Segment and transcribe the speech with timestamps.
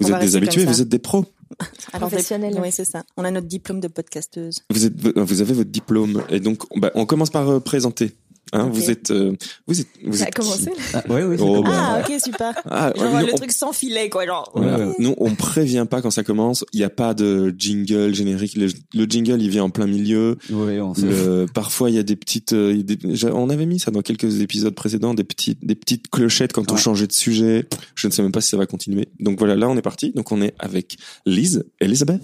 [0.00, 1.24] Vous On êtes des habitués, vous êtes des pros.
[1.92, 2.58] Alors, Professionnel.
[2.60, 3.04] Oui, c'est ça.
[3.16, 4.60] On a notre diplôme de podcasteuse.
[4.70, 8.16] Vous êtes, vous avez votre diplôme et donc bah, on commence par euh, présenter.
[8.52, 8.68] Hein.
[8.72, 9.32] Vous êtes, euh,
[9.66, 11.36] vous êtes, vous Ça a commencé Ah, oui, oui.
[11.38, 11.70] c'est Oh, bah.
[11.72, 12.52] Ah, ok, super.
[12.70, 14.26] Ah, Genre, nous, le on- truc sans filet, quoi.
[14.26, 14.52] Genre.
[14.54, 14.78] Voilà.
[14.78, 14.94] Ouais, ouais.
[15.00, 16.64] Nous, on prévient pas quand ça commence.
[16.72, 18.54] Il n'y a pas de jingle générique.
[18.56, 20.36] Le, le jingle, il vient en plein milieu.
[20.50, 21.06] Oui, on sait.
[21.06, 22.52] Le, parfois, il y a des petites.
[22.52, 26.52] euh, des- on avait mis ça dans quelques épisodes précédents, des petites, des petites clochettes
[26.52, 26.80] quand on Ouais.
[26.80, 27.66] changeait de sujet.
[27.96, 29.08] Je ne sais même pas si ça va continuer.
[29.20, 30.12] Donc voilà, là, on est parti.
[30.12, 32.20] Donc on est avec Lise, Elisabeth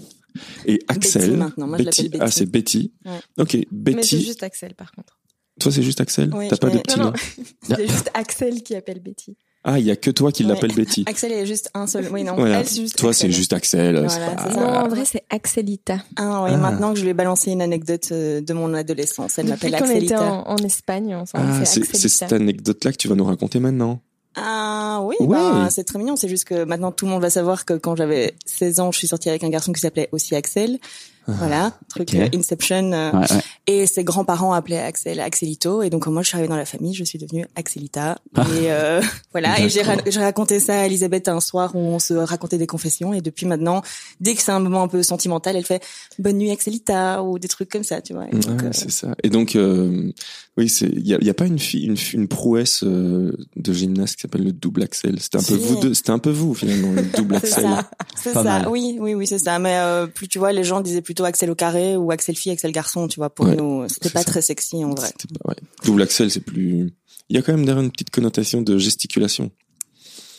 [0.65, 1.35] et Axel.
[1.35, 1.67] maintenant.
[1.67, 2.31] Moi, je l'appelle Ah, Betty.
[2.37, 2.91] c'est Betty.
[3.05, 3.11] Ouais.
[3.39, 4.21] Ok, Mais c'est Betty.
[4.25, 5.17] juste Axel par contre.
[5.61, 6.31] Toi, c'est juste Axel?
[6.33, 7.13] Oui, T'as pas de petit Non, nom.
[7.67, 9.37] C'est juste Axel qui appelle Betty.
[9.63, 10.49] Ah, il y a que toi qui Ouais.
[10.49, 11.03] l'appelle Betty.
[11.07, 12.07] Axel est juste un seul.
[12.11, 12.33] Oui, non.
[12.35, 12.61] Voilà.
[12.61, 13.29] Elle, c'est juste Toi, Axel.
[13.31, 13.95] c'est juste Axel.
[14.05, 14.49] Voilà, pas-.
[14.53, 15.97] Non, en vrai c'est Axelita.
[16.15, 16.57] Ah, oui, Ah.
[16.57, 19.37] maintenant que je lui ai balancé une anecdote euh, de mon adolescence.
[19.37, 20.33] Elle Depuis m'appelle qu'on était Axelita.
[20.33, 22.09] en, en Espagne ensemble, Ah, c'est Axelita.
[22.09, 24.01] cette anecdote-là que tu vas nous raconter maintenant?
[24.35, 25.27] Ah oui, Ouais.
[25.37, 26.15] bah, c'est très mignon.
[26.15, 28.97] C'est juste que maintenant tout le monde va savoir que quand j'avais 16 ans, je
[28.97, 30.79] suis sortie avec un garçon qui s'appelait aussi Axel.
[31.27, 32.91] Voilà, truc euh, Inception.
[32.93, 33.41] euh, Ouais, ouais.
[33.67, 35.81] Et ses grands-parents appelaient Axel Axelito.
[35.83, 38.17] Et donc moi, je suis arrivée dans la famille, je suis devenue Axelita.
[38.35, 38.45] Ah.
[38.59, 39.59] Et euh, voilà.
[39.59, 43.13] Et j'ai ra- raconté ça à Elisabeth un soir où on se racontait des confessions.
[43.13, 43.81] Et depuis maintenant,
[44.19, 45.83] dès que c'est un moment un peu sentimental, elle fait
[46.19, 48.25] Bonne nuit Axelita ou des trucs comme ça, tu vois.
[48.33, 49.15] Euh, c'est ça.
[49.23, 50.11] Et donc, euh,
[50.57, 54.15] oui, c'est il y y a pas une fille, une, une prouesse euh, de gymnaste
[54.15, 55.17] qui s'appelle le double axel.
[55.19, 57.63] C'était un peu vous deux, c'était un peu vous finalement le double C'est axel.
[57.63, 58.69] ça, c'est Pas ça.
[58.69, 59.59] Oui, oui, oui, c'est ça.
[59.59, 62.51] Mais euh, plus tu vois, les gens disaient plutôt Axel au carré ou Axel fille,
[62.51, 63.07] Axel garçon.
[63.07, 64.25] Tu vois, pour Ouais, nous, c'était pas ça.
[64.25, 65.07] très sexy en vrai.
[65.07, 65.55] C'était pas- ouais.
[65.85, 66.93] Double axel, c'est plus.
[67.29, 69.51] Il y a quand même derrière une petite connotation de gesticulation.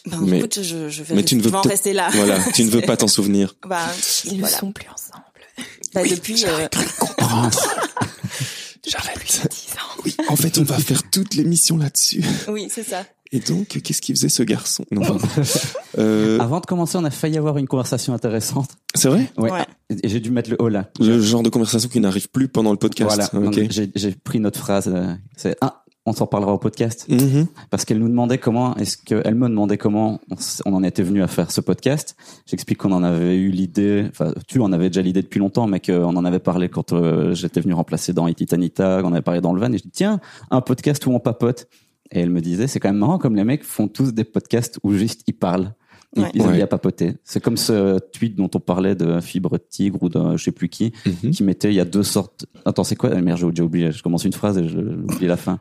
[0.07, 1.93] Ben, Mais- écoute, je, je vais, mais tu ne je veux vais en peut-être- rester
[1.95, 2.11] là.
[2.13, 3.55] Voilà, tu ne veux pas t'en souvenir.
[3.67, 3.87] Bah,
[4.27, 4.59] Ils ne voilà.
[4.59, 5.25] sont plus ensemble.
[5.95, 6.77] Bah, depuis, euh, J'arrête.
[6.77, 6.85] 10
[8.89, 10.03] ans.
[10.05, 12.25] Oui, en fait, on va faire toute l'émission là-dessus.
[12.49, 13.05] oui, c'est ça.
[13.35, 14.85] Et donc, qu'est-ce qu'il faisait ce garçon?
[14.91, 15.27] Non, pardon.
[15.99, 18.71] Euh, Avant de commencer, on a failli avoir une conversation intéressante.
[18.95, 19.31] c'est vrai?
[19.37, 19.51] Ouais.
[19.51, 19.67] Ouais.
[20.03, 20.91] Et j'ai dû mettre le haut là.
[21.01, 23.31] Le genre de conversation qui n'arrive plus pendant le podcast.
[23.31, 23.47] Voilà.
[23.49, 23.55] Ok.
[23.59, 24.89] Donc, J'ai pris notre phrase.
[24.89, 27.07] euh, C'est ah, on s'en parlera au podcast.
[27.09, 27.47] Mhm.
[27.71, 30.21] parce qu'elle nous demandait comment est-ce que elle me demandait comment
[30.65, 32.17] on, en était venu à faire ce podcast.
[32.47, 35.81] J'explique qu'on en avait eu l'idée, enfin tu en avais déjà l'idée depuis longtemps, mais
[35.81, 39.53] qu'on en avait parlé quand euh, j'étais venu remplacer dans Ititanita, qu'on avait parlé dans
[39.53, 40.21] le van, et je dis tiens
[40.51, 41.69] un podcast où on papote.
[42.11, 44.79] Et elle me disait c'est quand même marrant comme les mecs font tous des podcasts
[44.83, 45.73] où juste ils parlent.
[46.15, 46.31] Ils, Ouais.
[46.35, 46.57] ils Ouais.
[46.57, 47.15] bien papoter.
[47.25, 50.69] C'est comme ce tweet dont on parlait de Fibre Tigre ou de je sais plus
[50.69, 51.31] qui, Mhm.
[51.31, 52.45] qui mettait il y a deux sortes.
[52.67, 53.09] Attends, c'est quoi?
[53.15, 53.93] Ah, Merde, j'ai déjà oublié.
[53.93, 55.59] Je commence une phrase et je- j'oublie la fin.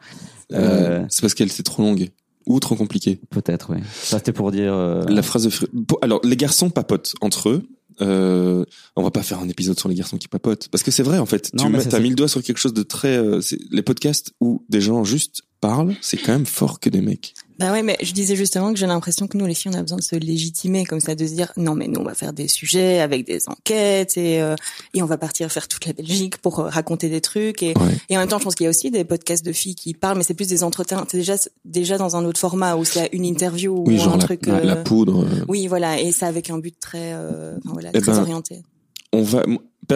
[0.54, 2.10] Euh, c'est parce qu'elle était trop longue
[2.46, 3.20] ou trop compliquée.
[3.30, 3.80] Peut-être, oui.
[3.94, 4.74] Ça, c'était pour dire.
[4.74, 5.52] euh, La phrase de
[6.02, 7.64] alors les garçons papotent entre eux.
[8.00, 8.64] Euh,
[8.96, 11.20] on va pas faire un épisode sur les garçons qui papotent parce que c'est vrai
[11.20, 11.52] en fait.
[11.54, 12.00] Non, tu mets, c'est t'as ça.
[12.04, 13.16] mis le doigt sur quelque chose de très.
[13.18, 17.02] euh, c'est- les podcasts où des gens juste parlent, c'est quand même fort que des
[17.02, 17.36] mecs.
[17.62, 19.82] Bah ouais, mais je disais justement que j'ai l'impression que nous, les filles, on a
[19.84, 22.34] besoin de se légitimer comme ça, de se dire non, mais nous, on va faire
[22.34, 24.56] des sujets avec des enquêtes et euh,
[24.96, 27.96] et on va partir faire toute la Belgique pour euh, raconter des trucs et Ouais.
[28.10, 29.94] et en même temps, je pense qu'il y a aussi des podcasts de filles qui
[29.94, 31.06] parlent, mais c'est plus des entretiens.
[31.10, 34.18] C'est déjà déjà dans un autre format où c'est une interview Oui, ou genre un
[34.18, 34.46] la, truc.
[34.48, 35.24] la- la euh, poudre.
[35.24, 38.22] euh, Oui, voilà, et ça avec un but très, euh, enfin, voilà, Eh très ben,
[38.22, 38.62] orienté.
[39.14, 39.44] on va.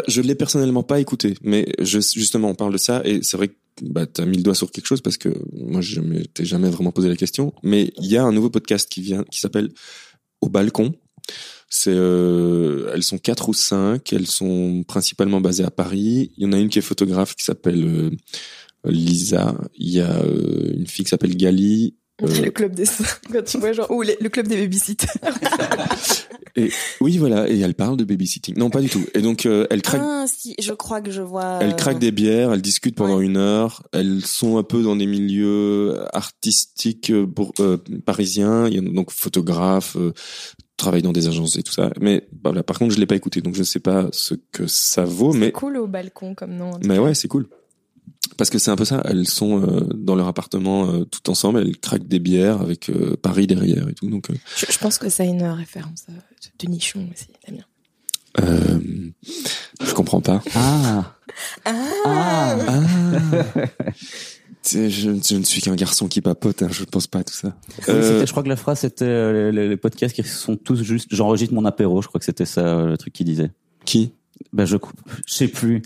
[0.08, 3.48] Je l'ai personnellement pas écouté, mais je, justement, on parle de ça et c'est vrai
[3.48, 6.70] que bah, t'as mis le doigt sur quelque chose parce que moi, je m'étais jamais
[6.70, 7.54] vraiment posé la question.
[7.64, 9.72] Mais il y a un nouveau podcast qui vient, qui s'appelle
[10.42, 10.94] Au balcon.
[11.70, 14.14] C'est, euh, elles sont quatre ou cinq.
[14.14, 16.32] Elles sont principalement basées à Paris.
[16.38, 18.12] Il y en a une qui est photographe qui s'appelle euh,
[18.86, 19.58] Lisa.
[19.76, 21.96] Il y a euh, une fille qui s'appelle Gali.
[22.24, 22.86] Euh, Le club des
[23.32, 25.10] quand tu vois genre ou le club des babysitters.
[26.58, 26.72] Et
[27.02, 27.50] oui, voilà.
[27.50, 28.58] Et elle parle de babysitting.
[28.58, 29.04] Non, pas du tout.
[29.14, 30.00] Et donc, euh, elle craque.
[30.02, 31.60] Ah si, je crois que je vois.
[31.62, 33.26] Elles euh, craquent des bières, elles discutent pendant Ouais.
[33.26, 37.28] une heure, elles sont un peu dans des milieux artistiques euh,
[37.60, 40.14] euh, parisiens, il y a donc photographes, euh,
[40.78, 41.92] travaillent dans des agences et tout ça.
[42.00, 44.34] Mais bah, là, par contre, je l'ai pas écouté, donc je ne sais pas ce
[44.54, 46.72] que ça vaut, mais Cool au balcon comme nom.
[46.86, 47.48] mais ouais, c'est cool.
[48.38, 51.60] Parce que c'est un peu ça, elles sont euh, dans leur appartement euh, tout ensemble,
[51.60, 54.10] elles craquent des bières avec euh, Paris derrière et tout.
[54.10, 56.14] Donc, euh, Je, je pense que ça a une référence euh,
[56.60, 57.64] de nichon aussi, Damien.
[58.42, 58.80] euh,
[59.84, 60.42] je comprends pas.
[60.56, 61.14] Ah.
[61.66, 62.58] Ah.
[62.68, 62.80] Ah.
[64.64, 67.24] Tu sais, je, je ne suis qu'un garçon qui papote, hein, je pense pas à
[67.24, 67.56] tout ça.
[67.88, 71.08] Euh, je crois que la phrase c'était euh, les, les podcasts qui sont tous juste
[71.12, 73.52] j'enregistre mon apéro je crois que c'était ça euh, le truc qu'il disait
[73.86, 74.14] qui?
[74.54, 74.78] Ben je
[75.26, 75.82] je sais plus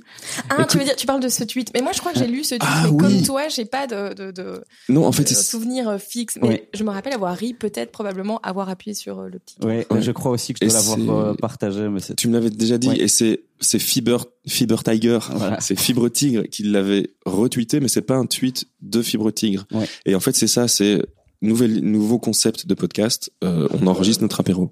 [0.49, 1.71] Ah, Écoute- tu veux dire, tu parles de ce tweet.
[1.73, 2.63] Mais moi, je crois que j'ai lu ce tweet.
[2.63, 2.97] Ah mais oui.
[2.97, 6.37] comme toi, j'ai pas de, de, de, Non, en fait, de c'est- souvenir euh, fixe.
[6.41, 9.55] Mais je me rappelle avoir ri, peut-être, probablement, avoir appuyé sur euh, le petit.
[9.63, 10.01] ouais, Ouais.
[10.01, 12.89] je crois aussi que je dois l'avoir euh, partagé mais tu me l'avais déjà dit,
[12.89, 12.99] Ouais.
[13.01, 15.59] et c'est c'est Fiber Fiber Tiger, Voilà.
[15.59, 19.65] c'est Fibre Tigre qui l'avait retweeté, mais c'est pas un tweet de Fibre Tigre.
[19.71, 19.85] Ouais.
[20.05, 21.01] Et en fait, c'est ça, c'est
[21.41, 23.31] nouvel nouveau concept de podcast.
[23.43, 24.71] euh, on enregistre notre apéro.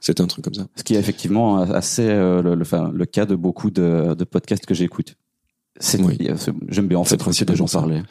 [0.00, 0.66] C'était un truc comme ça.
[0.76, 4.24] Ce qui est effectivement assez euh, le, le, enfin, le cas de beaucoup de, de
[4.24, 5.16] podcasts que j'écoute.
[5.98, 6.18] Oui.
[6.68, 7.80] j'aime bien en fait principalement ça.
[7.80, 8.02] parler.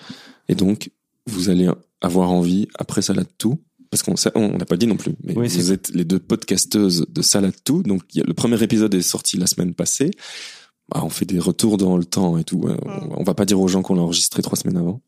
[0.50, 0.92] Et donc,
[1.26, 1.70] vous allez
[2.02, 3.02] avoir envie, après
[3.38, 3.60] Tout,
[3.90, 6.20] parce qu'on ça, on n'a pas dit non plus, mais Oui, vous êtes les deux
[6.20, 7.82] podcasteuses de Salade Tout.
[7.84, 10.12] Donc, il y a, le premier épisode est sorti la semaine passée.
[10.90, 12.62] Bah, on fait des retours dans le temps et tout.
[12.68, 15.02] Euh, On, on va pas dire aux gens qu'on l'a enregistré trois semaines avant.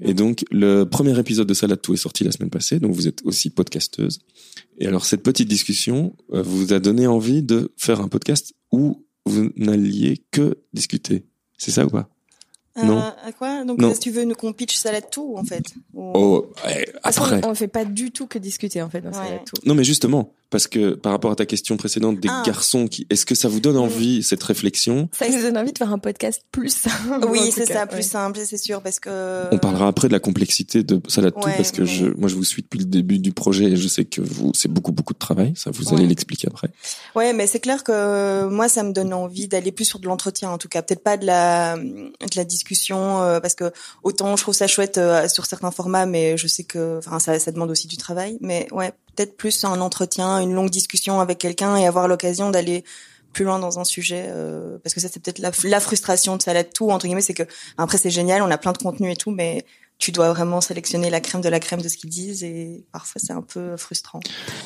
[0.00, 2.78] Et donc, le premier épisode de Salade Tout est sorti la semaine passée.
[2.78, 4.20] Donc, vous êtes aussi podcasteuse.
[4.78, 9.04] Et alors, cette petite discussion euh, vous a donné envie de faire un podcast où
[9.24, 11.24] vous n'alliez que discuter.
[11.58, 12.08] C'est ça ou pas?
[12.80, 12.98] Non.
[12.98, 13.64] Euh, à quoi?
[13.64, 13.90] Donc, Non.
[13.90, 15.64] est-ce que tu veux nous qu'on pitch ça là-tout, en fait?
[15.94, 17.44] Ou- Oh, ouais, après.
[17.46, 19.14] on fait pas du tout que discuter en fait dans Ouais.
[19.14, 19.56] ça tout.
[19.66, 22.42] Non, mais justement, parce que par rapport à ta question précédente des Ah.
[22.46, 25.08] garçons qui, est-ce que ça vous donne envie cette réflexion?
[25.12, 27.26] Ça nous donne envie de faire un podcast plus simple.
[27.28, 27.86] Oui, tout c'est ça, ouais.
[27.86, 29.44] plus simple, c'est sûr, parce que.
[29.52, 32.28] On parlera après de la complexité de Salade Tout Ouais, parce que mais- je, moi,
[32.28, 34.92] je vous suis depuis le début du projet et je sais que vous, c'est beaucoup,
[34.92, 35.52] beaucoup de travail.
[35.56, 36.68] Ça, vous allez l'expliquer après.
[37.14, 40.50] Ouais, mais c'est clair que moi, ça me donne envie d'aller plus sur de l'entretien,
[40.50, 43.72] en tout cas, peut-être pas de la de la discussion, euh, parce que
[44.02, 47.38] autant je trouve ça chouette euh, sur certains formats, mais je sais que, enfin, ça,
[47.38, 48.38] ça demande aussi du travail.
[48.40, 52.84] Mais ouais, peut-être plus un entretien, une longue discussion avec quelqu'un et avoir l'occasion d'aller
[53.32, 56.68] plus loin dans un sujet, euh, parce que ça, c'est peut-être la, frustration de salade
[56.72, 57.42] tout entre guillemets, c'est que
[57.76, 59.66] après c'est génial, on a plein de contenu et tout, mais
[59.98, 63.20] tu dois vraiment sélectionner la crème de la crème de ce qu'ils disent et parfois
[63.22, 64.20] c'est un peu frustrant.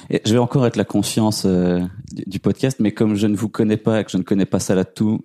[0.08, 1.81] Et je vais encore être la conscience euh,
[2.12, 4.47] du, du podcast, mais comme je ne vous connais pas et que je ne connais
[4.47, 5.25] pas Salade Tout,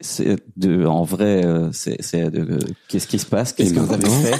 [0.00, 2.58] c'est de, en vrai, euh, c'est, c'est de, euh,
[2.88, 4.38] qu'est-ce qui se passe, qu'est-ce que vous avez fait,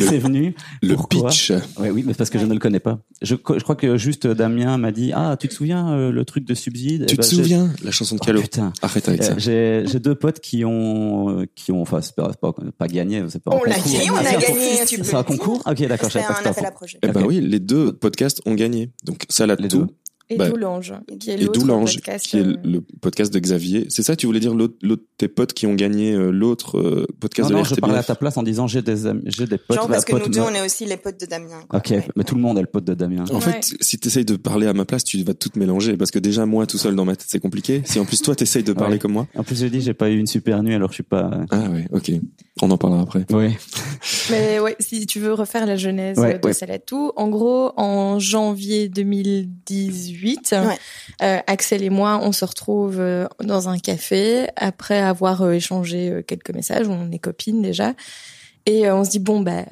[0.00, 0.54] c'est venu?
[0.82, 1.28] Le Pourquoi?
[1.30, 1.52] pitch.
[1.78, 2.98] Ouais, oui, mais parce que je ne le connais pas.
[3.22, 6.44] Je, je crois que juste Damien m'a dit, ah, tu te souviens euh, le truc
[6.44, 7.06] de subside?
[7.06, 8.72] Tu Eh te ben, souviens la chanson de Oh, Calo putain.
[8.82, 9.34] Arrête avec Euh, ça.
[9.38, 12.88] J'ai j'ai deux potes qui ont euh, qui ont enfin c'est pas, c'est pas pas
[12.88, 15.62] gagné c'est pas On l'a gagné, on a c'est un gagné, tu c'est un concours?
[15.66, 16.74] Ok d'accord je savais pas que un appel à concours.
[16.78, 16.98] projet.
[17.02, 18.90] Eh ben oui, les deux podcasts ont gagné.
[19.04, 19.86] Donc Salade Les Tout deux?
[20.28, 22.26] Et Bah, Doulange, qui est et Doulange, podcast.
[22.26, 23.86] qui est euh, le podcast de Xavier.
[23.90, 27.06] C'est ça, tu voulais dire l'autre, l'autre tes potes qui ont gagné euh, l'autre euh,
[27.20, 29.46] podcast non de non je parlais à ta place en disant j'ai des amis j'ai
[29.46, 31.60] des potes Genre parce que nous deux, on est aussi les potes de Damien.
[31.68, 31.78] quoi.
[31.78, 32.04] ok Ouais.
[32.16, 33.40] mais tout le monde est le pote de Damien En Ouais.
[33.40, 36.18] fait, si tu essayes de parler à ma place, tu vas tout mélanger parce que
[36.18, 37.82] déjà moi tout seul dans ma tête c'est compliqué.
[37.84, 38.98] Si en plus toi t'essayes de parler Ouais.
[38.98, 39.28] comme moi.
[39.36, 41.70] en plus j'ai dit j'ai pas eu une super nuit alors je suis pas Ah
[41.70, 42.10] ouais, ok.
[42.62, 43.24] On en parlera après.
[43.30, 43.54] oui
[44.30, 46.52] Mais ouais, si tu veux refaire la genèse Ouais, de ouais.
[46.52, 50.15] Salatou, en gros, en janvier 2018,
[50.66, 50.78] Ouais.
[51.22, 56.24] euh, Axel et moi, on se retrouve euh, dans un café après avoir euh, échangé
[56.26, 56.88] quelques messages.
[56.88, 57.94] On est copines déjà,
[58.66, 59.64] et on se dit bon bah,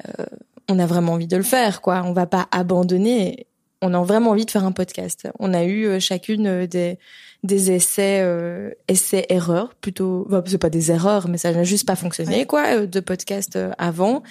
[0.69, 2.03] on a vraiment envie de le faire, quoi.
[2.05, 3.47] On va pas abandonner.
[3.81, 5.27] On a vraiment envie de faire un podcast.
[5.39, 6.97] On a eu chacune des
[7.45, 11.87] des essais euh, essais erreurs plutôt enfin, c'est pas des erreurs mais ça n'a juste
[11.87, 12.45] pas fonctionné Ouais.
[12.45, 14.23] quoi euh, de podcast euh, avant.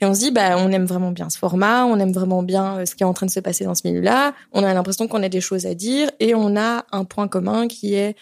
[0.00, 2.78] Et on se dit bah on aime vraiment bien ce format on aime vraiment bien
[2.78, 4.34] euh, ce qui est en train de se passer dans ce milieu-là.
[4.52, 7.68] On a l'impression qu'on a des choses à dire et on a un point commun
[7.68, 8.16] qui est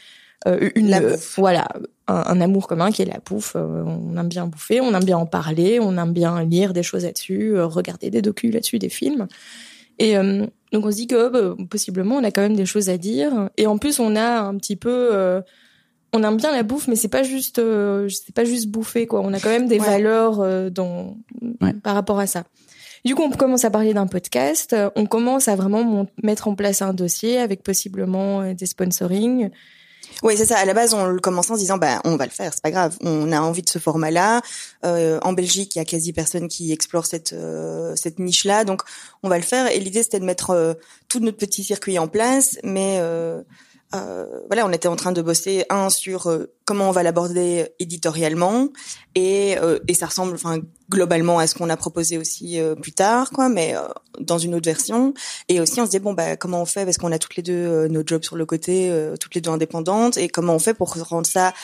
[0.47, 1.69] euh, une La euh, voilà
[2.09, 3.57] un, un amour commun qui est la bouffe.
[3.57, 7.05] On aime bien bouffer on aime bien en parler on aime bien lire des choses
[7.05, 9.29] là-dessus regarder des docus là-dessus des films.
[9.99, 12.89] Et euh, donc on se dit que bah, possiblement on a quand même des choses
[12.89, 13.51] à dire.
[13.57, 15.41] Et en plus on a un petit peu, euh,
[16.13, 19.21] on aime bien la bouffe, mais c'est pas juste, euh, c'est pas juste bouffer quoi.
[19.23, 19.87] On a quand même des Ouais.
[19.87, 21.17] valeurs euh, dans
[21.61, 21.73] Ouais.
[21.83, 22.45] par rapport à ça.
[23.05, 26.83] Du coup on commence à parler d'un podcast, on commence à vraiment mettre en place
[26.83, 29.51] un dossier avec possiblement euh, des sponsorings.
[30.23, 30.59] Oui, c'est ça.
[30.59, 32.63] À la base, on le commençait en se disant, bah, on va le faire, c'est
[32.63, 32.97] pas grave.
[33.03, 34.43] On a envie de ce format-là.
[34.85, 38.83] Euh, en Belgique, il y a quasi personne qui explore cette euh, cette niche-là, donc
[39.23, 39.71] on va le faire.
[39.71, 40.75] Et l'idée, c'était de mettre euh,
[41.09, 43.41] tout notre petit circuit en place, mais euh,
[43.95, 47.69] euh, voilà, on était en train de bosser un sur euh, comment on va l'aborder
[47.79, 48.69] éditorialement,
[49.15, 49.57] et
[49.89, 53.49] et ça ressemble, enfin, globalement à ce qu'on a proposé aussi euh, plus tard, quoi,
[53.49, 53.81] mais euh,
[54.19, 55.15] dans une autre version.
[55.49, 56.85] Et aussi, on se disait bon bah comment on fait?
[56.85, 59.41] Parce qu'on a toutes les deux euh, nos jobs sur le côté, euh, toutes les
[59.41, 61.55] deux indépendantes, et comment on fait pour rendre ça,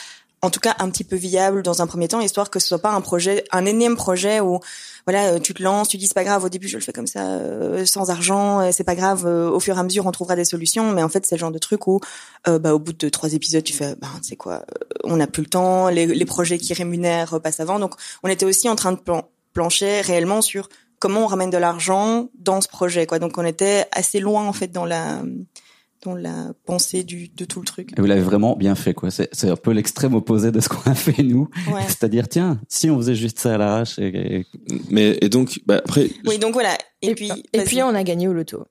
[0.47, 2.79] en tout cas un petit peu viable dans un premier temps, histoire que ce soit
[2.79, 4.59] pas un projet, un énième projet où
[5.05, 6.93] voilà euh, tu te lances, tu dis c'est pas grave, au début je le fais
[6.93, 10.05] comme ça euh, sans argent, euh, c'est pas grave, euh, au fur et à mesure
[10.05, 11.99] on trouvera des solutions, mais en fait c'est le genre de truc où
[12.47, 15.17] euh, bah au bout de trois épisodes tu fais bah tu sais quoi, euh, on
[15.17, 18.69] n'a plus le temps, les, les projets qui rémunèrent passent avant, donc on était aussi
[18.69, 23.05] en train de plan- plancher réellement sur comment on ramène de l'argent dans ce projet
[23.05, 23.19] quoi.
[23.19, 25.21] Donc on était assez loin en fait dans la
[26.07, 29.11] dans la pensée du de tout le truc et vous l'avez vraiment bien fait quoi
[29.11, 31.81] c'est c'est un peu l'extrême opposé de ce qu'on a fait nous ouais.
[31.87, 34.07] c'est-à-dire tiens si on faisait juste ça à l'arrache et,
[34.39, 34.45] et-
[34.89, 38.01] Mais et donc bah, après oui donc voilà Et, Et, puis, et puis on a
[38.03, 38.65] gagné au loto.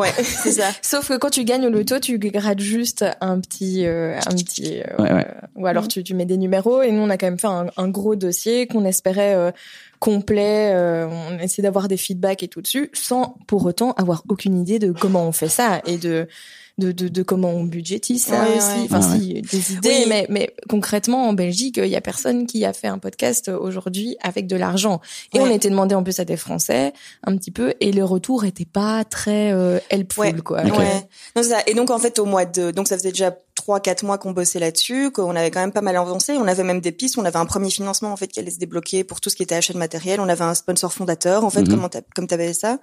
[0.00, 0.68] ouais, c'est ça.
[0.82, 4.80] Sauf que quand tu gagnes au loto, tu grattes juste un petit, euh, un petit,
[4.80, 5.26] euh, Ouais, ouais.
[5.54, 6.82] ou alors tu, tu mets des numéros.
[6.82, 9.52] Et nous, on a quand même fait un, un gros dossier qu'on espérait euh,
[10.00, 10.72] complet.
[10.74, 14.80] euh, on essaie d'avoir des feedbacks et tout dessus, sans pour autant avoir aucune idée
[14.80, 16.26] de comment on fait ça et de
[16.78, 18.66] de, de, de comment on budgétise ça Ouais, aussi.
[18.68, 18.84] ouais.
[18.84, 19.18] Enfin, Ah ouais.
[19.20, 20.04] si, des idées, Oui.
[20.08, 24.16] mais, mais concrètement, en Belgique, il y a personne qui a fait un podcast aujourd'hui
[24.22, 25.00] avec de l'argent.
[25.34, 25.48] Et Ouais.
[25.48, 26.92] on était demandé en plus à des Français,
[27.24, 30.32] un petit peu, et le retour était pas très euh, helpful, Ouais.
[30.42, 30.62] quoi.
[30.64, 30.78] Ok.
[30.78, 30.86] Ouais.
[31.36, 31.58] Non, c'est ça.
[31.66, 34.30] Et donc en fait au mois de donc ça faisait déjà trois quatre mois qu'on
[34.30, 36.34] bossait là-dessus, qu'on avait quand même pas mal avancé.
[36.34, 37.18] On avait même des pistes.
[37.18, 39.42] On avait un premier financement en fait qui allait se débloquer pour tout ce qui
[39.42, 40.20] était achat de matériel.
[40.20, 42.78] On avait un sponsor fondateur en fait comme t'as- comme t'avais ça.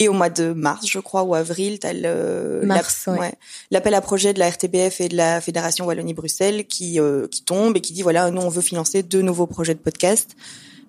[0.00, 3.32] Et au mois de mars je crois ou avril t'as le Mars, la- ouais.
[3.70, 7.76] l'appel à projet de la RTBF et de la Fédération Wallonie-Bruxelles qui euh, qui tombe
[7.76, 10.34] et qui dit voilà nous on veut financer deux nouveaux projets de podcast.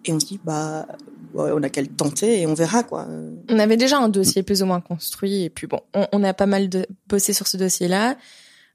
[0.05, 0.87] Et on se dit bah
[1.35, 3.05] ouais, on a qu'à le tenter et on verra quoi.
[3.49, 6.33] On avait déjà un dossier plus ou moins construit, et puis bon, on, on a
[6.33, 8.15] pas mal de, bossé sur ce dossier-là,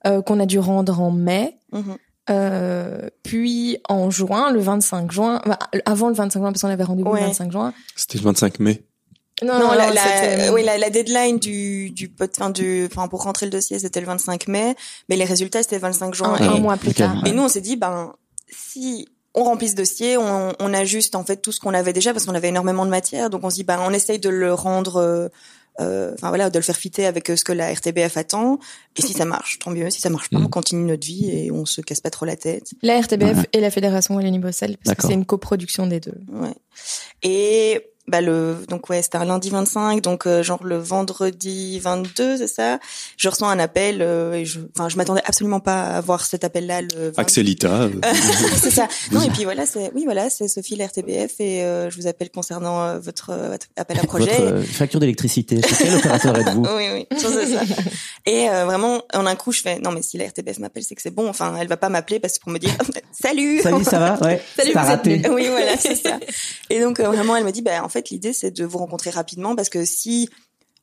[0.07, 1.57] euh, qu'on a dû rendre en mai.
[1.73, 1.97] Mhm.
[2.31, 6.85] Euh, puis en juin, le 25 juin, bah, avant le 25 juin, parce qu'on avait
[6.85, 7.21] rendez-vous Ouais.
[7.23, 7.73] le 25 juin.
[7.97, 8.85] C'était le 25 mai.
[9.43, 13.23] Non, Non, la, la, oui, la, la deadline du, du, pot- enfin, du, enfin, pour
[13.23, 14.75] rentrer le dossier, c'était le 25 mai,
[15.11, 16.35] mais les résultats, c'était le 25 juin.
[16.35, 17.23] un, Et- un mois plus tard.
[17.27, 18.15] Et nous, on s'est dit, ben,
[18.51, 22.13] si on remplit ce dossier, on, on ajuste en fait tout ce qu'on avait déjà
[22.15, 23.29] parce qu'on avait énormément de matière.
[23.29, 25.29] Donc on se dit, ben, on essaye de le rendre, euh,
[25.79, 28.59] euh, enfin voilà, de le faire fitter avec euh, ce que la RTBF attend.
[28.97, 29.91] Et si ça marche, tant mieux.
[29.91, 30.47] Si ça marche pas, Mm.
[30.47, 32.69] on continue notre vie et on se casse pas trop la tête.
[32.81, 36.15] La RTBF et la Fédération Wallonie-Bruxelles, parce que c'est une coproduction des deux.
[36.33, 36.55] Ouais.
[37.23, 42.39] Et bah le donc ouais c'était un lundi 25 donc euh, genre le vendredi 22
[42.39, 42.79] c'est ça
[43.17, 46.45] je reçois un appel euh, et je enfin je m'attendais absolument pas à voir cet
[46.45, 47.19] appel là le 20.
[47.19, 47.89] Axelita.
[48.61, 51.91] c'est ça non et puis voilà c'est oui voilà c'est Sophie la RTBF et euh,
[51.91, 55.61] je vous appelle concernant euh, votre, euh, votre appel à projet Votre euh, facture d'électricité,
[55.63, 56.67] chez quel opérateur êtes-vous?
[56.77, 57.63] Oui, oui, c'est ça.
[58.27, 60.95] Et euh, vraiment, en un coup, je fais non, mais si la RTBF m'appelle, c'est
[60.95, 61.29] que c'est bon.
[61.29, 62.71] Enfin, elle va pas m'appeler parce que pour me dire
[63.13, 63.61] salut.
[63.63, 64.19] Salut, ça va?
[64.21, 64.43] Ouais.
[64.57, 65.23] Salut, raté.
[65.31, 66.19] oui, voilà, c'est ça.
[66.71, 69.57] Et donc vraiment, elle me dit, bah en fait, l'idée c'est de vous rencontrer rapidement
[69.57, 70.29] parce que si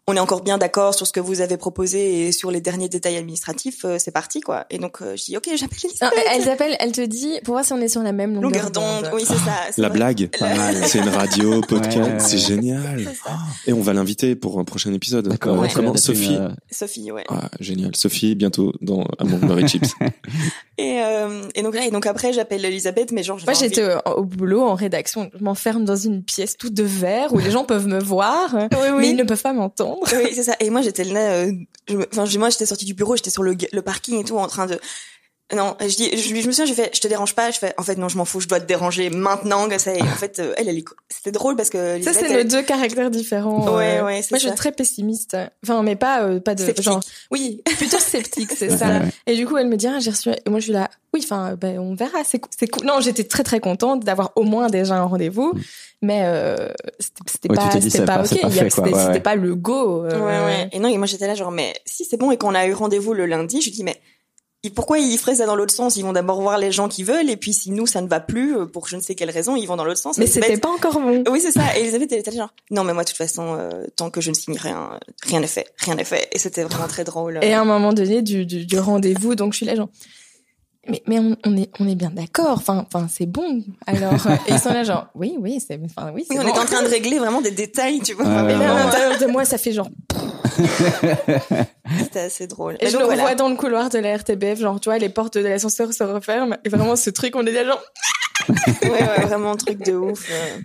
[0.08, 2.90] on est encore bien d'accord sur ce que vous avez proposé et sur les derniers
[2.90, 4.66] détails administratifs, euh, c'est parti quoi.
[4.70, 6.28] Et donc euh, je dis ok, j'appelle Non, Elisabeth.
[6.36, 8.72] elle t'appelle, elle te dit, pour voir si on est sur la même longueur, Longueur
[8.72, 9.56] d'onde, oui c'est ça.
[9.78, 9.98] La vrai.
[9.98, 10.30] blague.
[10.38, 10.76] Pas mal.
[10.88, 13.04] C'est une radio, podcast, Ouais, c'est génial.
[13.24, 13.32] Ça.
[13.66, 15.28] Et on va l'inviter pour un prochain épisode.
[15.30, 15.56] D'accord.
[15.56, 17.24] Euh, ouais, comment Sophie une, euh, Sophie, ouais.
[17.30, 17.96] Ah, génial.
[17.96, 19.94] Sophie, bientôt dans Amour Beurre et Chips.
[20.80, 24.24] Et, euh, et donc là, et donc après, j'appelle Elisabeth, mais genre, Moi, j'étais au
[24.24, 25.30] boulot, en rédaction.
[25.38, 28.68] Je m'enferme dans une pièce toute de verre où les gens peuvent me voir, Oui,
[28.72, 28.90] oui.
[28.98, 29.93] mais ils ne peuvent pas m'entendre.
[30.02, 30.56] Oui, c'est ça.
[30.60, 31.52] Et moi, j'étais là, euh,
[32.12, 34.66] enfin, moi, j'étais sortie du bureau, j'étais sur le, le parking et tout, en train
[34.66, 34.80] de,
[35.56, 37.60] non, je dis, je, lui- je me souviens, j'ai fait, je te dérange pas, je
[37.60, 40.02] fais, en fait, non, je m'en fous, je dois te déranger maintenant, que ça, et
[40.02, 42.64] en fait, euh, elle, elle, est- c'était drôle parce que, Ça, c'est elle- nos deux
[42.64, 43.76] caractères différents.
[43.76, 44.06] Ouais, euh.
[44.06, 45.38] ouais, c'est Moi, je suis très pessimiste.
[45.64, 46.84] Enfin, mais pas, euh, pas de, Sceptique.
[46.86, 48.88] genre, oui, plutôt sceptique, c'est ça.
[48.88, 49.00] ouais.
[49.28, 51.22] Et du coup, elle me dit, ah, j'ai reçu, et moi, je suis là, oui,
[51.24, 52.86] enfin, ben, on verra, c'est cou- c'est cool.
[52.88, 55.54] Non, j'étais très, très contente d'avoir au moins déjà un rendez-vous,
[56.02, 56.70] mais, euh,
[57.28, 58.28] c'était Ouais, pas, c'était c'est pas pas- ok.
[58.30, 59.20] C'était Ouais, c'était ouais.
[59.20, 60.04] pas le go.
[60.06, 60.70] euh, Ouais, ouais.
[60.72, 62.74] Et non, et moi, j'étais là, genre, mais si c'est bon et qu'on a eu
[62.74, 64.00] rendez-vous le lundi, je lui dis, mais,
[64.70, 65.98] pourquoi ils feraient ça dans l'autre sens?
[65.98, 68.20] Ils vont d'abord voir les gens qui veulent, et puis si nous, ça ne va
[68.20, 70.18] plus, euh, pour je ne sais quelle raison, ils vont dans l'autre sens.
[70.18, 71.24] Mais c'était pas encore bon.
[71.30, 71.78] Oui, c'est ça.
[71.78, 74.22] Et Elisabeth, elle était là, genre, non, mais moi, de toute façon, euh, tant que
[74.22, 76.30] je ne signe rien, euh, rien n'est fait, rien n'est fait.
[76.32, 77.40] Et c'était vraiment très drôle.
[77.42, 79.90] Et à un moment donné du, du, du rendez-vous, donc je suis là genre,
[80.90, 82.58] mais, mais on, on est, on est bien d'accord.
[82.58, 83.64] Enfin, enfin, c'est bon.
[83.88, 86.48] Alors, euh, et ils sont là genre, oui, oui, c'est, enfin, oui, c'est Oui, on
[86.50, 86.56] bon.
[86.56, 88.26] est en train de régler vraiment des détails, tu vois.
[88.26, 89.88] Et ouais, là, à l'intérieur de moi, ça fait genre.
[92.00, 92.76] C'était assez drôle.
[92.80, 93.22] Et Mais je donc, le voilà.
[93.24, 96.04] revois dans le couloir de la RTBF, genre, tu vois, les portes de l'ascenseur se
[96.04, 96.56] referment.
[96.66, 97.84] Et vraiment, ce truc, on est là genre.
[98.50, 100.28] ouais, ouais, vraiment un truc de ouf.
[100.32, 100.58] euh.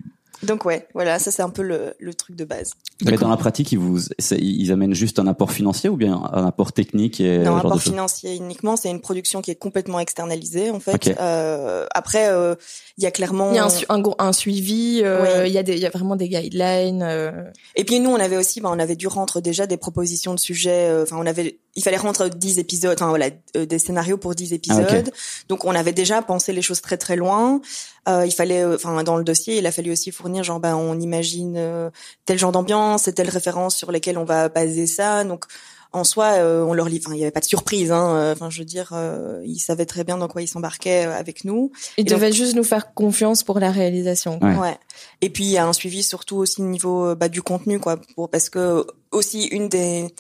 [0.42, 2.72] Donc ouais, voilà, ça c'est un peu le, le truc de base.
[3.04, 4.00] Mais dans la pratique, ils vous,
[4.38, 7.82] ils amènent juste un apport financier ou bien un apport technique et non, de choses
[7.82, 11.16] financier uniquement, c'est une production qui est complètement externalisée en fait.
[11.20, 12.54] Euh, après, euh,
[12.96, 13.50] il y a clairement.
[13.52, 15.48] Il y a un, su- un, un suivi, euh, Oui.
[15.50, 17.02] il y a des, il y a vraiment des guidelines.
[17.02, 17.30] euh.
[17.76, 20.40] Et puis nous, on avait aussi, bah, on avait dû rendre déjà des propositions de
[20.40, 20.88] sujets.
[20.88, 24.34] euh, Enfin, on avait, il fallait rendre 10 épisodes, enfin voilà, euh, des scénarios pour
[24.34, 24.86] 10 épisodes.
[24.90, 25.12] Ah, ok.
[25.48, 27.60] Donc on avait déjà pensé les choses très très loin.
[28.08, 30.74] Euh, il fallait, euh, enfin dans le dossier, il a fallu aussi fournir genre, ben
[30.76, 31.90] on imagine euh,
[32.26, 35.24] tel genre d'ambiance et telle référence sur lesquelles on va baser ça.
[35.24, 35.44] Donc
[35.90, 37.90] en soi, euh, on leur lit, enfin il y avait pas de surprise.
[37.92, 41.06] Hein, euh, Enfin je veux dire, euh, ils savaient très bien dans quoi ils s'embarquaient
[41.06, 41.72] euh, avec nous.
[41.96, 44.38] Ils Et donc- devaient juste nous faire confiance pour la réalisation.
[44.42, 44.54] Ouais.
[44.56, 44.76] Ouais.
[45.22, 47.96] Et puis il y a un suivi surtout aussi au niveau bah, du contenu quoi,
[48.14, 50.14] pour parce que aussi une des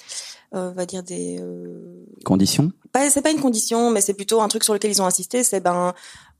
[0.52, 2.72] on va dire des euh, Conditions?
[2.92, 5.44] Pas c'est pas une condition mais c'est plutôt un truc sur lequel ils ont insisté,
[5.44, 5.94] c'est ben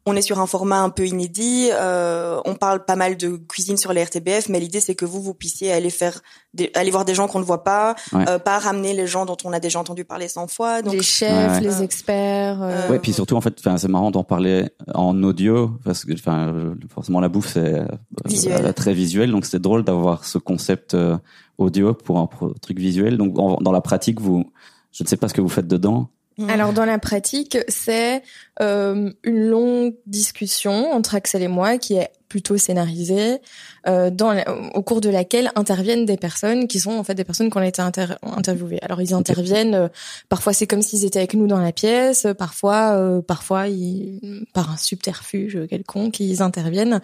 [0.09, 1.69] on est sur un format un peu inédit.
[1.73, 5.21] Euh, on parle pas mal de cuisine sur les RTBF, mais l'idée c'est que vous
[5.23, 6.21] vous puissiez aller faire,
[6.55, 8.29] des, aller voir des gens qu'on ne voit pas, Ouais.
[8.29, 10.83] euh, pas ramener les gens dont on a déjà entendu parler 100 fois.
[10.83, 11.61] Donc les chefs, Ouais.
[11.61, 12.63] les experts.
[12.63, 16.13] euh, Ouais, puis surtout en fait, enfin c'est marrant d'en parler en audio parce que
[16.15, 16.53] enfin
[16.93, 17.85] forcément la bouffe c'est euh,
[18.25, 18.67] Visuel.
[18.67, 21.17] euh, très visuel, donc c'est drôle d'avoir ce concept euh,
[21.59, 22.29] audio pour un
[22.63, 23.17] truc visuel.
[23.19, 24.45] Donc en- dans la pratique, vous,
[24.93, 26.09] je ne sais pas ce que vous faites dedans.
[26.39, 26.51] Mm.
[26.51, 28.23] Alors dans la pratique, c'est
[28.63, 33.39] euh, une longue discussion entre Axel et moi qui est plutôt scénarisée,
[33.87, 37.25] euh, dans la- au cours de laquelle interviennent des personnes qui sont en fait des
[37.25, 38.79] personnes qui ont été inter- interviewées.
[38.83, 39.89] Alors ils interviennent, euh,
[40.29, 44.71] parfois c'est comme s'ils étaient avec nous dans la pièce, parfois euh, parfois ils, par
[44.71, 47.01] un subterfuge quelconque ils interviennent.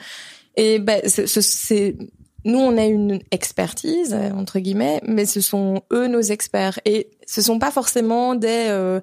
[0.56, 1.96] Et ben c'est
[2.44, 7.08] nous, on a une expertise euh, entre guillemets, mais ce sont eux nos experts et
[7.26, 9.00] ce sont pas forcément des euh,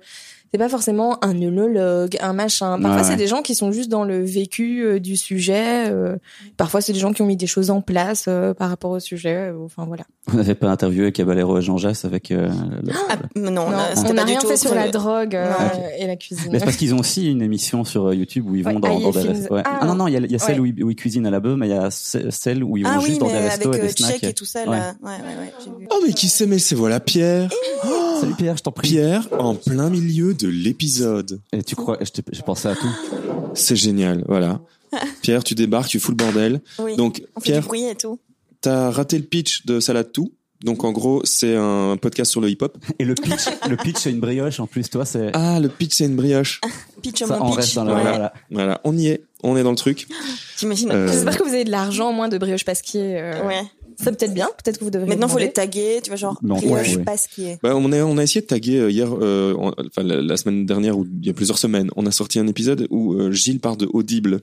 [0.52, 2.78] c'est pas forcément un œnologue, un machin.
[2.82, 5.90] Parfois, Ouais, c'est des gens qui sont juste dans le vécu euh, du sujet.
[5.90, 6.18] euh,
[6.58, 9.54] parfois, c'est des gens qui ont mis des choses en place par rapport au sujet.
[9.64, 10.04] enfin, voilà.
[10.28, 12.48] Vous n'avez pas interviewé Caballero et Jean Jass avec euh,
[12.84, 13.66] le- Ah, non, Non,
[14.08, 15.82] on n'a rien tout fait sur la drogue euh, Non.
[15.98, 16.50] et la cuisine.
[16.52, 18.80] Mais c'est parce qu'ils ont aussi une émission sur euh, YouTube où ils vont Ouais,
[18.80, 19.54] dans, Aïe dans des restos.
[19.56, 19.64] Ouais.
[19.66, 20.70] Ah, Ah, non, non, il y a, il y a celle ouais.
[20.72, 22.78] où, ils, où ils cuisinent à la bœuf, mais il y a ce- celle où
[22.78, 24.24] ils vont Ah oui, juste dans des restos avec et euh, des snacks.
[24.24, 24.72] Et tout ça, là.
[25.02, 25.88] Ouais, ouais, ouais, j'ai vu.
[25.90, 27.50] Oh mais qui sait mais c'est voilà Pierre.
[28.20, 28.90] Salut Pierre, je t'en prie.
[28.90, 31.40] Pierre en plein milieu de l'épisode.
[31.52, 32.92] Et tu crois, je j'ai pensé à tout.
[33.56, 34.62] C'est génial, voilà.
[35.24, 36.62] Pierre, tu débarques, tu fous le bordel.
[36.80, 36.96] Oui.
[36.96, 38.20] Donc on fait du Pierre, bruit et tout.
[38.62, 40.32] T'as raté le pitch de Salade Tout.
[40.64, 42.78] Donc en gros, c'est un podcast sur le hip-hop.
[43.00, 45.94] Et le pitch, le pitch c'est une brioche en plus, toi c'est Ah, le pitch
[45.96, 46.62] c'est une brioche.
[47.02, 47.56] Pitch ça, on pitch.
[47.58, 48.02] reste dans Ouais.
[48.04, 48.34] voilà.
[48.52, 50.08] Voilà, on y est, on est dans le truc.
[50.58, 53.18] T'imagines Euh, J'espère que vous avez de l'argent, moins de brioche pasquier.
[53.20, 53.62] euh, Ouais.
[54.02, 54.50] Ça peut-être bien.
[54.64, 55.10] Peut-être que vous devriez.
[55.10, 55.48] Maintenant, faut demander.
[55.48, 57.04] les taguer, tu vois, genre, Non, brioche ouais, ouais.
[57.04, 57.58] pasquier.
[57.62, 60.38] Bah, on a on a essayé de taguer euh, hier, euh, en- enfin la, la
[60.38, 63.32] semaine dernière ou il y a plusieurs semaines, on a sorti un épisode où euh,
[63.32, 64.42] Gilles parle de Audible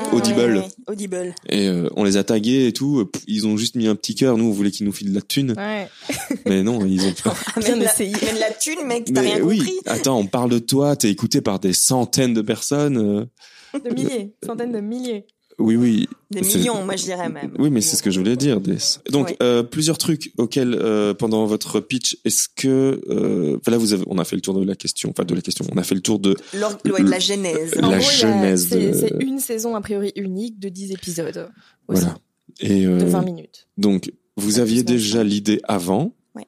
[0.00, 0.38] Ah, Audible.
[0.38, 1.34] ouais, ouais, Audible.
[1.48, 3.10] et euh, on les a tagués et tout.
[3.26, 4.36] Ils ont juste mis un petit cœur.
[4.38, 5.88] Nous, on voulait qu'ils nous filent de la thune, Ouais.
[6.46, 7.34] mais non, ils ont pas.
[7.54, 9.74] Ah, même, la, même la thune, mec, t'as Mais rien oui, compris.
[9.86, 12.96] attends, on parle de toi, t'es écouté par des centaines de personnes.
[12.98, 15.26] euh, De milliers, centaines de milliers.
[15.58, 16.08] Oui, oui.
[16.30, 17.52] Des millions, moi, je dirais même.
[17.58, 18.60] Oui, mais c'est ce que je voulais dire.
[18.60, 18.76] Des...
[19.10, 19.36] Donc, Oui.
[19.42, 24.18] euh, plusieurs trucs auxquels, euh, pendant votre pitch, est-ce que, euh, là, vous avez, on
[24.18, 26.00] a fait le tour de la question, enfin de la question, on a fait le
[26.00, 26.36] tour de.
[26.54, 27.74] Ouais, de la genèse.
[27.76, 31.48] La gros, genèse C'est de- c'est une saison a priori unique de 10 épisodes.
[31.88, 32.18] Aussi, Voilà.
[32.60, 33.66] Et euh, De 20 minutes.
[33.76, 36.12] donc, vous aviez déjà l'idée avant.
[36.34, 36.46] Ouais.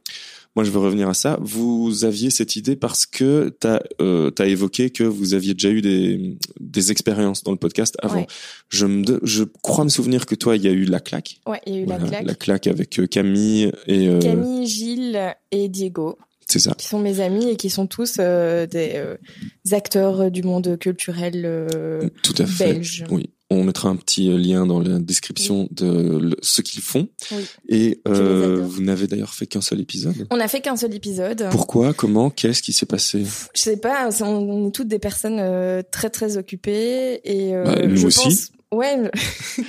[0.61, 1.39] Moi, je veux revenir à ça.
[1.41, 3.51] Vous aviez cette idée parce que
[3.99, 8.17] euh, as évoqué que vous aviez déjà eu des des expériences dans le podcast avant.
[8.21, 8.27] Ouais.
[8.69, 11.41] Je me je crois me souvenir que toi, il y a eu la claque.
[11.47, 12.67] Ouais, il y a eu Voilà, la claque.
[12.67, 16.75] avec euh, Camille et euh, Camille, Gilles et Diego, c'est ça.
[16.77, 19.17] qui sont mes amis et qui sont tous euh, des, euh,
[19.65, 22.83] des acteurs du monde culturel euh, Tout à fait.
[23.11, 27.09] Oui, on mettra un petit euh, lien dans la description de le- ce qu'ils font.
[27.33, 27.45] Oui.
[27.69, 30.15] Et euh, vous n'avez d'ailleurs fait qu'un seul épisode.
[30.31, 31.49] On n'a fait qu'un seul épisode.
[31.51, 31.93] Pourquoi?
[31.93, 32.31] Comment?
[32.31, 33.25] Qu'est-ce qui s'est passé?
[33.55, 37.87] Je sais pas, on est toutes des personnes euh, très très occupées et euh, Bah,
[37.87, 38.25] nous je aussi.
[38.25, 38.97] pense- Ouais,
[39.57, 39.63] je-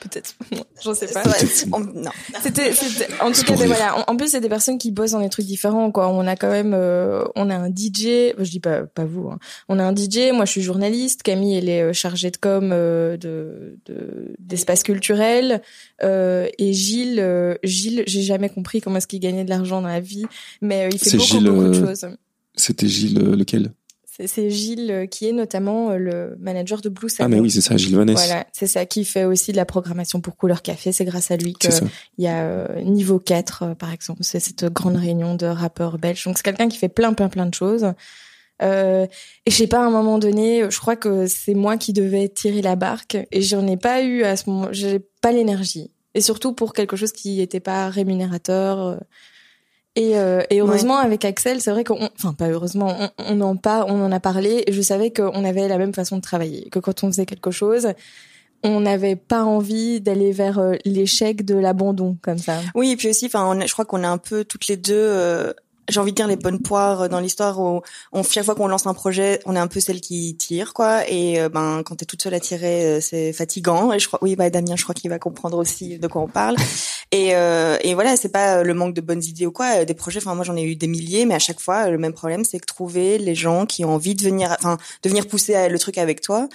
[0.00, 0.34] peut-être.
[0.82, 1.22] J'en sais pas.
[1.94, 2.10] Non.
[2.42, 3.98] C'était, c'était- en tout cas, voilà.
[4.08, 6.08] En, en plus, c'est des personnes qui bossent dans des trucs différents, quoi.
[6.08, 8.32] On a quand même, euh, on a un DJ.
[8.38, 9.28] Je dis pas, pas vous.
[9.28, 9.38] hein.
[9.68, 10.32] On a un DJ.
[10.32, 11.22] Moi, je suis journaliste.
[11.22, 15.60] Camille, elle est euh, chargée de com euh, de, de d'espace culturel.
[16.02, 19.88] Euh, et Gilles, euh, Gilles, j'ai jamais compris comment est-ce qu'il gagnait de l'argent dans
[19.88, 20.24] la vie,
[20.62, 22.06] mais euh, il fait beaucoup Gilles, beaucoup de choses.
[22.54, 23.72] C'était Gilles lequel?
[24.26, 27.60] C'est, Gilles euh, qui est notamment euh, le manager de Blue Ah mais oui, c'est
[27.60, 28.24] ça, Gilles Vanessa.
[28.24, 30.92] Voilà, c'est ça qui fait aussi de la programmation pour Couleur Café.
[30.92, 31.86] C'est grâce à lui que C'est ça.
[32.18, 35.98] il y a euh, niveau 4 euh, par exemple, c'est cette grande réunion de rappeurs
[35.98, 36.24] belges.
[36.24, 37.92] Donc c'est quelqu'un qui fait plein plein plein de choses.
[38.62, 39.06] Euh,
[39.46, 42.28] et je sais pas à un moment donné, je crois que c'est moi qui devais
[42.28, 45.90] tirer la barque et j'en ai pas eu à ce moment, j'ai pas l'énergie.
[46.14, 49.00] Et surtout pour quelque chose qui était pas rémunérateur.
[49.94, 53.56] Et, euh, et heureusement avec Axel, c'est vrai qu'on, enfin pas heureusement, on, on en
[53.56, 54.64] pas, on en a parlé.
[54.66, 57.50] Et je savais qu'on avait la même façon de travailler, que quand on faisait quelque
[57.50, 57.88] chose,
[58.64, 62.60] on n'avait pas envie d'aller vers euh, l'échec de l'abandon comme ça.
[62.74, 64.94] Oui, et puis aussi, enfin, je crois qu'on est un peu toutes les deux.
[64.94, 65.52] euh,
[65.92, 68.68] j'ai envie de dire les bonnes poires euh, dans l'histoire où on chaque fois qu'on
[68.68, 71.08] lance un projet, on est un peu celle qui tire quoi.
[71.08, 73.92] Et euh, ben quand t'es toute seule à tirer, euh, c'est fatigant.
[73.92, 76.28] Et je crois, oui, bah Damien, je crois qu'il va comprendre aussi de quoi on
[76.28, 76.56] parle.
[77.14, 79.84] Et, euh, et voilà, c'est pas le manque de bonnes idées ou quoi.
[79.84, 82.14] Des projets, enfin moi j'en ai eu des milliers, mais à chaque fois le même
[82.14, 85.68] problème, c'est que trouver les gens qui ont envie de venir, enfin de venir pousser
[85.68, 86.48] le truc avec toi.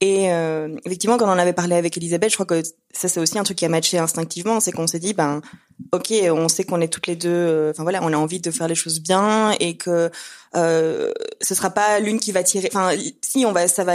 [0.00, 2.62] Et euh, effectivement, quand on en avait parlé avec Elisabeth, je crois que
[2.94, 5.42] ça c'est aussi un truc qui a matché instinctivement, c'est qu'on s'est dit ben
[5.92, 8.50] ok, on sait qu'on est toutes les deux, euh, enfin voilà, on a envie de
[8.50, 10.10] faire les choses bien et que
[10.56, 12.68] euh, ce sera pas l'une qui va tirer.
[12.72, 13.94] Enfin, si on va, ça va,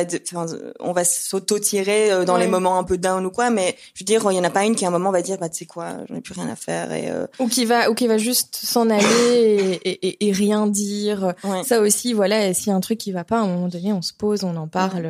[0.79, 4.05] on va s'auto-tirer euh, dans les moments un peu down ou quoi, mais je veux
[4.05, 5.59] dire, il y en a pas une qui à un moment va dire, bah tu
[5.59, 8.07] sais quoi, j'en ai plus rien à faire et euh, ou qui va ou qui
[8.07, 11.33] va juste s'en aller et, et, et, rien dire.
[11.65, 13.93] Ça aussi, voilà, s'il y a un truc qui va pas, à un moment donné,
[13.93, 15.09] on se pose, on en parle.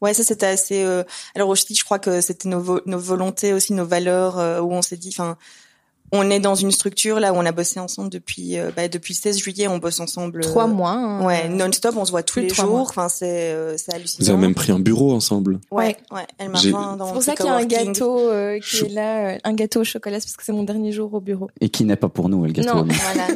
[0.00, 0.82] Ouais, ça c'était assez.
[1.34, 4.96] Alors aussi, je crois que c'était nos, nos volontés aussi, nos valeurs où on s'est
[4.96, 5.36] dit, enfin
[6.12, 9.14] on est dans une structure là où on a bossé ensemble depuis euh, bah, depuis
[9.14, 10.40] le 16 juillet, on bosse ensemble.
[10.40, 10.90] Trois euh, mois.
[10.90, 11.24] Hein.
[11.24, 12.86] ouais, non-stop, on se voit tous les jours.
[12.88, 14.24] Enfin, c'est euh, c'est hallucinant.
[14.24, 15.60] Vous avez même pris un bureau ensemble.
[15.70, 16.26] Ouais, ouais.
[16.38, 19.80] Elle m'a C'est pour ça qu'il y a un gâteau qui est là, un gâteau
[19.80, 21.48] au chocolat, parce que c'est mon dernier jour au bureau.
[21.60, 22.84] Et qui n'est pas pour nous, le gâteau.
[22.84, 23.28] Non, voilà.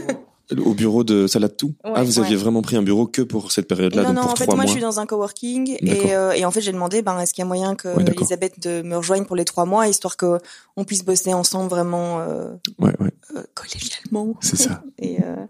[0.51, 3.67] Au bureau de Salade Tout Ah, vous aviez vraiment pris un bureau que pour cette
[3.67, 6.33] période-là Non, donc non, pour en fait, moi, je suis dans un coworking et, euh,
[6.33, 8.97] et en fait, j'ai demandé, ben, est-ce qu'il y a moyen que Elisabeth de me
[8.97, 10.39] rejoigne pour les trois mois, histoire que
[10.77, 13.13] on puisse bosser ensemble vraiment euh, ouais, ouais.
[13.37, 14.35] Euh, collégialement.
[14.41, 14.83] C'est ça.
[14.99, 15.47] et, euh,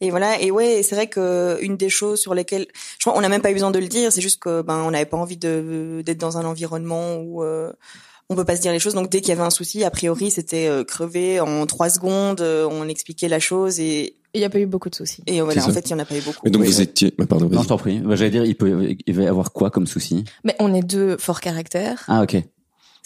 [0.00, 0.40] et voilà.
[0.40, 2.66] Et ouais, c'est vrai que une des choses sur lesquelles,
[2.98, 4.82] je crois, on n'a même pas eu besoin de le dire, c'est juste que ben,
[4.84, 7.72] on n'avait pas envie de d'être dans un environnement où euh,
[8.28, 8.94] on peut pas se dire les choses.
[8.94, 12.40] Donc dès qu'il y avait un souci, a priori, c'était euh, crevé en trois secondes.
[12.40, 15.22] On expliquait la chose et il n'y a pas eu beaucoup de soucis.
[15.26, 16.46] Et voilà, en fait, il y en a pas eu beaucoup.
[16.46, 17.48] Et donc vous étiez, bah, pardon.
[17.48, 18.00] Non, je t'en prie.
[18.00, 20.82] Bah, J'allais dire, il peut, il va y avoir quoi comme souci Mais on est
[20.82, 22.04] deux forts caractères.
[22.08, 22.36] Ah ok.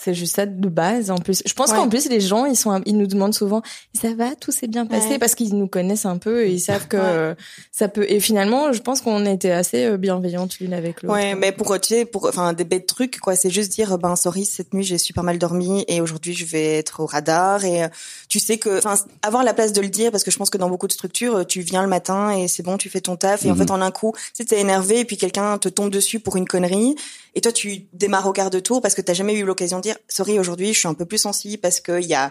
[0.02, 1.10] C'est juste ça de base.
[1.10, 4.14] En plus, je pense qu'en plus les gens, ils sont, ils nous demandent souvent, ça
[4.14, 7.36] va, tout s'est bien passé, parce qu'ils nous connaissent un peu et ils savent que
[7.70, 8.06] ça peut.
[8.08, 11.14] Et finalement, je pense qu'on était assez euh, bienveillantes l'une avec l'autre.
[11.14, 14.16] Ouais, mais pour tu sais, pour enfin des bêtes trucs quoi, c'est juste dire ben
[14.16, 17.84] sorry cette nuit j'ai super mal dormi et aujourd'hui je vais être au radar et
[17.84, 17.88] euh,
[18.28, 20.58] tu sais que enfin avoir la place de le dire parce que je pense que
[20.58, 23.16] dans beaucoup de structures euh, tu viens le matin et c'est bon tu fais ton
[23.16, 23.60] taf et en mhm.
[23.60, 26.46] fait en un coup tu sais énervé et puis quelqu'un te tombe dessus pour une
[26.46, 26.96] connerie
[27.34, 29.82] et toi tu démarres au quart de tour parce que t'as jamais eu l'occasion de
[29.82, 32.30] dire sorry aujourd'hui je suis un peu plus sensible parce que il y a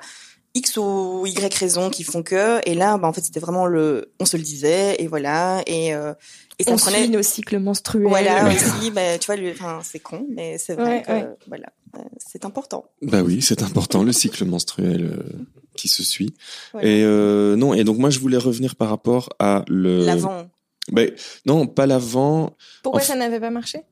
[0.55, 2.59] X ou Y raisons qui font que.
[2.67, 5.61] Et là bah en fait c'était vraiment le on se le disait et voilà.
[5.67, 6.13] Et euh,
[6.57, 8.07] et ça on prenait nos cycles menstruels.
[8.07, 12.45] Voilà aussi bah tu vois enfin c'est con mais c'est vrai que voilà euh, c'est
[12.45, 12.85] important.
[13.01, 16.33] Bah oui c'est important le cycle menstruel euh, qui se suit.
[16.81, 20.49] Et euh, non et donc moi je voulais revenir par rapport à le l'avant.
[20.91, 21.11] Ben
[21.45, 22.57] non pas l'avant.
[22.81, 23.83] Pourquoi ça n'avait pas marché?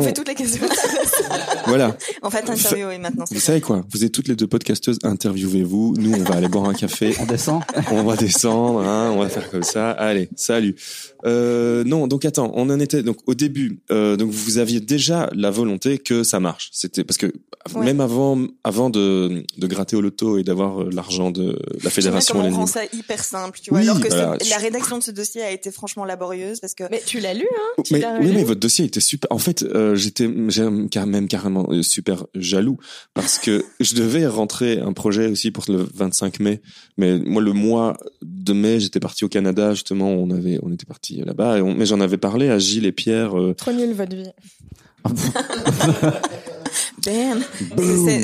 [0.00, 0.66] On fait toutes les questions.
[1.66, 1.96] voilà.
[2.22, 3.24] En fait, interviewez maintenant.
[3.30, 3.84] Vous savez quoi?
[3.90, 5.94] Vous êtes toutes les deux podcasteuses, interviewez-vous.
[5.98, 7.14] Nous, on va aller boire un café.
[7.20, 9.90] On descend On va descendre, hein, on va faire comme ça.
[9.90, 10.74] Allez, salut.
[11.26, 13.80] Euh, non, donc attends, on en était donc au début.
[13.90, 16.68] Euh, donc vous aviez déjà la volonté que ça marche.
[16.72, 17.32] C'était parce que
[17.76, 22.36] même avant, avant de, de gratter au loto et d'avoir euh, l'argent de la fédération.
[22.38, 23.80] on rend ça hyper simple, tu vois.
[23.80, 26.84] alors que la rédaction de ce dossier a été franchement laborieuse parce que.
[26.90, 27.82] Mais tu l'as lu, hein?
[27.90, 29.30] Mais, Oui, mais votre dossier était super.
[29.32, 32.78] En fait, euh, j'étais même carrément euh, super jaloux
[33.14, 36.60] parce que je devais rentrer un projet aussi pour le 25 mai.
[36.96, 40.10] Mais moi, le mois de mai, j'étais parti au Canada justement.
[40.10, 41.62] On avait, on était parti là-bas.
[41.62, 43.38] Mais j'en avais parlé à Gilles et Pierre.
[43.38, 43.54] Euh...
[43.54, 44.30] Trop nul votre vie.
[47.04, 47.42] Bam.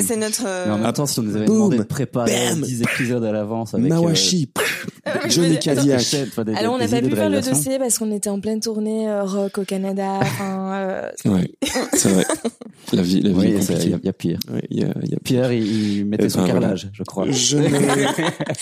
[0.05, 0.67] C'est notre.
[0.67, 3.87] Non, mais attends, si on nous avait demandé de préparer 10 épisodes à l'avance avec.
[3.87, 4.49] Mawashi.
[5.07, 5.11] Euh...
[5.29, 6.15] Johnny Cadillac.
[6.55, 9.23] Alors, on n'a pas pu faire le dossier parce qu'on était en pleine tournée euh,
[9.23, 10.19] rock au Canada.
[10.31, 11.09] Enfin, euh...
[11.25, 11.51] ouais,
[11.93, 12.25] c'est vrai.
[12.93, 13.35] La vie, la vie.
[13.37, 14.39] Oui, il y, a pire.
[14.51, 17.29] Ouais, y a, y a Pierre, il, il mettait son carrelage, je crois.
[17.29, 17.57] Je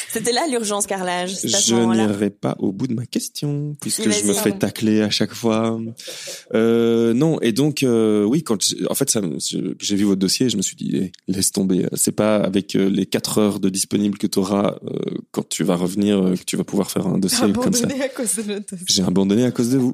[0.09, 1.37] C'était là l'urgence carrelage.
[1.43, 5.33] Je n'irai pas au bout de ma question puisque je me fais tacler à chaque
[5.33, 5.79] fois.
[6.53, 8.57] Euh, non, et donc euh, oui, quand
[8.89, 9.21] en fait, ça,
[9.79, 11.87] j'ai vu votre dossier, je me suis dit, eh, laisse tomber.
[11.93, 14.99] C'est pas avec euh, les quatre heures de disponible que tu auras euh,
[15.31, 17.87] quand tu vas revenir euh, que tu vas pouvoir faire un dossier comme ça.
[18.03, 19.93] à cause de notre J'ai abandonné à cause de vous.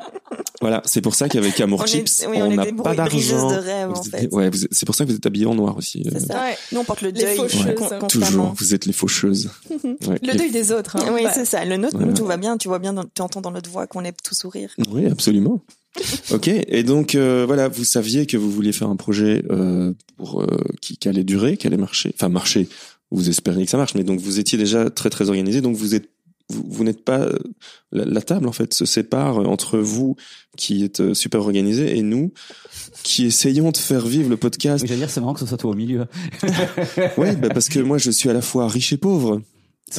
[0.62, 3.52] voilà, c'est pour ça qu'avec Amour Chips, on n'a pas d'argent.
[3.52, 4.28] En fait.
[4.32, 6.06] Ouais, c'est pour ça que vous êtes habillés en noir aussi.
[6.12, 6.40] C'est ça.
[6.40, 6.58] Ouais.
[6.72, 7.40] Nous, on porte le deuil.
[7.40, 9.50] Ouais, toujours, vous êtes les faucheuses.
[9.70, 10.98] ouais, le deuil des autres.
[10.98, 11.12] Hein.
[11.14, 11.66] Oui, c'est ça.
[11.66, 12.58] Le nôtre, nous, tout va bien.
[12.58, 14.70] Tu vois bien, tu entends dans notre voix qu'on est tout sourire.
[14.90, 15.62] Oui, absolument.
[16.32, 20.42] Ok, et donc euh, voilà, vous saviez que vous vouliez faire un projet euh, pour
[20.42, 20.48] euh,
[20.82, 22.68] qui, qui, allait durer, qui allait marcher, enfin marcher.
[23.12, 25.96] Vous espériez que ça marche, mais donc vous étiez déjà très très organisé, donc vous
[25.96, 26.10] êtes
[26.50, 27.28] vous, vous n'êtes pas
[27.92, 30.16] la, la, table en fait se sépare entre vous
[30.58, 32.34] qui êtes super organisé et nous
[33.02, 34.84] qui essayons de faire vivre le podcast.
[34.84, 36.06] Oui, j'allais dire c'est marrant que ce soit toi au milieu.
[37.18, 39.42] oui, bah parce que moi je suis à la fois riche et pauvre.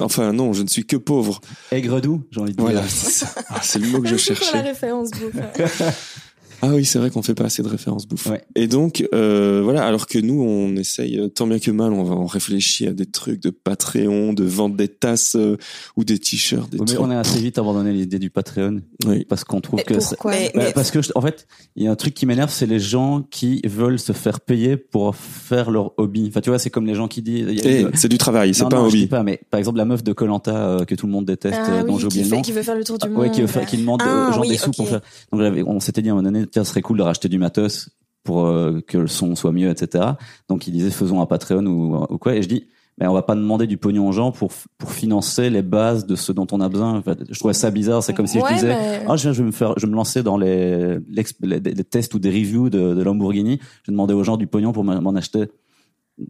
[0.01, 1.41] Enfin non, je ne suis que pauvre.
[1.71, 2.65] Aigre doux, j'ai envie de dire.
[2.65, 4.53] Voilà, c'est ah, le mot que je cherchais.
[4.57, 5.11] la référence
[6.63, 8.27] Ah oui, c'est vrai qu'on fait pas assez de références bouffe.
[8.27, 8.43] Ouais.
[8.55, 12.03] Et donc, euh, voilà, alors que nous, on essaye euh, tant bien que mal, on
[12.05, 15.57] va on réfléchit à des trucs de Patreon, de vendre des tasses euh,
[15.97, 17.01] ou des t-shirts, des Mais trucs.
[17.01, 19.25] on a assez vite abandonné l'idée du Patreon Oui.
[19.29, 21.85] parce qu'on trouve Mais que c'est- pourquoi Mais- Bah, parce que je- en fait, il
[21.85, 25.15] y a un truc qui m'énerve, c'est les gens qui veulent se faire payer pour
[25.15, 26.27] faire leur hobby.
[26.29, 27.47] Enfin, tu vois, c'est comme les gens qui disent.
[27.65, 29.07] Eh, c'est du travail, c'est pas non, un je dis hobby.
[29.09, 31.83] pas, mais par exemple la meuf de Colanta que tout le monde déteste, Ah euh,
[31.85, 32.43] dont oui, j'ai oublié qui, le nom.
[32.43, 33.21] qui veut faire le tour du Ah, monde.
[33.23, 35.01] ouais, qui, veut faire- qui demande Ah, aux gens oui, des sous pour faire.
[35.33, 37.39] Donc on s'était dit à un moment donné, tiens, ce serait cool de racheter du
[37.39, 37.91] matos
[38.25, 40.05] pour euh, que le son soit mieux, etc.
[40.49, 42.35] Donc il disait faisons un Patreon ou, ou quoi.
[42.35, 42.67] Et je dis,
[42.99, 46.17] mais on va pas demander du pognon aux gens pour pour financer les bases de
[46.17, 47.03] ce dont on a besoin.
[47.31, 48.03] Je trouvais ça bizarre.
[48.03, 49.97] C'est comme si Ouais, je disais, mais- ah, je, vais me faire, je vais me
[49.97, 53.59] lancer dans les, l'ex- les, les tests ou des reviews de, de Lamborghini.
[53.83, 55.45] Je vais demander aux gens du pognon pour m'en acheter.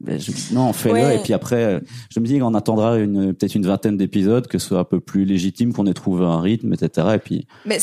[0.01, 0.95] Mais je- non, fais-le.
[0.97, 1.17] Ouais.
[1.17, 4.67] Et puis après, je me dis qu'on attendra une, peut-être une vingtaine d'épisodes, que ce
[4.67, 7.07] soit un peu plus légitime, qu'on ait trouvé un rythme, etc.
[7.15, 7.79] Et puis, Mais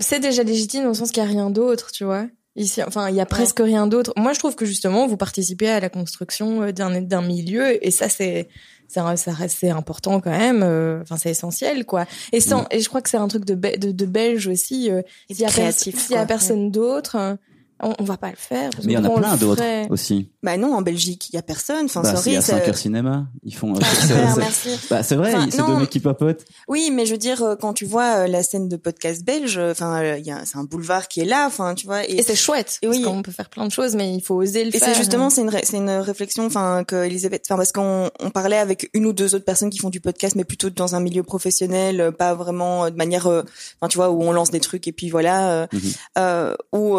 [0.00, 2.26] c'est- déjà légitime dans le sens qu'il n'y a rien d'autre, tu vois.
[2.56, 4.12] Ici, enfin, il y a presque rien d'autre.
[4.16, 7.90] Moi, je trouve que justement, vous participez à la construction euh, d'un d'un milieu, et
[7.92, 8.48] ça, c'est
[8.88, 9.14] ça,
[9.48, 10.64] c'est important quand même.
[10.64, 12.06] euh, Enfin, c'est essentiel, quoi.
[12.32, 14.90] Et sans, et je crois que c'est un truc de, Be- de, de belge aussi.
[14.90, 17.36] euh, S'il y a, créatif, pers- s'il y a personne d'autre, euh,
[17.82, 18.70] on, on va pas le faire.
[18.70, 20.30] parce mais il y en a on plein le d'autres ferait aussi.
[20.42, 21.84] Bah non, en Belgique, il y a personne.
[21.86, 22.30] Enfin, Bah, sorry.
[22.30, 23.26] il y a ça- 5 heures cinéma.
[23.44, 23.72] Ils font.
[23.80, 24.68] Ah, c'est- super, c'est- merci.
[24.90, 26.44] bah, c'est vrai, Enfin, c'est deux mecs qui papotent.
[26.68, 29.58] Oui, mais je veux dire, euh, quand tu vois euh, la scène de podcast belge,
[29.58, 32.04] euh, enfin, euh, il y a, c'est un boulevard qui est là, enfin, tu vois.
[32.08, 33.04] Et c'est chouette, Et parce oui.
[33.04, 34.88] qu'on peut faire plein de choses, mais il faut oser le Et faire.
[34.88, 38.30] c'est justement, c'est une, ré- c'est une réflexion, enfin, que Elisabeth, enfin, parce qu'on on
[38.30, 41.00] parlait avec une ou deux autres personnes qui font du podcast, mais plutôt dans un
[41.00, 43.42] milieu professionnel, euh, pas vraiment euh, de manière, euh,
[43.80, 45.80] enfin, tu vois, où on lance des trucs et puis voilà, euh, Mhm.
[46.18, 46.96] euh, ou,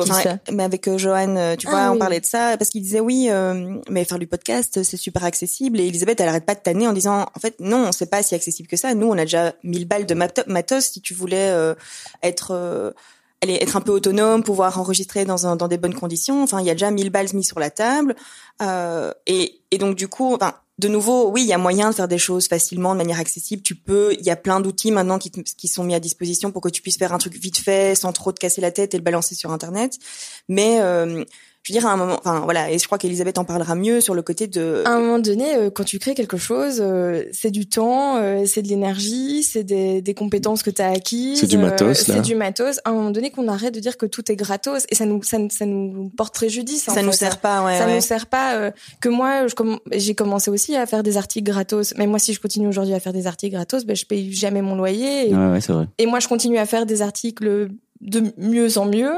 [0.71, 1.99] Avec euh, Johan, euh, tu Ah vois, on oui.
[1.99, 5.79] parlait de ça, parce qu'il disait oui, euh, mais faire du podcast, c'est super accessible,
[5.81, 8.35] et Elisabeth, elle arrête pas de tanner en disant, en fait, non, c'est pas si
[8.35, 8.93] accessible que ça.
[8.95, 11.75] Nous, on a déjà 1000 balles de mato- matos si tu voulais euh,
[12.23, 12.91] être euh,
[13.43, 16.41] allez, être un peu autonome, pouvoir enregistrer dans, un, dans des bonnes conditions.
[16.43, 18.15] Enfin, il y a déjà 1000 balles mis sur la table.
[18.61, 21.95] Euh, et, et donc, du coup, enfin, de nouveau, oui, il y a moyen de
[21.95, 23.61] faire des choses facilement, de manière accessible.
[23.61, 26.69] Tu peux, il y a plein d'outils maintenant qui, sont mis à disposition pour que
[26.69, 29.03] tu puisses faire un truc vite fait, sans trop te casser la tête et le
[29.03, 29.99] balancer sur Internet.
[30.49, 31.23] Mais, euh,
[31.63, 34.01] je veux dire, à un moment, enfin, voilà, et je crois qu'Elisabeth en parlera mieux
[34.01, 34.81] sur le côté de...
[34.85, 38.45] À un moment donné, euh, quand tu crées quelque chose, euh, c'est du temps, euh,
[38.47, 41.39] c'est de l'énergie, c'est des, des compétences que tu as acquises.
[41.39, 42.15] C'est du matos, euh, là.
[42.17, 42.79] C'est du matos.
[42.83, 45.21] À un moment donné, qu'on arrête de dire que tout est gratos et ça nous,
[45.23, 46.89] ça, nous- ça nous porte préjudice.
[46.89, 47.17] en ça nous fait.
[47.17, 47.77] sert pas, ouais.
[47.77, 47.95] ça ouais.
[47.95, 48.55] nous sert pas.
[48.55, 49.53] euh, que moi, je
[49.91, 51.93] j'ai commencé aussi à faire des articles gratos.
[51.97, 54.61] Mais moi, si je continue aujourd'hui à faire des articles gratos, ben je paye jamais
[54.63, 55.29] mon loyer.
[55.29, 55.85] Et, Ouais, ouais, c'est vrai.
[55.99, 57.69] et moi, je continue à faire des articles
[58.01, 59.13] de mieux en mieux.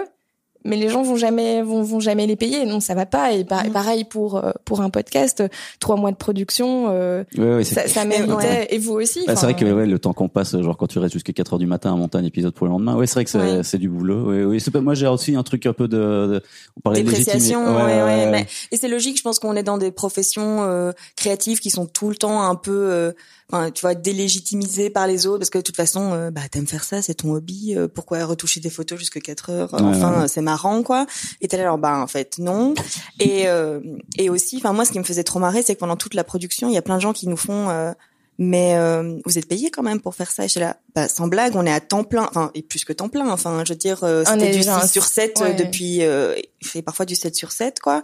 [0.66, 3.34] Mais les gens vont jamais vont, vont jamais les payer, non ça va pas.
[3.34, 3.72] Et par- Mhm.
[3.72, 5.44] pareil pour euh, pour un podcast,
[5.80, 8.32] trois mois de production, euh, Ouais, ouais, c'est ça, ça méritait.
[8.34, 8.68] ouais.
[8.70, 9.24] Et vous aussi.
[9.28, 11.54] Bah, c'est vrai que ouais, le temps qu'on passe, genre quand tu restes jusqu'à 4
[11.54, 13.78] heures du matin à monter un épisode pour le lendemain, ouais, c'est vrai que c'est,
[13.78, 14.30] du boulot.
[14.30, 14.60] Ouais, ouais.
[14.60, 16.42] C'est pas, moi j'ai aussi un truc un peu de, de
[16.78, 19.18] on parlait de dépréciation, ouais, mais- et c'est logique.
[19.18, 22.56] Je pense qu'on est dans des professions euh, créatives qui sont tout le temps un
[22.56, 23.12] peu, euh,
[23.54, 26.68] enfin, tu vois, délégitimisées par les autres, parce que de toute façon, euh, bah, t'aimes
[26.68, 27.76] faire ça, c'est ton hobby.
[27.78, 29.74] euh, pourquoi retoucher des photos jusqu'à 4 heures?
[29.74, 30.28] Ouais, Enfin, ouais.
[30.28, 31.06] c'est marrant, quoi.
[31.42, 32.74] Et t'es là, alors, bah, en fait, non.
[33.20, 33.80] Et euh,
[34.18, 36.24] et aussi, enfin, moi, ce qui me faisait trop marrer, c'est que pendant toute la
[36.24, 37.70] production, il y a plein de gens qui nous font.
[37.70, 37.92] euh,
[38.40, 40.44] mais euh, vous êtes payé quand même pour faire ça.
[40.44, 42.84] Et je suis là, bah, sans blague, on est à temps plein, enfin et plus
[42.84, 43.30] que temps plein.
[43.30, 45.54] Enfin, je veux dire, euh, On c'était est du genre 6 sur 7 ouais.
[45.54, 48.02] depuis, euh, il fait parfois du 7 sur 7 quoi.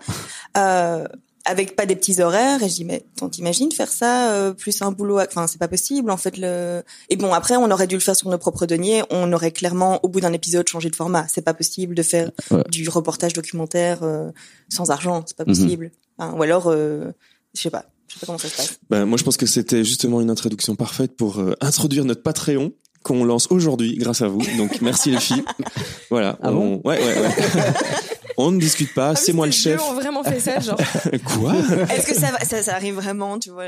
[1.49, 4.91] Avec pas des petits horaires et je dis mais t'imagines faire ça euh, plus un
[4.91, 8.01] boulot enfin c'est pas possible en fait le et bon après on aurait dû le
[8.01, 11.25] faire sur nos propres deniers on aurait clairement au bout d'un épisode changé de format
[11.27, 12.63] c'est pas possible de faire Ouais.
[12.69, 14.29] du reportage documentaire euh,
[14.69, 15.49] sans argent c'est pas Mhm.
[15.53, 17.11] possible Enfin, ou alors euh,
[17.55, 19.45] je sais pas je sais pas comment ça se passe Ben, moi, je pense que
[19.45, 22.71] c'était justement une introduction parfaite pour euh, introduire notre Patreon
[23.03, 24.41] qu'on lance aujourd'hui grâce à vous.
[24.57, 25.43] Donc, merci les filles.
[26.09, 26.37] Voilà.
[26.41, 26.81] Ah on...
[26.85, 27.29] ouais, ouais, ouais.
[28.45, 29.09] on ne discute pas.
[29.09, 29.77] Ah oui, c'est moi le chef.
[29.77, 30.77] deux ont vraiment fait ça, genre.
[31.25, 31.55] Quoi?
[31.55, 33.65] Est-ce que ça, va, ça ça arrive vraiment tu vois?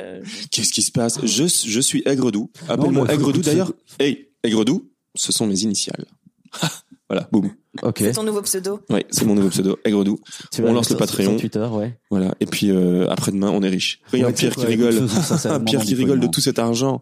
[0.51, 1.19] Qu'est-ce qui se passe?
[1.25, 2.49] Je, je suis Aigre-Doux.
[2.67, 3.73] Non, Appelle-moi mais Aigre-Doux d'ailleurs.
[3.99, 6.05] Hey, Aigre-Doux, ce sont mes initiales.
[7.09, 7.51] voilà, boum.
[7.83, 7.99] Ok.
[7.99, 10.19] c'est ton nouveau pseudo Ouais, c'est mon nouveau pseudo, Aigre-Doux.
[10.61, 11.37] On lance le Patreon.
[11.37, 11.97] Twitter, ouais.
[12.09, 12.33] Voilà.
[12.39, 14.01] Et puis euh, après-demain, on est riche.
[14.11, 15.09] Regarde Ouais, Pierre qui rigole.
[15.09, 17.01] ça Pierre qui rigole de tout cet argent.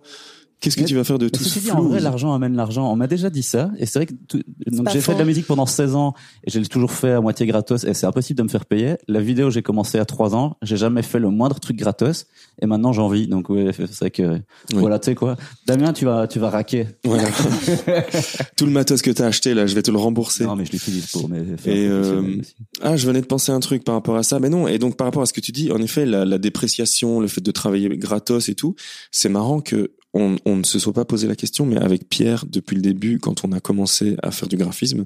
[0.61, 2.33] Qu'est-ce que Mais- tu vas faire de Mais tout ceci ce dit, en vrai, l'argent
[2.33, 2.91] amène l'argent.
[2.91, 5.23] On m'a déjà dit ça, et c'est vrai que tout- donc j'ai fait de la
[5.25, 6.13] musique pendant 16 ans,
[6.45, 8.95] et j'ai toujours fait à moitié gratos, et c'est impossible de me faire payer.
[9.07, 12.25] La vidéo, j'ai commencé à 3 ans, j'ai jamais fait le moindre truc gratos,
[12.61, 13.27] et maintenant j'en vis.
[13.27, 14.41] Donc ouais, c'est vrai que
[14.73, 16.87] voilà, tu sais quoi, Damien, tu vas, tu vas raquer.
[17.05, 17.23] Voilà.
[18.57, 20.45] tout le matos que t'as acheté là, je vais te le rembourser.
[20.45, 21.57] Non, mais je l'utilise pour mes.
[21.57, 22.55] faire Et, euh, aussi.
[22.81, 24.39] Ah, je venais de penser à un truc par rapport à ça.
[24.39, 26.37] Mais non, et donc par rapport à ce que tu dis, en effet, la, la
[26.37, 28.75] dépréciation, le fait de travailler gratos et tout,
[29.11, 32.45] c'est marrant que on, on ne se soit pas posé la question, mais avec Pierre,
[32.47, 35.05] depuis le début, quand on a commencé à faire du graphisme,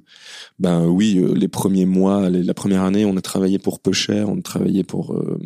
[0.60, 3.92] ben oui, euh, les premiers mois, les- la première année, on a travaillé pour peu
[3.94, 5.14] cher, on a travaillé pour...
[5.14, 5.38] euh,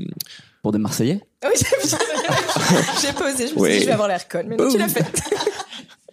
[0.62, 1.22] Pour des Marseillais?
[1.44, 1.66] Oui, j'ai
[3.08, 4.88] j'ai posé, je me suis dit, je vais avoir l'air conne, mais non, tu l'as
[4.90, 5.06] fait.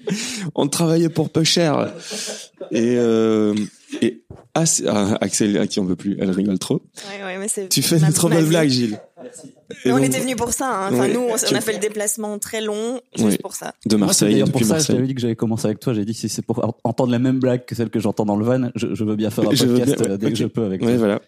[0.55, 1.93] on travaillait pour peu cher.
[2.71, 3.55] Et, euh,
[4.01, 4.23] et
[4.55, 6.83] ah, ah, Axel, à qui on veut plus, elle rigole trop.
[7.11, 7.69] Ouais, ouais, mais c'est.
[7.69, 8.51] Tu fais une trop ma bonne vie.
[8.51, 9.01] blague, Gilles.
[9.85, 10.69] Et on donc, était venus pour ça.
[10.87, 10.91] Hein.
[10.93, 11.13] Enfin, Ouais.
[11.13, 13.39] nous, on, on a fait le déplacement très long juste Ouais.
[13.39, 13.75] pour ça.
[13.87, 15.09] de Moi, c'est Marseille, d'ailleurs pour depuis ça, je t'avais Marseille.
[15.09, 15.95] dit que j'avais commencé avec toi.
[15.95, 18.45] J'ai dit si c'est pour entendre la même blague que celle que j'entends dans le
[18.45, 20.45] van, je, je veux bien faire un Je podcast bien, ouais, euh, dès que je
[20.47, 20.97] peux avec Ouais, toi.
[20.99, 21.21] voilà.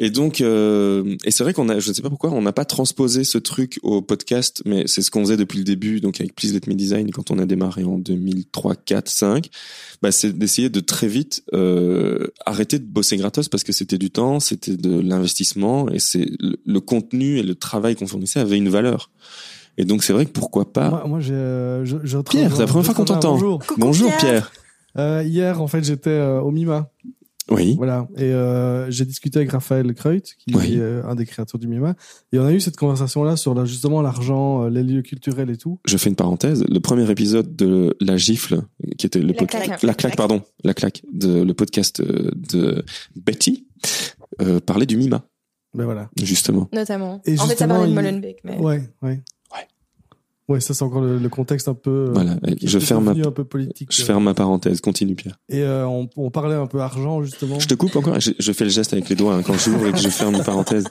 [0.00, 2.52] Et donc, euh, et c'est vrai qu'on a, je ne sais pas pourquoi, on n'a
[2.52, 6.20] pas transposé ce truc au podcast, mais c'est ce qu'on faisait depuis le début, donc
[6.20, 9.48] avec Please Let Me Design, quand on a démarré en 2003, 4, 5,
[10.00, 14.10] bah, c'est d'essayer de très vite euh, arrêter de bosser gratos parce que c'était du
[14.10, 18.56] temps, c'était de l'investissement, et c'est le, le contenu et le travail qu'on fournissait avait
[18.56, 19.10] une valeur.
[19.76, 21.04] Et donc c'est vrai que pourquoi pas.
[21.06, 23.34] Moi, euh, je, je Pierre, c'est la première fois qu'on t'entend.
[23.34, 23.58] Bonjour.
[23.60, 24.50] Coucou, Bonjour Pierre.
[24.50, 24.52] Pierre.
[24.98, 26.90] Euh, hier, en fait, j'étais euh, au MIMA.
[27.50, 27.76] Oui.
[27.78, 28.06] Voilà.
[28.16, 30.74] Et euh, j'ai discuté avec Raphaël Kreut, qui Oui.
[30.74, 31.94] est un des créateurs du MIMA.
[32.32, 35.78] Et on a eu cette conversation-là sur là, justement l'argent, les lieux culturels et tout.
[35.86, 36.64] Je fais une parenthèse.
[36.68, 38.62] Le premier épisode de La Gifle,
[38.98, 39.82] qui était le La podcast, claque.
[39.82, 42.84] la claque, pardon, la claque de le podcast de
[43.16, 43.66] Betty,
[44.42, 45.24] euh, parlait du Mima,
[45.74, 46.08] Ben voilà.
[46.22, 46.68] justement.
[46.72, 47.20] Notamment.
[47.26, 48.56] Et en fait, ça justement, parlait de Molenbeek, mais.
[48.58, 49.20] Ouais, ouais.
[50.48, 52.06] Ouais, ça c'est encore le, le contexte un peu.
[52.08, 52.36] euh, Voilà.
[52.64, 53.90] Je ferme ma, devenu un peu politique.
[53.94, 54.04] je euh.
[54.06, 54.80] ferme ma parenthèse.
[54.80, 55.38] Continue, Pierre.
[55.50, 57.58] Et euh, on, on parlait un peu argent justement.
[57.58, 58.18] Je te coupe encore.
[58.18, 60.36] Je, je fais le geste avec les doigts hein, quand j'ouvre et que je ferme
[60.36, 60.86] une parenthèse.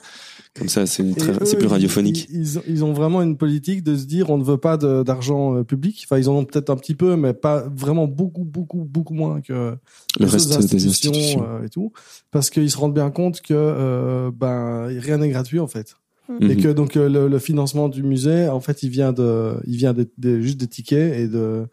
[0.58, 2.28] Comme ça, c'est Et plus radiophonique.
[2.32, 4.78] Ils, ils, ont- ils ont vraiment une politique de se dire on ne veut pas
[4.78, 6.04] d'argent euh, public.
[6.06, 9.42] Enfin, ils en ont peut-être un petit peu, mais pas vraiment beaucoup, beaucoup, beaucoup moins
[9.42, 9.76] que
[10.20, 11.44] Le reste autres des institutions.
[11.48, 11.92] euh, et tout,
[12.32, 15.96] parce qu'ils se rendent bien compte que euh, ben rien n'est gratuit en fait,
[16.42, 16.58] et Mhm.
[16.58, 20.10] que donc le, le financement du musée, en fait, il vient de, il vient de,
[20.18, 21.68] de- juste des tickets et de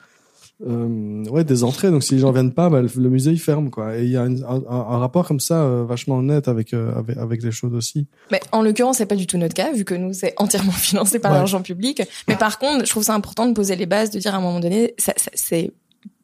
[0.66, 1.90] euh, ouais des entrées.
[1.90, 3.96] Donc si les gens viennent pas, ben, le, le musée il ferme quoi.
[3.98, 6.72] Et il y a une- un, un- un rapport comme ça euh, vachement honnête avec,
[6.74, 8.06] euh, avec avec les choses aussi.
[8.30, 11.18] Mais en l'occurrence, c'est pas du tout notre cas, vu que nous, c'est entièrement financé
[11.18, 11.38] par Ouais.
[11.38, 12.02] l'argent public.
[12.28, 14.40] Mais par contre, je trouve ça important de poser les bases, de dire à un
[14.40, 15.72] moment donné, ça, ça- c'est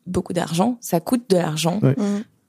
[0.07, 1.79] beaucoup d'argent, ça coûte de l'argent.
[1.83, 1.94] Ouais.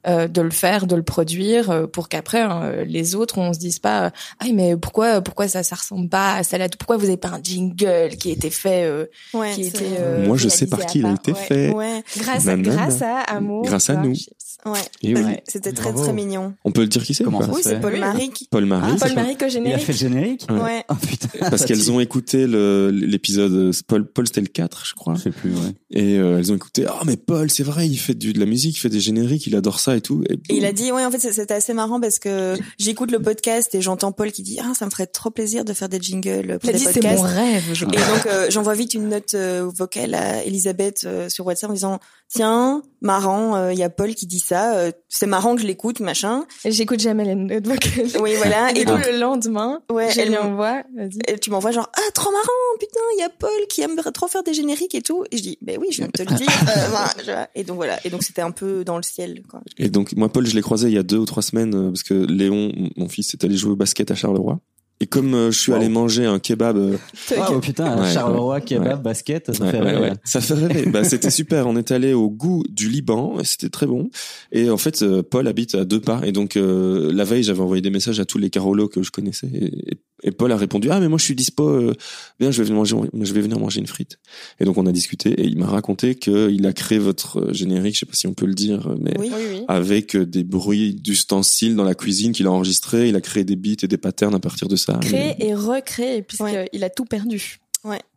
[0.08, 3.60] Euh, de le faire, de le produire, euh, pour qu'après euh, les autres on se
[3.60, 4.10] dise pas, euh,
[4.40, 7.28] ah mais pourquoi pourquoi ça ça ressemble pas à ça là, pourquoi vous avez pas
[7.28, 10.84] un jingle qui a été fait euh, Ouais, qui était euh, Moi, je sais par
[10.88, 11.38] qui il a été ouais.
[11.38, 11.70] fait.
[11.72, 12.74] Ouais, grâce Nanana.
[12.74, 14.16] grâce à Amour, Grâce à nous.
[14.66, 14.80] Ouais.
[15.02, 15.22] Et oui.
[15.24, 15.44] Ouais.
[15.48, 16.04] C'était très Bravo.
[16.04, 16.54] très mignon.
[16.66, 18.00] On peut le dire qui c'est Comment ça Oui, c'est Paul Oui.
[18.00, 18.32] Marie.
[18.50, 18.92] Paul Marie.
[18.94, 19.86] Ah, c'est Paul Marie que Il a générique.
[19.86, 20.60] fait le générique Ouais.
[20.62, 20.84] Ouais.
[20.90, 21.28] Oh putain.
[21.50, 22.46] Parce qu'elles ont écouté
[22.92, 25.74] l'épisode Paul Paul c'était le 4 je crois Je sais plus, ouais.
[25.92, 28.46] et euh, elles ont écouté ah mais Paul c'est vrai il fait du, de la
[28.46, 30.92] musique il fait des génériques il adore ça et tout et, Et il a dit,
[30.92, 34.32] ouais, en fait, c'est- c'était assez marrant parce que j'écoute le podcast et j'entends Paul
[34.32, 36.74] qui dit, ah, ça me ferait trop plaisir de faire des jingles pour Il a
[36.74, 37.64] des dit c'est mon rêve.
[37.74, 37.86] Je...
[37.86, 41.74] Et donc euh, j'envoie vite une note euh, vocale à Elisabeth euh, sur WhatsApp en
[41.74, 42.00] disant
[42.34, 45.68] tiens marrant euh, il y a Paul qui dit ça euh, c'est marrant que je
[45.68, 48.08] l'écoute machin J'écoute jamais les notes vocales.
[48.22, 50.84] oui voilà Et et donc le lendemain, Ouais, je elle lui envoie.
[50.96, 51.18] Vas-y.
[51.28, 52.48] et tu m'envoies genre ah trop marrant
[52.80, 55.42] putain il y a Paul qui aimerait trop faire des génériques et tout et je
[55.44, 58.10] dis ben oui je viens de te le dire Euh, voilà, et donc voilà et
[58.10, 60.88] donc c'était un peu dans le ciel quoi et donc moi Paul je l'ai croisé
[60.88, 63.58] il y a deux ou trois semaines euh, parce que Léon mon fils est allé
[63.58, 64.60] jouer au basket à Charleroi
[65.02, 65.78] et comme euh, je suis Wow.
[65.80, 66.98] allé manger un kebab euh,
[67.52, 68.62] Oh putain, Ouais, Charleroi, ouais.
[68.62, 69.04] kebab, Ouais.
[69.04, 70.02] basket, ça Ouais, fait ouais, rêver.
[70.02, 70.14] ouais.
[70.24, 70.90] Ça fait rêver.
[70.90, 71.68] bah, c'était super.
[71.68, 73.38] On est allé au goût du Liban.
[73.44, 74.10] C'était très bon.
[74.52, 76.22] Et en fait, euh, Paul habite à deux pas.
[76.24, 79.12] Et donc, euh, la veille, j'avais envoyé des messages à tous les Carolos que je
[79.12, 79.48] connaissais.
[79.54, 79.98] Et, et
[80.30, 81.68] Paul a répondu, ah, mais moi, je suis dispo.
[81.68, 81.96] euh,
[82.40, 84.20] Viens, je vais venir manger, je vais venir manger une frite.
[84.60, 87.96] Et donc, on a discuté et il m'a raconté qu'il a créé votre euh, générique.
[87.96, 89.62] Je sais pas si on peut le dire, mais oui Oui, oui.
[89.68, 93.10] avec euh, des bruits d'ustensiles dans la cuisine qu'il a enregistré.
[93.10, 95.00] Il a créé des beats et des patterns à partir de ça.
[95.02, 96.84] Créer et recréer, puisqu'il Ouais.
[96.84, 97.60] a tout perdu.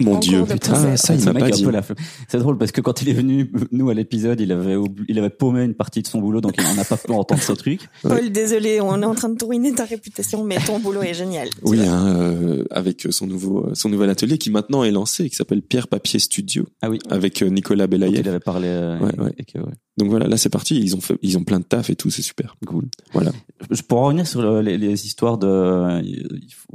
[0.02, 1.64] Mon Dieu, putain, ça, il m'a mec pas dit.
[1.64, 1.96] peu la flemme.
[2.28, 5.18] C'est drôle parce que quand il est venu, nous, à l'épisode, il avait, oubli- il
[5.18, 7.80] avait paumé une partie de son boulot, donc on n'a pas pu entendre ce truc.
[8.02, 11.48] Paul désolé on est en train de ruiner ta réputation mais ton boulot est génial
[11.64, 15.62] Oui, hein, euh, avec son nouveau son nouvel atelier qui maintenant est lancé, qui s'appelle
[15.62, 16.98] Pierre Papier Studio, Ah oui.
[17.08, 18.20] avec euh, Nicolas Dont Belayev.
[18.20, 18.68] il avait parlé.
[18.68, 19.32] euh, Ouais, ouais.
[19.38, 19.72] et que, ouais.
[19.96, 20.78] Donc voilà, là c'est parti.
[20.80, 22.56] Ils ont fait, ils ont plein de taf et tout, c'est super.
[22.66, 22.86] Cool.
[23.12, 23.30] Voilà.
[23.70, 26.02] Je pourrais revenir sur le- les, les histoires de, euh,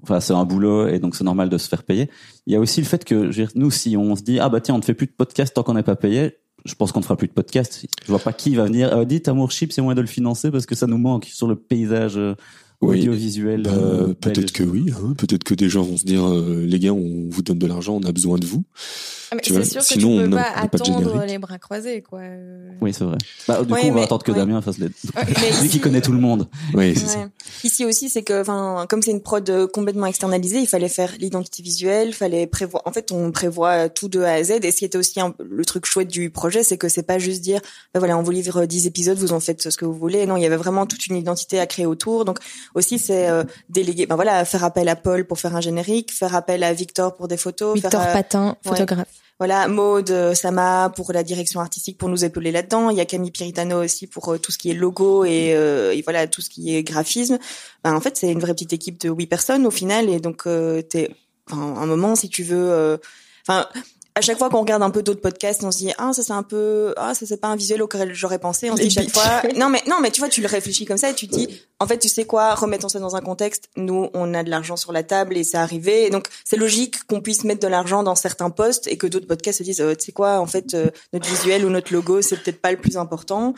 [0.02, 2.10] enfin c'est un boulot et donc c'est normal de se faire payer.
[2.48, 4.76] Il y a aussi le fait que nous si on se dit ah bah tiens
[4.76, 7.04] on ne fait plus de podcast tant qu'on n'est pas payé, je pense qu'on ne
[7.06, 7.86] fera plus de podcast.
[8.06, 8.96] Je vois pas qui va venir.
[8.96, 11.48] Euh, dites Amour Chip c'est moins de le financer parce que ça nous manque sur
[11.48, 12.36] le paysage euh,
[12.82, 13.00] Oui.
[13.00, 13.64] audiovisuel.
[13.64, 14.86] Bah, euh, peut-être que oui.
[14.96, 17.68] Hein, peut-être que des gens vont se dire euh, les gars, on vous donne de
[17.68, 18.64] l'argent, on a besoin de vous.
[19.32, 20.30] Ah, mais Tu vois, c'est sûr que tu on peux pas on
[20.62, 22.20] n'a pas attendre les bras croisés, quoi.
[22.22, 23.18] Euh, Oui c'est vrai.
[23.48, 24.38] Bah, du Ouais, coup on va mais- attendre que ouais.
[24.38, 24.88] Damien fasse les.
[25.62, 26.48] Lui qui connaît tout le monde.
[26.74, 27.30] Oui, c'est ça.
[27.64, 31.12] Ici aussi, c'est que, enfin, comme c'est une prod euh, complètement externalisée, il fallait faire
[31.20, 32.82] l'identité visuelle, fallait prévoir.
[32.88, 34.52] En fait, on prévoit tout de A à Z.
[34.64, 37.20] Et ce qui était aussi un- le truc chouette du projet, c'est que c'est pas
[37.20, 37.60] juste dire,
[37.94, 40.26] ben voilà, on vous livre 10 épisodes, vous en faites ce que vous voulez.
[40.26, 42.26] Non, il y avait vraiment toute une identité à créer autour.
[42.26, 42.40] Donc
[42.76, 44.06] aussi, c'est euh, déléguer.
[44.06, 47.28] Ben voilà, faire appel à Paul pour faire un générique, faire appel à Victor pour
[47.28, 49.08] des photos, Victor faire, euh, Patin, photographe.
[49.40, 52.90] voilà, Maude, euh, Sama pour la direction artistique pour nous épauler là-dedans.
[52.90, 55.94] Il y a Camille Piritano aussi pour euh, tout ce qui est logo et, euh,
[55.94, 57.40] et voilà tout ce qui est graphisme.
[57.84, 60.46] Ben, en fait, c'est une vraie petite équipe de huit personnes au final et donc
[60.46, 61.10] euh, t'es,
[61.50, 62.98] enfin, un moment si tu veux, euh,
[63.48, 63.68] enfin.
[64.20, 66.34] À chaque fois qu'on regarde un peu d'autres podcasts, on se dit ah ça c'est
[66.34, 68.70] un peu ah ça c'est pas un visuel auquel j'aurais pensé.
[68.70, 70.98] On se dit chaque fois non mais non mais tu vois tu le réfléchis comme
[70.98, 73.70] ça et tu te dis en fait tu sais quoi remettons ça dans un contexte.
[73.78, 77.04] Nous on a de l'argent sur la table et c'est arrivé et donc c'est logique
[77.08, 79.96] qu'on puisse mettre de l'argent dans certains postes et que d'autres podcasts se disent euh,
[79.96, 82.78] tu sais quoi en fait euh, notre visuel ou notre logo c'est peut-être pas le
[82.78, 83.54] plus important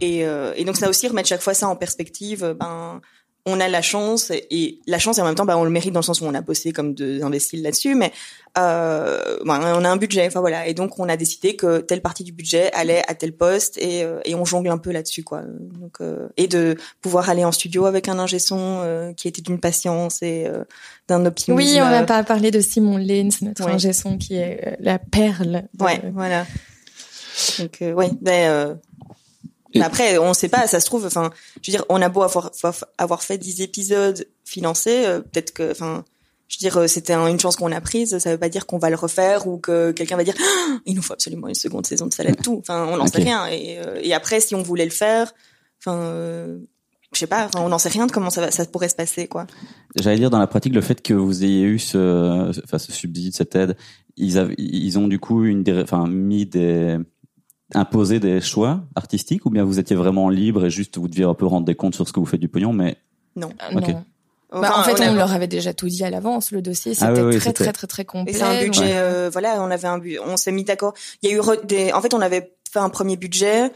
[0.00, 2.44] et, euh, et donc ça aussi remettre chaque fois ça en perspective.
[2.44, 3.00] euh, Ben
[3.46, 5.92] on a la chance et, la chance et en même temps ben, on le mérite
[5.92, 8.12] dans le sens où on a bossé comme deux imbéciles là-dessus mais
[8.58, 12.02] euh, ben, on a un budget enfin voilà et donc on a décidé que telle
[12.02, 15.22] partie du budget allait à tel poste et, euh, et on jongle un peu là-dessus
[15.22, 19.28] quoi donc euh, et de pouvoir aller en studio avec un ingé son euh, qui
[19.28, 20.64] était d'une patience et euh,
[21.06, 23.72] d'un optimisme Oui, on n'a pas parlé de Simon Lenz, notre Ouais.
[23.72, 25.64] ingé son qui est euh, la perle.
[25.74, 26.46] de- ouais voilà
[27.58, 28.74] donc euh, ouais ben euh,
[29.74, 31.30] Et- mais après on sait pas ça se trouve enfin
[31.62, 32.50] je veux dire on a beau avoir
[32.96, 36.04] avoir fait 10 épisodes financés euh, peut-être que enfin
[36.50, 38.16] je veux dire, euh, c'était un- une chance qu'on a prise.
[38.16, 40.94] Ça veut pas dire qu'on va le refaire ou que quelqu'un va dire Ah, il
[40.96, 42.56] nous faut absolument une seconde saison de Salade tout.
[42.60, 43.46] Enfin, on n'en sait rien.
[43.48, 45.34] Et, euh, et après, si on voulait le faire,
[45.78, 46.56] enfin, euh,
[47.12, 47.44] je sais pas.
[47.44, 49.46] Enfin, on n'en sait rien de comment ça, va, ça pourrait se passer, quoi.
[49.96, 53.34] J'allais dire dans la pratique le fait que vous ayez eu ce, enfin, ce subside,
[53.36, 53.76] cette aide,
[54.16, 56.96] ils, avaient, ils ont du coup une, enfin, mis des,
[57.74, 61.34] imposé des choix artistiques ou bien vous étiez vraiment libre et juste vous deviez un
[61.34, 62.96] peu rendre des comptes sur ce que vous faites du pognon, mais
[63.36, 63.50] Non.
[63.58, 63.88] Ah, Ok.
[63.88, 64.04] non.
[64.50, 66.52] Bah, en fait, on, leur avait déjà tout dit à l'avance.
[66.52, 68.32] Le dossier, c'était Ah oui, oui, très, c'était- très, très, très complet.
[68.32, 70.94] Et c'est un budget, euh, voilà, on avait un bu- on s'est mis d'accord.
[71.22, 73.70] Il y a eu re- des, en fait, on avait fait un premier budget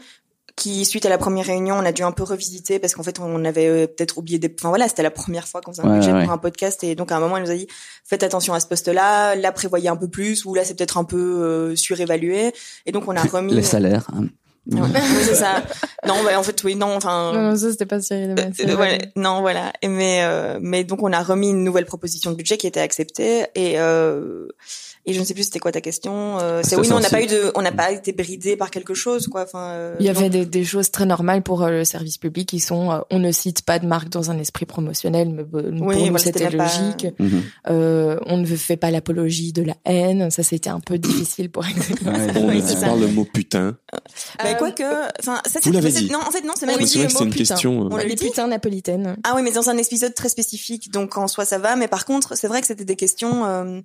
[0.55, 3.19] qui, suite à la première réunion, on a dû un peu revisiter parce qu'en fait,
[3.19, 5.89] on avait euh, peut-être oublié des, enfin voilà, c'était la première fois qu'on faisait un
[5.91, 6.23] Ouais, budget ouais.
[6.23, 7.67] pour un podcast et donc à un moment, elle nous a dit,
[8.03, 11.03] faites attention à ce poste-là, là, prévoyez un peu plus ou là, c'est peut-être un
[11.05, 12.53] peu euh, surévalué.
[12.85, 13.53] Et donc, on a remis.
[13.53, 14.07] les salaires.
[14.15, 14.25] hein.
[14.71, 14.79] Ouais,
[15.25, 15.61] c'est ça.
[16.07, 17.33] Non, bah, en fait, oui, non, enfin.
[17.33, 18.33] Non, non, ça, c'était pas Cyril.
[18.39, 18.97] Euh, voilà.
[19.17, 19.73] Non, voilà.
[19.81, 22.79] Et mais euh, mais donc on a remis une nouvelle proposition de budget qui était
[22.79, 24.47] acceptée et euh,
[25.05, 26.39] et je ne sais plus c'était quoi ta question.
[26.39, 28.71] Euh, c'est oui, non, on n'a pas eu de, on n'a pas été bridé par
[28.71, 29.43] quelque chose, quoi.
[29.43, 32.47] Enfin, euh, Il y avait des, des choses très normales pour euh, le service public
[32.49, 35.61] qui sont euh, on ne cite pas de marque dans un esprit promotionnel, mais bon,
[35.77, 37.07] pour Oui, nous voilà, c'était c'était même pas- logique.
[37.19, 37.41] Mhm.
[37.69, 41.63] Euh, on ne fait pas l'apologie de la haine, ça c'était un peu difficile pour.
[42.03, 42.27] Ouais.
[42.35, 43.75] On Oui, ne pas le mot putain.
[43.91, 43.99] Bah,
[44.45, 44.83] Euh, quoique,
[45.19, 45.69] enfin, ça c'est.
[45.71, 47.31] Non, en fait, non, c'est On même dit c'est vrai le que c'est mot une
[47.31, 47.55] putain.
[47.65, 49.15] On euh, Les dit putains napolitaines.
[49.23, 51.75] Ah oui, mais dans un épisode très spécifique, donc en soi ça va.
[51.75, 53.83] Mais par contre, c'est vrai que c'était des questions.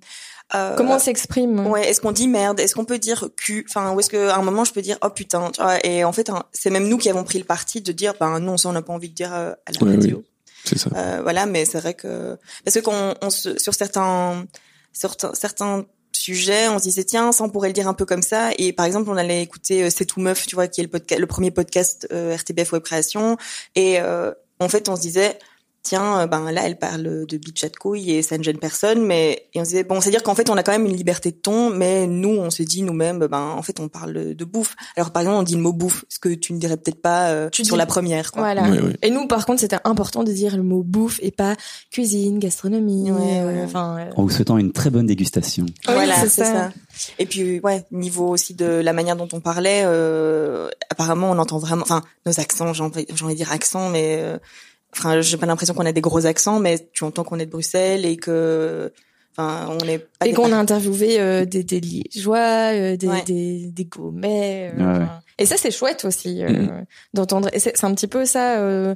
[0.55, 1.67] Euh, euh, Comment on s'exprime?
[1.67, 2.59] Ouais, est-ce qu'on dit merde?
[2.59, 3.65] Est-ce qu'on peut dire cul?
[3.69, 6.11] Enfin, ou est-ce qu'à un moment je peux dire oh putain tu vois Et en
[6.11, 8.69] fait, hein, c'est même nous qui avons pris le parti de dire ben non, ça
[8.69, 10.23] on n'a pas envie de dire euh, à la Ouais, radio.
[10.65, 10.89] C'est ça.
[10.95, 14.45] Euh, voilà, mais c'est vrai que parce que qu'on on se, sur certains
[14.91, 18.05] sur certains- certains sujets, on se disait tiens, ça on pourrait le dire un peu
[18.05, 18.49] comme ça.
[18.57, 20.89] Et par exemple, on allait écouter euh, C'est tout meuf, tu vois, qui est le
[20.89, 23.37] podcast, le premier podcast euh, RTBF Web Création.
[23.75, 25.37] Et euh, en fait, on se disait
[25.83, 28.57] tiens, euh, ben là, elle parle de bitch à de couilles et ça ne gêne
[28.57, 29.05] personne.
[29.05, 30.85] Mais et on se disait bon, c'est à dire qu'en fait, on a quand même
[30.85, 34.35] une liberté de ton, mais nous, on se dit nous-mêmes, ben en fait, on parle
[34.35, 34.75] de bouffe.
[34.95, 37.29] Alors par exemple, on dit le mot bouffe, ce que tu ne dirais peut-être pas
[37.29, 38.31] euh, Tu sur dis- la première.
[38.31, 38.41] Quoi.
[38.41, 38.63] Voilà.
[39.01, 41.55] Et nous, par contre, c'était important de dire le mot bouffe et pas
[41.91, 43.11] cuisine, gastronomie.
[43.11, 43.61] Ouais, euh, ouais.
[43.63, 45.65] Enfin, euh, En vous souhaitant une très bonne dégustation.
[45.87, 46.45] Oui, voilà, c'est ça.
[46.45, 46.71] ça.
[47.17, 51.57] Et puis ouais, niveau aussi de la manière dont on parlait, euh, apparemment on entend
[51.59, 54.37] vraiment, enfin nos accents, j'ai envie, j'ai envie de dire accent, mais euh,
[54.95, 57.51] enfin j'ai pas l'impression qu'on a des gros accents, mais tu entends qu'on est de
[57.51, 58.91] Bruxelles et que,
[59.37, 63.23] enfin on est pas et qu'on a interviewé euh, des, des liégeois, euh, des, Ouais.
[63.25, 64.73] des, des gourmets.
[64.77, 65.05] euh, Ouais.
[65.37, 66.85] Et ça, c'est chouette aussi euh, Mhm.
[67.13, 67.49] d'entendre.
[67.53, 68.95] Et c'est c'est un petit peu ça euh,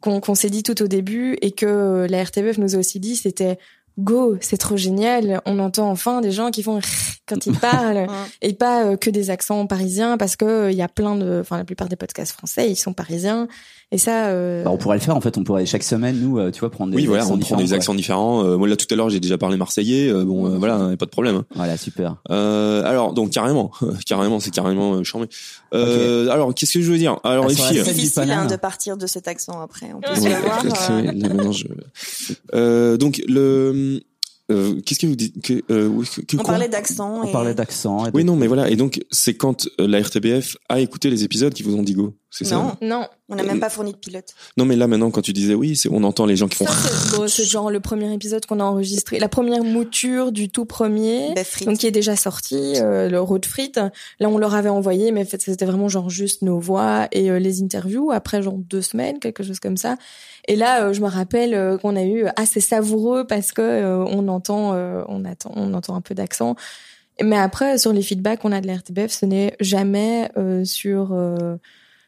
[0.00, 2.98] qu'on qu'on s'est dit tout au début et que euh, la RTBF nous a aussi
[2.98, 3.58] dit, c'était
[3.98, 5.42] go, c'est trop génial.
[5.44, 6.80] On entend enfin des gens qui font
[7.28, 8.28] quand ils parlent Ouais.
[8.40, 11.40] et pas euh, que des accents parisiens parce que euh, il y a plein de,
[11.42, 13.48] enfin la plupart des podcasts français, ils sont parisiens.
[13.94, 15.36] Et ça, euh, Bah, on pourrait le faire en fait.
[15.36, 17.56] On pourrait chaque semaine nous, euh, tu vois, prendre des Oui, voilà, accents on prend
[17.56, 18.42] des différents, accents différents.
[18.44, 20.08] Euh, moi, là, tout à l'heure, j'ai déjà parlé marseillais.
[20.08, 21.36] Euh, bon, euh, voilà, y a pas de problème.
[21.36, 21.44] hein.
[21.54, 22.16] Voilà, super.
[22.30, 23.70] Euh, alors, donc carrément,
[24.06, 25.26] carrément, c'est carrément euh, charmé.
[25.74, 27.18] Euh, Alors, qu'est-ce que je veux dire?
[27.22, 27.82] Alors, les filles.
[27.84, 29.90] C'est difficile hein, de partir de cet accent après.
[29.94, 30.64] On peut Ouais, se voir.
[30.90, 31.82] euh,
[32.54, 34.00] Euh, donc le,
[34.50, 37.22] euh, qu'est-ce que vous dites que, euh, oui, que, que on quoi parlait d'accent.
[37.22, 37.32] On et...
[37.32, 38.04] parlait d'accent.
[38.12, 38.68] Oui, non, mais voilà.
[38.68, 41.94] Et donc, c'est quand euh, la RTBF a écouté les épisodes qui vous ont dit
[41.94, 42.14] go.
[42.32, 42.56] C'est ça?
[42.56, 44.34] Non, Non, on n'a même pas fourni de pilote.
[44.56, 46.66] Non, mais là maintenant, quand tu disais oui, c'est on entend les gens qui font.
[46.66, 51.34] ça c'est genre le premier épisode qu'on a enregistré, la première mouture du tout premier.
[51.44, 51.68] Frites.
[51.68, 53.80] donc qui est déjà sorti, euh, le road frites.
[54.18, 57.30] Là, on leur avait envoyé, mais en fait, c'était vraiment genre juste nos voix et
[57.30, 59.96] euh, les interviews après genre deux semaines, quelque chose comme ça.
[60.48, 63.98] Et là, euh, je me rappelle euh, qu'on a eu assez savoureux parce que euh,
[64.04, 66.56] on entend, euh, on attend, on entend un peu d'accent.
[67.22, 71.12] Mais après, sur les feedbacks qu'on a de la RTBF, ce n'est jamais euh, sur,
[71.12, 71.56] euh,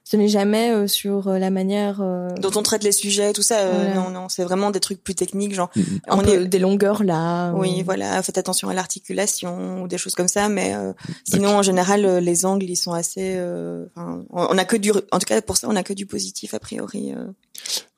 [0.03, 3.43] ce n'est jamais euh, sur euh, la manière euh, dont on traite les sujets, tout
[3.43, 3.59] ça.
[3.61, 3.95] euh, Voilà.
[3.95, 5.71] Non, non, c'est vraiment des trucs plus techniques, genre.
[5.77, 5.85] Mhm.
[6.09, 7.53] un on peu est- des longueurs là.
[7.55, 10.93] Oui, ou- voilà, faites attention à l'articulation ou des choses comme ça, mais euh,
[11.31, 13.35] sinon en général euh, les angles ils sont assez.
[13.37, 15.93] euh, enfin, on on a que du, en tout cas pour ça on a que
[15.93, 17.15] du positif a priori.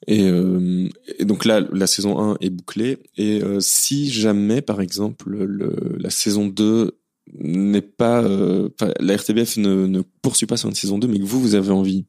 [0.09, 0.89] Et, euh,
[1.19, 2.99] et donc là, la saison 1 est bouclée.
[3.17, 6.97] Et euh, si jamais, par exemple, le, la saison 2
[7.41, 8.23] n'est pas...
[8.23, 8.69] euh,
[9.01, 11.73] la RTBF ne, ne poursuit pas sur une saison 2, mais que vous, vous avez
[11.73, 12.05] envie.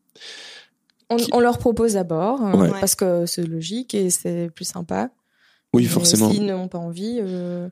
[1.10, 2.70] On, Qui- on leur propose d'abord euh, Ouais.
[2.80, 5.10] parce que c'est logique et c'est plus sympa.
[5.74, 6.32] Oui, forcément.
[6.32, 7.70] S'ils n'ont pas envie, euh,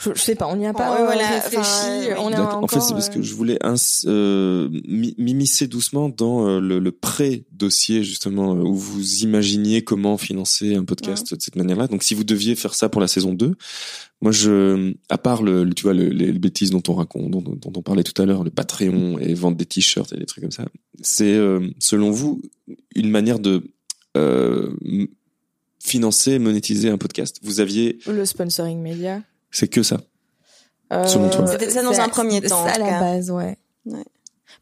[0.00, 1.58] je, je sais pas, on n'y a pas euh, voilà, réfléchi.
[1.58, 3.58] enfin, on a encore, en fait, c'est parce euh, que je voulais
[4.06, 10.16] euh, mi- m'immiscer doucement dans euh, le, le pré-dossier, justement, euh, où vous imaginiez comment
[10.16, 11.88] financer un podcast de cette manière-là.
[11.88, 13.54] Donc, si vous deviez faire ça pour la saison 2,
[14.20, 17.40] moi, je, à part le, le- tu vois, le- les, bêtises dont on raconte, dont,
[17.42, 20.42] dont on parlait tout à l'heure, le Patreon et vendre des t-shirts et des trucs
[20.42, 20.66] comme ça,
[21.02, 22.40] c'est, euh, selon vous,
[22.94, 23.62] une manière de
[24.16, 24.70] euh,
[25.80, 27.38] financer, monétiser un podcast?
[27.42, 29.22] Vous aviez, le sponsoring média.
[29.50, 29.98] C'est que ça.
[30.92, 31.46] Euh, Selon toi.
[31.46, 33.00] C'était ça dans un premier temps, C'est en à la cas.
[33.00, 33.56] base, ouais.
[33.86, 34.04] Ouais.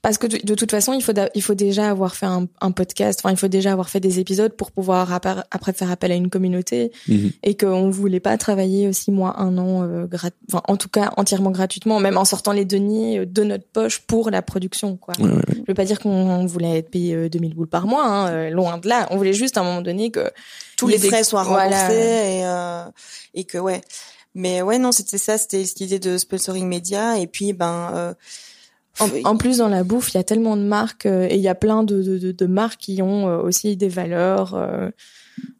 [0.03, 2.71] Parce que de, de toute façon, il faut il faut déjà avoir fait un, un
[2.71, 3.21] podcast.
[3.23, 6.29] Enfin, il faut déjà avoir fait des épisodes pour pouvoir après, faire appel à une
[6.29, 7.31] communauté Mhm.
[7.43, 11.13] et qu'on voulait pas travailler six mois, un an, euh, grat- enfin en tout cas
[11.17, 15.15] entièrement gratuitement, même en sortant les deniers euh, de notre poche pour la production, quoi.
[15.19, 15.43] Ouais, ouais, ouais.
[15.57, 18.51] Je veux pas dire qu'on voulait être payé euh, 2000 boules par mois, hein, euh,
[18.51, 19.07] loin de là.
[19.11, 20.31] On voulait juste à un moment donné que
[20.77, 21.95] tous les frais soient remboursés Voilà.
[21.95, 22.85] et euh,
[23.35, 23.81] et que ouais.
[24.37, 27.91] Mais ouais non c'était ça c'était cette idée de sponsoring média et puis ben.
[27.95, 28.15] euh,
[29.25, 31.49] En, plus, dans la bouffe, il y a tellement de marques euh, et il y
[31.49, 34.89] a plein de, de, de, de marques qui ont euh, aussi des valeurs euh,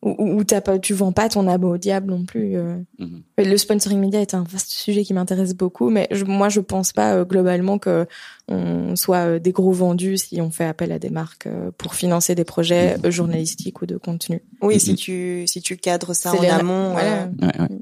[0.01, 2.57] où, où t'as pas, tu vends pas ton abo au diable non plus.
[2.57, 2.79] euh.
[2.99, 3.23] Mhm.
[3.37, 6.61] Et Le sponsoring média est un vaste sujet qui m'intéresse beaucoup, mais je, moi, je
[6.61, 8.07] pense pas euh, globalement que
[8.49, 11.95] on soit euh, des gros vendus si on fait appel à des marques euh, pour
[11.95, 14.41] financer des projets euh, journalistiques ou de contenu.
[14.63, 14.81] oui Mhm.
[14.81, 16.93] si tu si tu cadres ça C'est en amont.
[16.93, 17.29] voilà.
[17.43, 17.79] Ouais, ouais.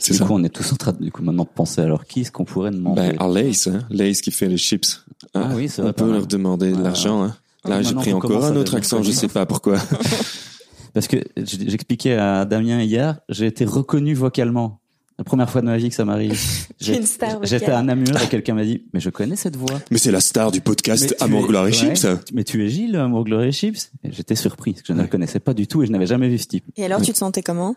[0.00, 0.24] C'est du ça.
[0.24, 2.32] coup, on est tous en train de, du coup, maintenant de penser alors qui est-ce
[2.32, 3.80] qu'on pourrait demander Ben, à Lace, hein.
[3.90, 5.04] Lace qui fait les chips.
[5.34, 7.36] Ah oui, c'est On peut leur demander de l'argent, hein.
[7.64, 9.78] Là, Ah, j'ai maintenant pris encore un à autre accent, je sais pas pourquoi.
[10.94, 14.78] Parce que j'expliquais à Damien hier, j'ai été reconnu vocalement.
[15.18, 16.32] La première fois de ma vie que ça m'arrive.
[16.80, 17.00] J'ai-.
[17.42, 19.78] J'étais à Namur et quelqu'un m'a dit, mais je connais cette voix.
[19.90, 22.06] Mais c'est la star du podcast Amour, es- Gloire et ouais, Chips.
[22.32, 24.98] Mais tu es Gilles, Amour, Gloire et Chips Et J'étais surpris, parce que je ne
[24.98, 25.04] Ouais.
[25.04, 26.64] le connaissais pas du tout et je n'avais jamais vu ce type.
[26.76, 27.76] Et alors tu te sentais comment?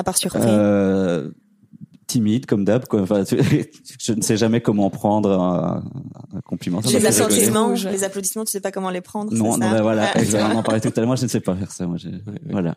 [0.00, 0.40] À part surpris.
[0.42, 1.28] Euh,
[2.06, 2.86] timide, comme d'hab.
[2.86, 3.02] quoi.
[3.02, 3.22] Enfin,
[4.00, 5.84] je ne sais jamais comment prendre un,
[6.34, 6.80] un compliment.
[6.80, 7.86] Ça les applaudissements, rouge.
[7.86, 9.30] les applaudissements, tu sais pas comment les prendre.
[9.30, 10.54] Non, non, ça ben voilà, exactement.
[10.54, 11.06] On en parlait tout à l'heure.
[11.06, 11.86] Moi, je ne sais pas faire ça.
[11.86, 11.98] Moi,
[12.48, 12.76] voilà.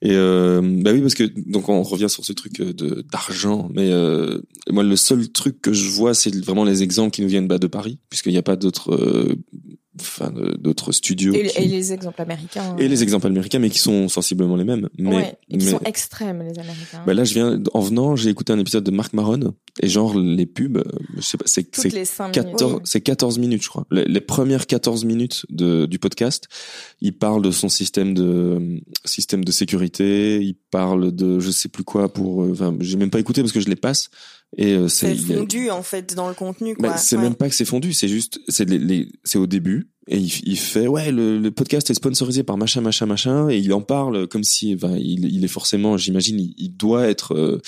[0.00, 3.68] Et euh, bah oui, parce que donc on revient sur ce truc euh, de d'argent.
[3.74, 4.40] Mais euh,
[4.70, 7.58] moi, le seul truc que je vois, c'est vraiment les exemples qui nous viennent bah,
[7.58, 9.36] de Paris, puisqu'il n'y a pas d'autres, euh,
[10.00, 11.32] enfin, d'autres studios.
[11.34, 12.76] Et, qui- et les exemples américains.
[12.78, 14.88] et les exemples américains, mais qui sont sensiblement les mêmes.
[14.98, 17.02] Mais, ouais, et qui mais- sont extrêmes, les américains.
[17.06, 20.18] bah là, je viens en venant, j'ai écouté un épisode de Marc Maron et genre
[20.18, 20.82] les pubs, euh,
[21.16, 22.50] je sais pas, c'est Toutes c'est les 5 minutes.
[22.58, 23.86] 14, c'est 14 minutes, je crois.
[23.90, 26.46] Les, les premières 14 minutes de, du podcast,
[27.00, 31.84] il parle de son système de système de sécurité, il parle de je sais plus
[31.84, 32.42] quoi pour.
[32.42, 34.10] euh, Enfin, j'ai même pas écouté parce que je les passe
[34.56, 36.88] et euh, C'est a- fondu en fait dans le contenu quoi.
[36.90, 37.22] bah, c'est Ouais.
[37.22, 40.32] même pas que c'est fondu, c'est juste, c'est les, les- c'est au début et il,
[40.44, 43.82] il fait ouais le, le podcast est sponsorisé par machin machin machin et il en
[43.82, 47.60] parle comme si, enfin, il, il est forcément, j'imagine, il, il doit être euh,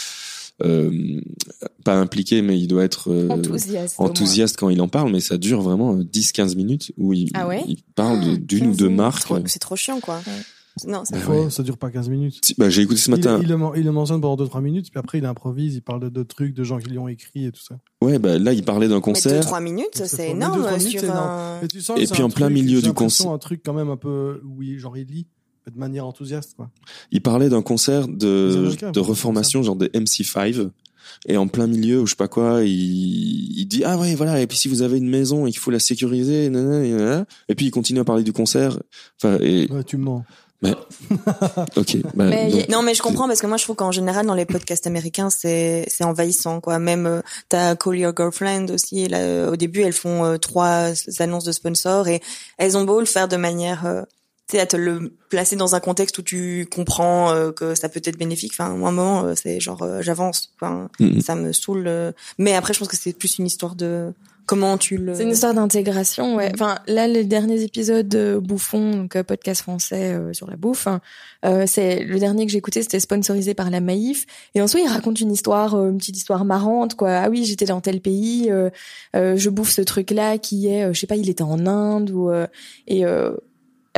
[0.62, 1.20] euh,
[1.84, 3.94] pas impliqué, mais il doit être euh, Enthousiaste.
[3.98, 7.62] enthousiaste quand il en parle, mais ça dure vraiment 10-15 minutes où il, Ah ouais?
[7.68, 9.20] il parle de- d'une ou 15 deux marques.
[9.22, 10.20] trop- C'est trop chiant quoi.
[10.86, 11.50] Non, c'est Bah Faux, ouais.
[11.50, 12.38] ça dure pas 15 minutes.
[12.44, 13.38] Si- Bah, j'ai écouté ce matin.
[13.42, 16.10] Il, il, le, il le mentionne pendant 2-3 minutes, puis après il improvise, il parle
[16.10, 17.78] de, trucs, de gens qui lui ont écrit et tout ça.
[18.02, 19.42] Ouais, bah là, il parlait d'un concert.
[19.42, 21.28] 2-3 minutes, C'est énorme deux, trois minutes, sur c'est énorme.
[21.28, 21.58] un.
[21.62, 23.30] Mais tu sens Et puis en plein truc- milieu du concert.
[23.30, 25.26] un truc quand même un peu où il, genre il lit
[25.72, 26.70] de manière enthousiaste quoi.
[27.12, 30.70] Il parlait d'un concert de, de reformation, genre des MC5.
[31.26, 32.70] Et en plein milieu, ou je sais pas quoi, il,
[33.58, 35.70] il dit ah ouais voilà et puis si vous avez une maison et qu'il faut
[35.70, 37.26] la sécuriser, nanana, nanana.
[37.48, 38.78] et puis il continue à parler du concert.
[39.20, 40.24] Enfin et Ouais, tu me mens.
[40.62, 40.74] Mais
[41.76, 41.96] ok.
[42.14, 44.34] Bah, Mais donc, Non, mais je comprends parce que moi je trouve qu'en général dans
[44.34, 46.78] les podcasts américains c'est c'est envahissant quoi.
[46.78, 49.08] Même euh, t'as Call Your Girlfriend aussi.
[49.08, 52.20] Là, euh, au début elles font euh, trois annonces de sponsors et
[52.58, 54.02] elles ont beau le faire de manière euh,
[54.48, 57.88] tu sais à te le placer dans un contexte où tu comprends euh, que ça
[57.88, 58.52] peut être bénéfique.
[58.52, 60.52] Enfin, moi, à un moment euh, c'est genre euh, j'avance.
[60.60, 61.20] Enfin, Mhm.
[61.20, 61.84] ça me saoule.
[61.86, 62.12] euh.
[62.38, 64.12] Mais après je pense que c'est plus une histoire de
[64.46, 65.14] comment tu le.
[65.14, 66.50] C'est une histoire d'intégration, ouais.
[66.54, 70.86] Enfin, là, les derniers épisodes de Bouffon, donc euh, podcast français euh, sur la bouffe,
[70.86, 71.00] hein,
[71.44, 74.26] euh, c'est le dernier que j'ai écouté, c'était sponsorisé par la Maïf.
[74.54, 77.10] Et en soi, il raconte une histoire, euh, une petite histoire marrante, quoi.
[77.10, 78.70] Ah oui, j'étais dans tel pays, euh,
[79.16, 82.10] euh, je bouffe ce truc-là qui est, euh, je sais pas, il était en Inde
[82.10, 82.46] ou euh,
[82.86, 83.32] et euh,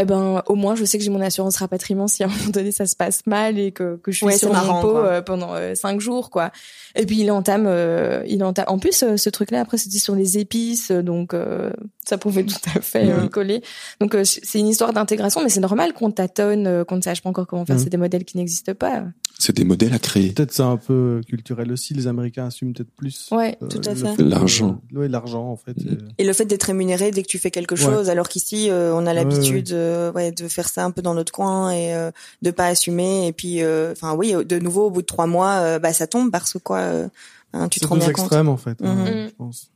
[0.01, 2.49] eh ben au moins je sais que j'ai mon assurance rapatriement si à un moment
[2.51, 5.21] donné ça se passe mal et que, que je suis Ouais, sur mon pot euh,
[5.21, 6.51] pendant euh, cinq jours quoi.
[6.95, 10.15] Et puis il entame euh, il entame en plus ce truc là après c'était sur
[10.15, 11.71] les épices donc euh,
[12.09, 13.29] ça pouvait tout à fait euh, Mhm.
[13.29, 13.63] coller
[14.01, 17.23] donc euh, c'est une histoire d'intégration mais c'est normal qu'on tâtonne euh, qu'on ne sache
[17.23, 17.83] pas encore comment faire Mhm.
[17.83, 19.05] c'est des modèles qui n'existent pas
[19.39, 20.31] c'est des modèles à créer.
[20.31, 21.95] Peut-être c'est un peu culturel aussi.
[21.95, 23.29] Les Américains assument peut-être plus.
[23.33, 24.23] ouais euh, Tout à fait.
[24.23, 24.81] L'argent.
[24.95, 25.77] Ouais, l'argent en fait.
[25.79, 26.11] Mhm.
[26.19, 27.81] Et- le fait d'être rémunéré dès que tu fais quelque Ouais.
[27.81, 31.03] chose, alors qu'ici euh, on a Ouais, l'habitude, euh, ouais, de faire ça un peu
[31.03, 33.27] dans notre coin et euh, de pas assumer.
[33.27, 36.07] Et puis, euh, enfin oui, de nouveau au bout de trois mois, euh, bah ça
[36.07, 37.09] tombe parce que quoi, euh,
[37.53, 38.27] hein, tu te C'est rends deux bien compte.
[38.27, 38.77] extrêmes en fait.
[38.85, 39.29] hein, Mhm.
[39.29, 39.71] je pense.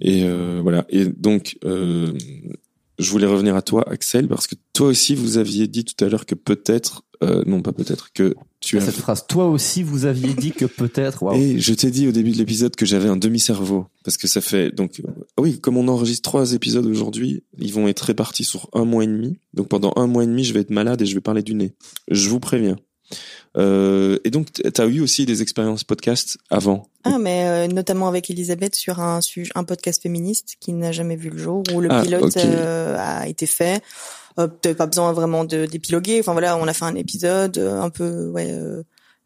[0.00, 0.86] Et euh, voilà.
[0.88, 2.12] Et donc, euh,
[3.00, 6.08] je voulais revenir à toi, Axel, parce que toi aussi, vous aviez dit tout à
[6.08, 8.82] l'heure que peut-être, euh, non pas peut-être, que tu as.
[8.82, 11.22] Cette phrase, toi aussi, vous aviez dit que peut-être.
[11.22, 11.40] Waouh.
[11.40, 14.40] Et je t'ai dit au début de l'épisode que j'avais un demi-cerveau parce que ça
[14.40, 18.68] fait donc euh, oui comme on enregistre trois épisodes aujourd'hui, ils vont être répartis sur
[18.74, 19.38] un mois et demi.
[19.54, 21.54] Donc pendant un mois et demi, je vais être malade et je vais parler du
[21.54, 21.74] nez.
[22.10, 22.76] Je vous préviens.
[23.56, 26.86] Euh, et donc t'as eu aussi des expériences podcast avant.
[27.04, 31.16] Ah, mais euh, notamment avec Elisabeth sur un sujet, un podcast féministe qui n'a jamais
[31.16, 33.82] vu le jour où le Ah, pilote euh, a été fait.
[34.38, 36.20] Euh, pas besoin vraiment d'épiloguer.
[36.20, 38.54] Enfin voilà, on a fait un épisode un peu ouais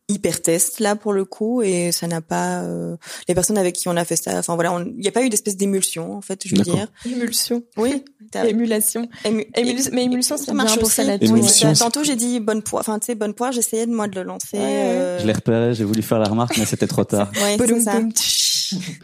[0.09, 2.97] hyper test là pour le coup et ça n'a pas euh,
[3.27, 4.39] les personnes avec qui on a fait ça.
[4.39, 6.89] Enfin voilà, on- il n'y a pas eu d'espèce d'émulsion en fait, je veux dire.
[7.07, 8.05] émulsion Oui.
[8.45, 11.41] émulation ému- mais émulsion, c'est ça marche pour la Oui,
[11.79, 12.81] Tantôt j'ai dit bonne poire.
[12.81, 14.59] Enfin tu sais bonne poire, j'essayais de moi de le lancer.
[14.59, 17.31] Ouais, euh, Je l'ai repéré, j'ai voulu faire la remarque, mais c'était trop tard.
[17.37, 17.99] ouais, c'est ça.
[17.99, 18.13] Boum,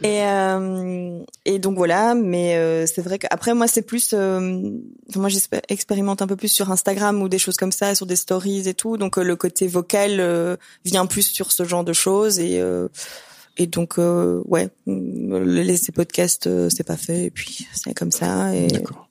[0.03, 4.61] Et euh, et donc voilà, mais euh, c'est vrai qu'après moi c'est plus, euh,
[5.15, 8.67] moi j'expérimente un peu plus sur Instagram ou des choses comme ça, sur des stories
[8.67, 12.61] et tout, donc le côté vocal vient plus sur ce genre de choses et
[13.57, 18.55] et donc ouais, le laisser podcast euh, c'est pas fait et puis c'est comme ça
[18.55, 19.09] et D'accord.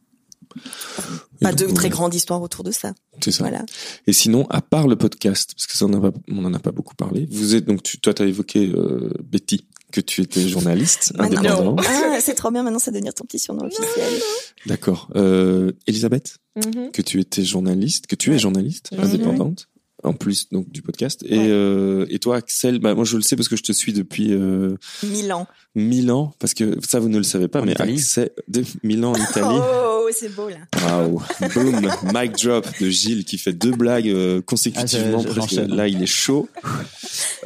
[1.40, 2.94] pas de très ouais, grandes histoires autour de ça.
[3.22, 3.44] C'est ça.
[3.44, 3.64] Voilà.
[4.06, 6.94] Et sinon, à part le podcast, parce que ça on en a pas, a beaucoup
[6.94, 7.28] parlé.
[7.30, 11.80] Vous êtes donc tu, toi t'as évoqué euh, Betty que tu étais journaliste indépendante.
[11.88, 14.20] Ah, c'est trop bien maintenant, ça va devenir ton petit surnom officiel.
[14.66, 15.08] D'accord.
[15.16, 16.90] Euh, Elisabeth, Mhm.
[16.92, 19.00] que tu étais journaliste, que tu es journaliste Mhm.
[19.04, 19.68] indépendante,
[20.02, 21.22] en plus donc du podcast.
[21.26, 21.46] Et Ouais.
[21.48, 24.32] euh, et toi, Axel, bah moi je le sais parce que je te suis depuis
[24.32, 25.46] euh, Milan.
[25.74, 28.62] mille ans, parce que ça vous ne le savez pas, En mais Italie Axel de
[28.82, 29.58] mille ans en Italie.
[30.02, 30.56] Oh, c'est beau là.
[30.98, 31.22] Waouh,
[31.54, 35.22] boom, mic drop de Gilles qui fait deux blagues euh, consécutivement.
[35.24, 35.52] Ah, presque.
[35.68, 36.48] Là, il est chaud.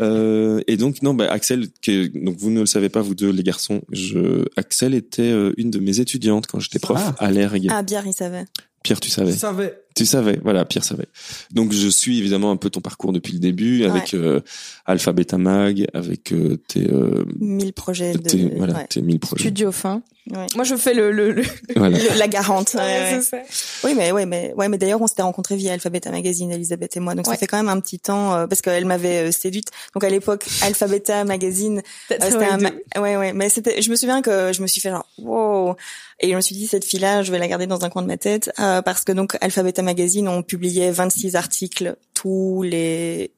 [0.00, 3.30] Euh, et donc non, bah Axel, que, donc vous ne le savez pas vous deux
[3.30, 3.82] les garçons.
[3.92, 7.14] Je, Axel était euh, une de mes étudiantes quand j'étais prof Ah.
[7.18, 7.66] à l'ERG.
[7.70, 8.44] Ah, bien, il savait.
[8.82, 9.32] Pierre, tu savais.
[9.32, 9.78] Je savais.
[9.94, 11.06] Tu savais, voilà, Pierre savait.
[11.52, 14.40] Donc je suis évidemment un peu ton parcours depuis le début avec euh,
[14.86, 18.18] Alpha Beta Mag, avec euh, tes, euh, Mille projets de.
[18.18, 18.86] tes voilà, ouais.
[18.88, 19.42] tes mille projets.
[19.44, 20.02] Studio fin.
[20.30, 20.46] Ouais.
[20.54, 21.42] Moi, je fais le, le, le...
[21.76, 21.98] Voilà.
[21.98, 22.72] Le- la garante.
[22.74, 23.20] ouais, ouais.
[23.20, 23.86] c'est ça.
[23.86, 27.00] Oui, mais ouais, mais ouais, mais d'ailleurs, on s'était rencontrés via Alphabeta Magazine, Elisabeth et
[27.00, 27.14] moi.
[27.14, 27.34] Donc Ouais.
[27.34, 29.68] ça fait quand même un petit temps euh, parce qu'elle m'avait euh, séduite.
[29.92, 32.70] Donc à l'époque, Alphabeta Magazine, euh, c'était un, ma-
[33.02, 33.32] ouais, ouais.
[33.34, 35.76] Mais c'était, je me souviens que je me suis fait genre, wow.
[36.20, 38.06] Et je me suis dit cette fille-là, je vais la garder dans un coin de
[38.06, 43.30] ma tête euh, parce que donc Alphabeta Magazine, on publiait 26 articles tous les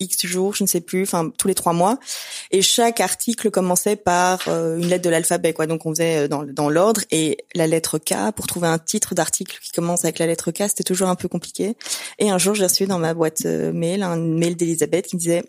[0.00, 1.98] X jours, je ne sais plus, enfin tous les trois mois,
[2.50, 5.66] et chaque article commençait par euh, une lettre de l'alphabet, quoi.
[5.66, 9.14] Donc on faisait euh, dans, dans l'ordre et la lettre K pour trouver un titre
[9.14, 11.76] d'article qui commence avec la lettre K, c'était toujours un peu compliqué.
[12.18, 15.20] Et un jour, j'ai reçu dans ma boîte euh, mail un mail d'Elisabeth qui me
[15.20, 15.44] disait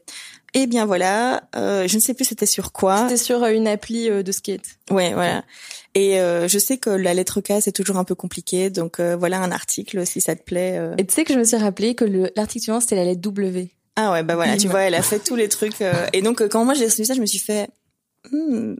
[0.55, 3.03] eh bien voilà, euh, je ne sais plus c'était sur quoi.
[3.03, 4.65] C'était sur une appli de skate.
[4.89, 5.43] Ouais, voilà.
[5.99, 9.17] Et euh, je sais que la lettre K c'est toujours un peu compliqué, donc euh,
[9.17, 10.77] voilà un article si ça te plaît.
[10.77, 10.95] euh.
[10.97, 13.21] Et tu sais que je me suis rappelé que le- l'article suivant, c'était la lettre
[13.21, 13.69] W.
[13.97, 15.81] Ah ouais, bah voilà, tu vois, elle a fait tous les trucs.
[15.81, 17.67] euh, et donc, euh, quand moi j'ai reçu ça, je me suis fait,
[18.31, 18.75] hmm,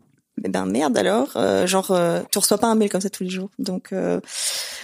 [0.46, 3.24] eh ben merde alors, euh, genre, euh, tu reçois pas un mail comme ça tous
[3.24, 3.50] les jours.
[3.60, 4.22] Donc, euh,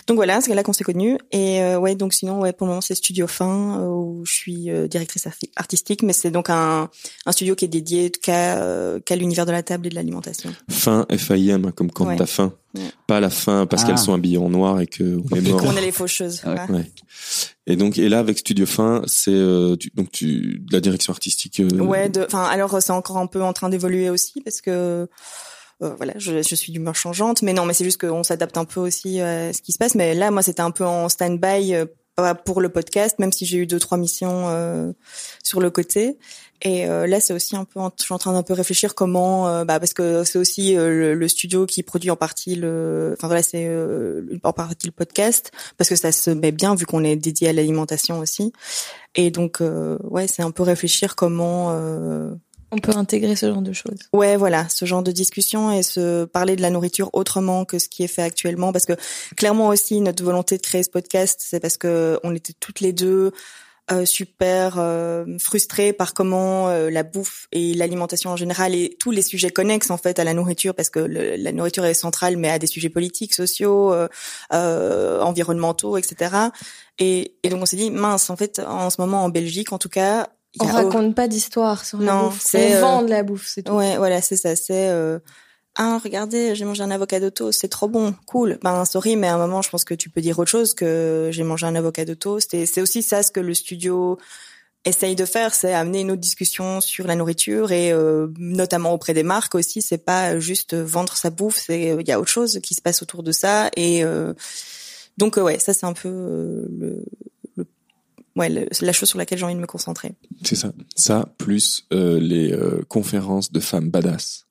[0.07, 1.17] donc voilà, c'est là qu'on s'est connus.
[1.31, 4.33] Et euh, ouais, donc sinon, ouais, pour le moment, c'est Studio Fin euh, où je
[4.33, 6.89] suis euh, directrice arti- artistique, mais c'est donc un,
[7.25, 10.53] un studio qui est dédié qu'à euh, qu'à l'univers de la table et de l'alimentation.
[10.69, 12.15] Fin F-I-M, comme quand Ouais.
[12.17, 12.53] t'as faim.
[13.07, 13.87] pas à la fin parce Ah.
[13.87, 15.61] qu'elles sont habillées en noir et que on est mort.
[15.61, 16.41] Qu'on est les faucheuses.
[16.45, 16.55] Ouais.
[16.67, 16.75] quoi.
[16.75, 16.91] Ouais.
[17.67, 21.61] Et donc et là avec Studio Fin, c'est euh, donc tu de la direction artistique.
[21.61, 24.69] euh, Ouais, de, enfin, alors c'est encore un peu en train d'évoluer aussi parce que
[24.71, 25.05] euh,
[25.79, 28.79] voilà, je, je suis d'humeur changeante, mais non, mais c'est juste qu'on s'adapte un peu
[28.79, 29.95] aussi à ce qui se passe.
[29.95, 33.57] Mais là, moi, c'était un peu en stand-by euh, pour le podcast, même si j'ai
[33.57, 34.93] eu deux trois missions euh,
[35.43, 36.17] sur le côté.
[36.61, 38.95] Et euh, là, c'est aussi un peu, en, je suis en train d'un peu réfléchir
[38.95, 42.55] comment, euh, bah, parce que c'est aussi euh, le, le studio qui produit en partie
[42.55, 46.73] le, enfin voilà, c'est euh, en partie le podcast, parce que ça se met bien
[46.73, 48.53] vu qu'on est dédié à l'alimentation aussi.
[49.15, 51.77] Et donc, euh, ouais, c'est un peu réfléchir comment.
[52.75, 53.99] On peut intégrer ce genre de choses.
[54.11, 57.87] Ouais, voilà, ce genre de discussion et se parler de la nourriture autrement que ce
[57.87, 58.93] qui est fait actuellement, parce que
[59.37, 62.91] clairement aussi notre volonté de créer ce podcast, c'est parce que on était toutes les
[62.91, 63.31] deux
[63.91, 69.11] euh, super euh, frustrées par comment euh, la bouffe et l'alimentation en général et tous
[69.11, 72.49] les sujets connexes en fait à la nourriture, parce que la nourriture est centrale, mais
[72.49, 74.09] à des sujets politiques, sociaux, euh,
[74.53, 76.35] euh, environnementaux, etc.
[76.99, 79.77] Et, et donc on s'est dit mince, en fait, en ce moment en Belgique, en
[79.77, 82.41] tout cas, On raconte pas d'histoire sur la Non, bouffe.
[82.43, 83.73] c'est, On euh, vend de la bouffe, c'est tout.
[83.73, 84.55] Ouais, voilà, c'est ça.
[84.55, 85.19] C'est euh,
[85.75, 88.57] ah, regardez, j'ai mangé un avocado toast, c'est trop bon, cool.
[88.63, 91.29] Ben sorry, mais à un moment, je pense que tu peux dire autre chose que
[91.31, 92.53] j'ai mangé un avocado toast.
[92.53, 94.17] Et c'est aussi ça ce que le studio
[94.85, 99.13] essaye de faire, c'est amener une autre discussion sur la nourriture et euh, notamment auprès
[99.13, 99.81] des marques aussi.
[99.81, 103.01] C'est pas juste vendre sa bouffe, c'est il y a autre chose qui se passe
[103.01, 103.69] autour de ça.
[103.75, 104.33] Et euh,
[105.17, 107.05] donc euh, ouais, ça c'est un peu euh, le
[108.35, 110.13] ouais le- la chose sur laquelle j'ai envie de me concentrer.
[110.43, 110.71] C'est ça.
[110.95, 114.45] Ça plus euh, les euh, conférences de femmes badass.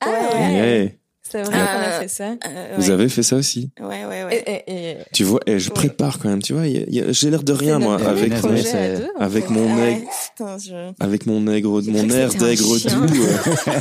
[0.00, 0.98] Ah Ouais.
[1.30, 2.34] C'est vrai Euh, qu'on a fait ça.
[2.46, 2.90] Euh, Vous ouais.
[2.90, 3.70] avez fait ça aussi.
[3.80, 4.44] ouais, ouais, ouais.
[4.46, 5.74] Et, et, et Tu vois, et je Ouais.
[5.74, 6.42] prépare quand même.
[6.42, 9.90] Tu vois, j'ai l'air de rien moi notre avec mon- deux, avec mon Ah ouais,
[9.94, 10.92] nègre, putain, je...
[11.00, 13.22] avec mon nègre, mon air d'aigre doux.
[13.24, 13.72] euh.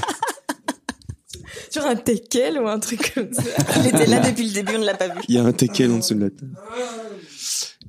[1.70, 3.44] Sur un teckel ou un truc comme ça.
[3.80, 5.20] Il était là depuis le début, on ne l'a pas vu.
[5.30, 6.52] Il y a un teckel en dessous de la table.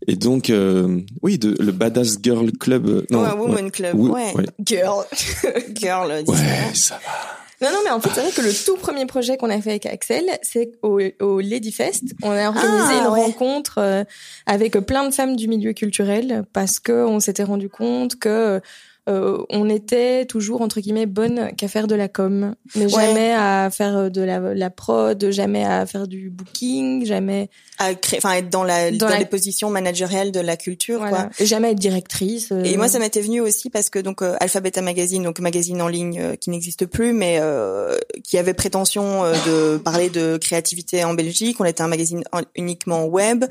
[0.08, 2.86] Et donc, euh, oui, de, le Badass Girl Club.
[2.86, 3.94] euh, non, ouais, Woman Club.
[3.98, 4.34] Oui, ouais.
[4.36, 4.44] ouais.
[4.64, 5.04] Girl.
[5.74, 6.22] Girl.
[6.24, 6.36] dis Ouais,
[6.74, 6.74] ça.
[6.74, 7.68] ça va.
[7.68, 9.70] Non, non, mais en fait, c'est vrai que le tout premier projet qu'on a fait
[9.70, 12.02] avec Axel, c'est au, au Lady Fest.
[12.22, 13.20] On a organisé Ah, une ouais.
[13.26, 14.02] rencontre euh,
[14.46, 18.60] avec plein de femmes du milieu culturel parce que on s'était rendu compte que
[19.08, 23.68] euh, on était toujours entre guillemets bonne qu'à faire de la com, mais jamais à
[23.72, 28.48] faire de la, la prod, jamais à faire du booking, jamais À créer, enfin, être
[28.48, 31.30] dans la, Dans dans, la- les positions managériales de la culture, voilà, quoi.
[31.40, 32.52] et jamais être directrice.
[32.52, 35.40] euh, Et moi, ça m'était venu aussi parce que donc euh, Alpha Beta Magazine, donc
[35.40, 40.10] magazine en ligne euh, qui n'existe plus, mais euh, qui avait prétention euh, de parler
[40.10, 41.56] de créativité en Belgique.
[41.60, 43.44] On était un magazine en- uniquement web,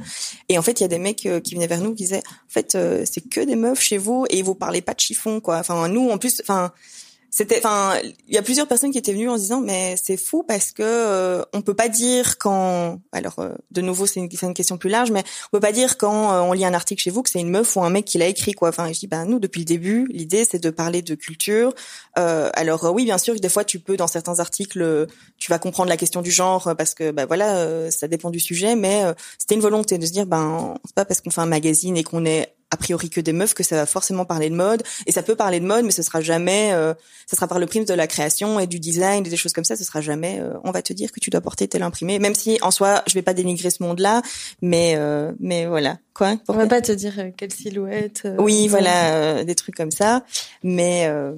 [0.47, 2.19] et en fait, il y a des mecs euh, qui venaient vers nous qui disaient,
[2.25, 5.39] en fait, euh, c'est que des meufs chez vous et vous parlez pas de chiffon,
[5.41, 5.57] quoi.
[5.57, 6.71] Enfin, nous, en plus, enfin.
[7.33, 10.17] C'était, enfin, il y a plusieurs personnes qui étaient venues en se disant, mais c'est
[10.17, 14.27] fou parce que euh, on peut pas dire quand, alors euh, de nouveau c'est une,
[14.27, 17.09] question plus large, mais on peut pas dire quand euh, on lit un article chez
[17.09, 18.67] vous que c'est une meuf ou un mec qui l'a écrit quoi.
[18.67, 21.73] Enfin, je dis ben nous depuis le début, l'idée c'est de parler de culture.
[22.19, 25.57] Euh, alors euh, oui, bien sûr, des fois tu peux dans certains articles, tu vas
[25.57, 29.05] comprendre la question du genre parce que ben voilà, ça dépend du sujet, mais
[29.37, 32.03] c'était une volonté de se dire ben c'est pas parce qu'on fait un magazine et
[32.03, 34.81] qu'on est a priori que des meufs que ça va forcément parler de mode.
[35.05, 36.93] Et ça peut parler de mode mais ce sera jamais euh,
[37.27, 39.63] ça sera par le prisme de la création et du design et des choses comme
[39.65, 39.75] ça.
[39.75, 42.17] Ce sera jamais euh, on va te dire que tu dois porter tel imprimé.
[42.19, 44.21] Même si en soi je vais pas dénigrer ce monde là
[44.61, 45.97] mais euh, mais voilà.
[46.13, 46.35] Quoi?
[46.47, 48.23] On va pas te dire euh, quelle silhouette.
[48.25, 50.23] euh, oui voilà euh, des trucs comme ça.
[50.63, 51.33] Mais euh,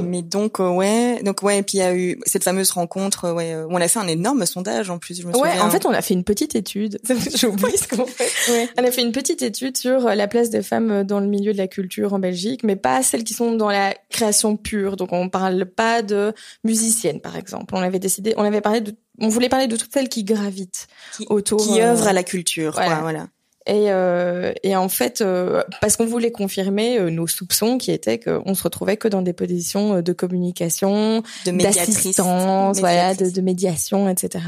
[0.00, 3.26] mais donc euh, ouais donc ouais et puis il y a eu cette fameuse rencontre
[3.26, 5.50] euh, ouais euh, où on a fait un énorme sondage en plus je me Ouais,
[5.50, 6.98] souviens en fait, on a fait une petite étude.
[7.36, 8.28] J'ai oublié ce qu'on fait.
[8.52, 8.68] Ouais.
[8.78, 11.58] On a fait une petite étude sur la place des femmes dans le milieu de
[11.58, 14.96] la culture en Belgique, mais pas celles qui sont dans la création pure.
[14.96, 16.32] Donc, on parle pas de
[16.64, 17.74] musiciennes, par exemple.
[17.76, 20.86] On avait décidé, on avait parlé de, on voulait parler de toutes celles qui gravitent
[21.16, 22.88] Qui- autour, qui euh, œuvre à la culture voilà.
[22.90, 23.26] quoi voilà
[23.66, 28.18] Et, euh, et en fait, euh, parce qu'on voulait confirmer euh, nos soupçons qui étaient
[28.18, 34.44] qu'on se retrouvait que dans des positions de communication, d'assistance, voilà, de, de médiation, etc.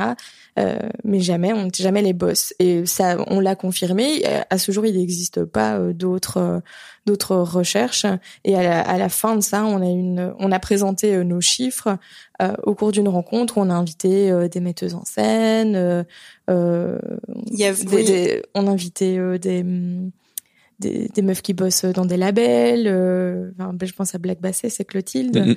[0.59, 2.55] Euh, mais jamais, on n'était jamais les boss.
[2.59, 4.25] Et ça, on l'a confirmé.
[4.51, 6.62] À ce jour, il n'existe pas d'autres
[7.07, 8.07] d'autres recherches.
[8.45, 11.43] Et à la, à la fin de ça, on a une, on a présenté nos
[11.43, 11.99] chiffres
[12.43, 16.05] euh, au cours d'une rencontre où on a invité euh, des metteuses en scène.
[16.51, 16.99] Euh,
[17.51, 18.05] il y a des- oui.
[18.05, 19.64] des- on a invité euh, des,
[20.80, 22.86] des des meufs qui bossent dans des labels.
[22.86, 25.36] euh, enfin, ben, je pense à Black Basset, c'est Clotilde.
[25.36, 25.57] Mhm.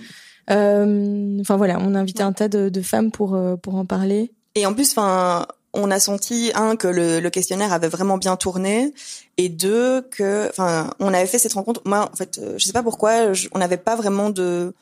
[0.50, 4.32] Euh, Enfin voilà, on a invité un tas de, de femmes pour pour en parler.
[4.56, 8.36] Et en plus, enfin, on a senti un que le, le questionnaire avait vraiment bien
[8.38, 8.94] tourné,
[9.38, 11.82] et deux que, enfin, on avait fait cette rencontre.
[11.86, 14.74] Moi, en fait, je sais pas pourquoi, je- on n'avait pas vraiment de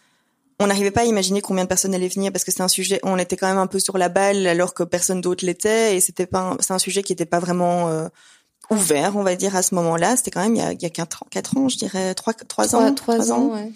[0.59, 2.99] on n'arrivait pas à imaginer combien de personnes allaient venir parce que c'est un sujet,
[3.03, 6.01] on était quand même un peu sur la balle alors que personne d'autre l'était et
[6.01, 8.07] c'était pas, un- c'est un sujet qui était pas vraiment euh,
[8.69, 10.15] ouvert, on va dire à ce moment-là.
[10.15, 11.23] C'était quand même il y a, il y a quatre
[11.57, 13.71] ans, je dirais trois, trois Trois, ans, trois ans, ouais.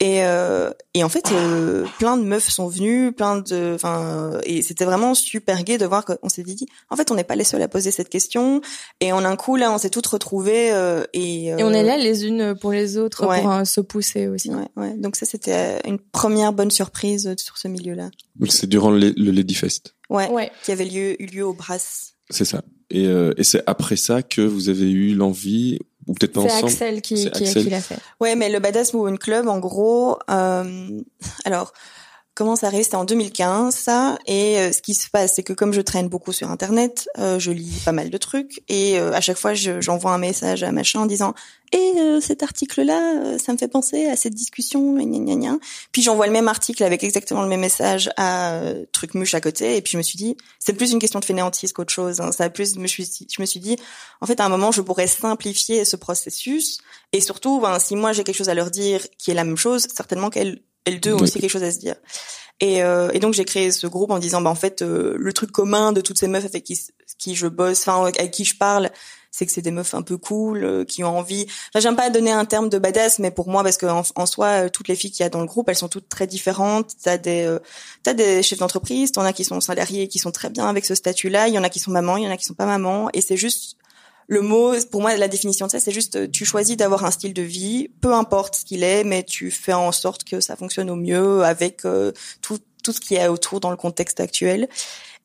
[0.00, 4.60] Et, euh, et en fait, euh, plein de meufs sont venues, plein de, enfin, et
[4.62, 7.44] c'était vraiment super gai de voir qu'on s'est dit, en fait, on n'est pas les
[7.44, 8.60] seuls à poser cette question.
[9.00, 11.86] Et en un coup, là, on s'est toutes retrouvées euh, et, Et on est euh,
[11.86, 13.42] là les unes pour les autres Ouais.
[13.42, 14.50] pour euh, se pousser aussi.
[14.50, 14.94] Ouais, ouais.
[14.96, 18.10] Donc ça, c'était euh, une première bonne surprise euh, sur ce milieu-là.
[18.36, 19.94] Donc c'est durant le, le Lady Fest.
[20.10, 20.50] Ouais, Ouais.
[20.64, 22.14] qui avait lieu, eu lieu au Brass.
[22.28, 22.62] C'est ça.
[22.90, 26.52] Et, euh, et c'est après ça que vous avez eu l'envie, ou peut-être pas C'est
[26.52, 26.66] ensemble.
[26.72, 27.62] Axel qui, C'est qui, Axel.
[27.64, 27.98] qui l'a fait.
[28.20, 31.00] Ouais, mais le Badass Movement Club, en gros, euh,
[31.44, 31.72] alors
[32.34, 34.18] comment ça arrive C'était en 2015, ça.
[34.26, 37.38] Et euh, ce qui se passe, c'est que comme je traîne beaucoup sur Internet, euh,
[37.38, 40.62] je lis pas mal de trucs, et euh, à chaque fois, je- j'envoie un message
[40.62, 41.34] à machin en disant
[41.72, 45.58] "Et euh, cet article-là, euh, ça me fait penser à cette discussion." gna gna gna.
[45.92, 49.76] Puis j'envoie le même article avec exactement le même message à euh, Trucmuche à côté,
[49.76, 52.20] et puis je me suis dit, c'est plus une question de fainéantise qu'autre chose.
[52.20, 52.32] hein.
[52.32, 53.76] Ça a plus, je me suis, je me suis dit,
[54.20, 56.78] en fait, à un moment, je pourrais simplifier ce processus
[57.12, 59.56] et surtout, ben, si moi j'ai quelque chose à leur dire qui est la même
[59.56, 61.22] chose, certainement qu'elles elles deux ont Oui.
[61.22, 61.96] aussi quelque chose à se dire.
[62.60, 65.32] Et, euh, et donc j'ai créé ce groupe en disant, bah en fait, euh, le
[65.32, 66.78] truc commun de toutes ces meufs avec qui,
[67.18, 68.90] qui je bosse, enfin avec qui je parle,
[69.34, 71.46] c'est que c'est des meufs un peu cool, euh, qui ont envie.
[71.70, 74.26] Enfin, j'aime pas donner un terme de badass, mais pour moi, parce que en, en
[74.26, 76.26] soi, euh, toutes les filles qu'il y a dans le groupe, elles sont toutes très
[76.26, 76.90] différentes.
[77.02, 77.58] T'as des, euh,
[78.02, 80.94] t'as des chefs d'entreprise, t'en as qui sont salariés, qui sont très bien avec ce
[80.94, 81.48] statut-là.
[81.48, 83.08] Il y en a qui sont mamans, il y en a qui sont pas mamans,
[83.14, 83.76] et c'est juste
[84.28, 87.10] le mot, pour moi, la définition de ça, c'est juste, euh, tu choisis d'avoir un
[87.10, 90.56] style de vie, peu importe ce qu'il est, mais tu fais en sorte que ça
[90.56, 94.20] fonctionne au mieux avec euh, tout, tout ce qu'il y a autour dans le contexte
[94.20, 94.68] actuel.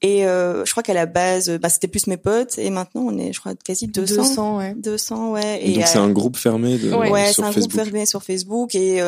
[0.04, 3.18] Et euh, je crois qu'à la base, bah, c'était plus mes potes, et maintenant on
[3.18, 4.16] est, je crois, quasi 200.
[4.16, 4.74] 200, ouais.
[4.76, 5.60] 200, ouais.
[5.64, 7.10] Et donc c'est euh, un groupe fermé de, Ouais.
[7.10, 7.72] ouais, c'est un Facebook.
[7.72, 9.02] groupe fermé sur Facebook, et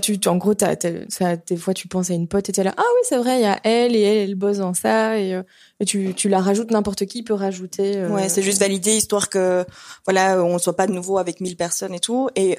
[0.00, 0.74] tu, tu- en gros, t'as-
[1.08, 3.38] ça, des fois, tu penses à une pote et t'es là, ah oui, c'est vrai,
[3.38, 5.42] il y a elle et elle, elle bosse dans ça et, euh,
[5.80, 7.96] et tu, tu la rajoutes, n'importe qui peut rajouter.
[7.96, 9.64] euh, Ouais, c'est juste validé histoire que
[10.04, 12.28] voilà, on soit pas de nouveau avec 1000 personnes et tout.
[12.36, 12.58] Et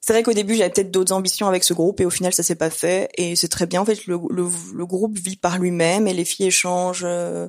[0.00, 2.42] c'est vrai qu'au début, j'avais peut-être d'autres ambitions avec ce groupe et au final, ça
[2.42, 3.10] s'est pas fait.
[3.16, 3.80] Et c'est très bien.
[3.82, 7.48] En fait, le, le, le groupe vit par lui-même et les filles échangent euh,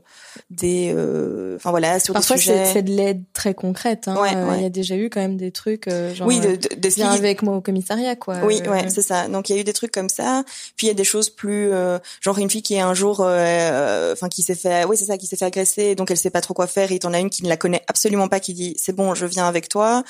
[0.50, 4.08] des, euh, enfin voilà, sur Parfois, des c'est, de l'aide très concrète.
[4.08, 4.20] Hein.
[4.20, 4.62] Ouais, Euh, Il ouais.
[4.64, 6.90] y a déjà eu quand même des trucs, euh, genre, oui, euh, de, de, de
[6.90, 8.38] viens filles- avec moi au commissariat, quoi.
[8.44, 9.28] Oui, Euh, ouais, c'est ça.
[9.28, 10.44] Donc il y a eu des trucs comme ça.
[10.76, 13.22] Puis il y a des choses plus, euh, genre une fille qui est un jour,
[13.22, 16.30] euh, enfin qui s'est fait, oui c'est ça, qui s'est fait agresser, donc elle sait
[16.30, 16.92] pas trop quoi faire.
[16.92, 19.26] Et t'en as une qui ne la connaît absolument pas, qui dit c'est bon, je
[19.26, 20.04] viens avec toi.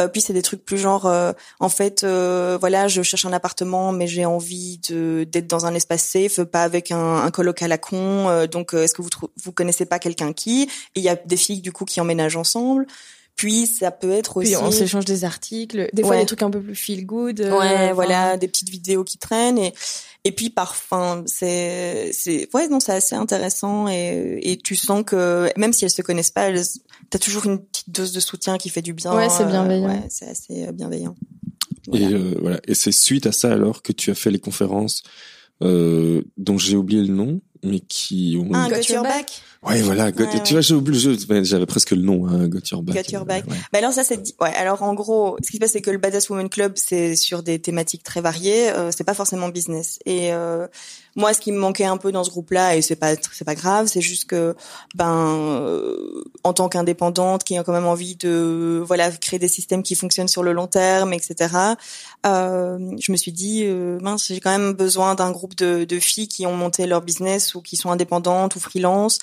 [0.00, 3.32] Euh, puis c'est des trucs plus genre, euh, en fait, euh, voilà, je cherche un
[3.32, 7.62] appartement, mais j'ai envie de d'être dans un espace safe, pas avec un, un coloc
[7.62, 8.46] à la con.
[8.50, 9.10] Donc est-ce que vous
[9.42, 10.68] vous connaissez pas quelqu'un qui?
[10.94, 12.86] Il y a des filles du coup qui emménagent ensemble.
[13.36, 14.54] Puis ça peut être aussi.
[14.54, 16.20] Puis on s'échange des articles, des fois Ouais.
[16.20, 17.40] des trucs un peu plus feel good.
[17.40, 19.74] euh, Ouais, enfin, voilà, des petites vidéos qui traînent et
[20.24, 25.48] et puis parfois c'est c'est ouais non c'est assez intéressant et et tu sens que
[25.58, 26.64] même si elles se connaissent pas, elles-
[27.10, 29.14] t'as toujours une petite dose de soutien qui fait du bien.
[29.14, 29.86] Ouais, c'est euh, bienveillant.
[29.88, 31.14] ouais, c'est assez euh, bienveillant.
[31.92, 32.16] Et Voilà.
[32.16, 32.60] euh, voilà.
[32.66, 35.02] Et c'est suite à ça alors que tu as fait les conférences
[35.62, 38.50] euh, dont j'ai oublié le nom, mais qui ont.
[38.54, 39.12] Ah, Got Got Your Your Back.
[39.14, 39.42] Back.
[39.62, 40.12] ouais, voilà.
[40.12, 41.26] Got- Ouais, tu vois, j'ai oublié le jeu.
[41.28, 42.26] Ouais, J'avais presque le nom.
[42.26, 42.96] Hein, Got Your Back.
[42.96, 43.46] Got Your Back.
[43.46, 43.56] Ouais.
[43.72, 45.98] Bah alors ça c'est ouais alors en gros ce qui se passe c'est que le
[45.98, 50.32] Badass Woman Club c'est sur des thématiques très variées euh, c'est pas forcément business et
[50.32, 50.66] euh,
[51.14, 53.44] moi ce qui me manquait un peu dans ce groupe là et c'est pas c'est
[53.44, 54.54] pas grave c'est juste que
[54.94, 59.82] ben euh, en tant qu'indépendante qui a quand même envie de voilà créer des systèmes
[59.82, 61.54] qui fonctionnent sur le long terme etc
[62.26, 65.98] euh, je me suis dit euh, mince j'ai quand même besoin d'un groupe de, de
[65.98, 69.18] filles qui ont monté leur business ou qui sont indépendantes ou freelance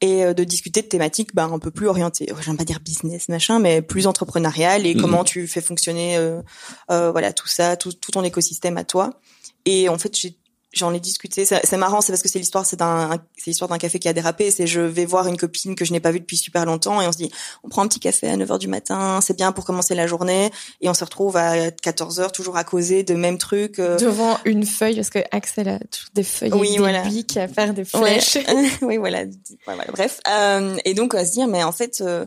[0.00, 2.32] et euh, de discuter de thématiques bah, un peu plus orientées.
[2.32, 6.42] Ouais, J'aime pas dire business machin, mais plus entrepreneurial et comment tu fais fonctionner euh,
[6.90, 9.20] euh, voilà tout ça, tout, tout ton écosystème à toi.
[9.64, 10.36] Et en fait, j'ai
[10.72, 11.44] J'en ai discuté.
[11.46, 14.12] C'est marrant, c'est parce que c'est l'histoire, c'est d'un, c'est l'histoire d'un café qui a
[14.12, 14.50] dérapé.
[14.50, 17.06] C'est je vais voir une copine que je n'ai pas vue depuis super longtemps et
[17.06, 17.30] on se dit,
[17.64, 20.06] on prend un petit café à 9 heures du matin, c'est bien pour commencer la
[20.06, 20.50] journée.
[20.82, 23.78] Et on se retrouve à 14 heures toujours à causer de mêmes trucs.
[23.78, 27.02] euh, Devant une feuille, parce que Axel a toujours des feuilles Oui, des voilà.
[27.02, 28.20] à faire des Ouais.
[28.20, 28.38] flèches.
[28.82, 29.20] oui, voilà.
[29.20, 29.76] Ouais.
[29.92, 30.20] Bref.
[30.28, 32.26] Euh, et donc, à se dire, mais en fait, euh,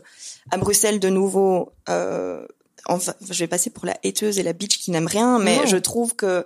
[0.50, 2.44] à Bruxelles, de nouveau, euh,
[2.86, 5.66] enfin, je vais passer pour la hateuse et la bitch qui n'aime rien, mais Non.
[5.66, 6.44] je trouve que,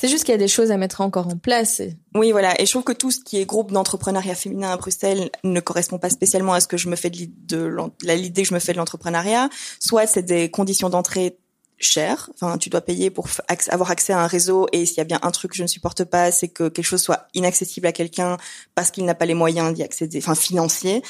[0.00, 1.82] C'est juste qu'il y a des choses à mettre encore en place.
[2.14, 2.60] oui, voilà.
[2.60, 5.98] Et je trouve que tout ce qui est groupe d'entrepreneuriat féminin à Bruxelles ne correspond
[5.98, 8.78] pas spécialement à ce que je me fais de l'idée que je me fais de
[8.78, 9.48] l'entrepreneuriat.
[9.80, 11.36] Soit c'est des conditions d'entrée
[11.78, 12.30] chères.
[12.34, 13.26] Enfin, tu dois payer pour
[13.70, 14.68] avoir accès à un réseau.
[14.72, 16.86] Et s'il y a bien un truc que je ne supporte pas, c'est que quelque
[16.86, 18.36] chose soit inaccessible à quelqu'un
[18.76, 21.02] parce qu'il n'a pas les moyens d'y accéder, enfin financiers.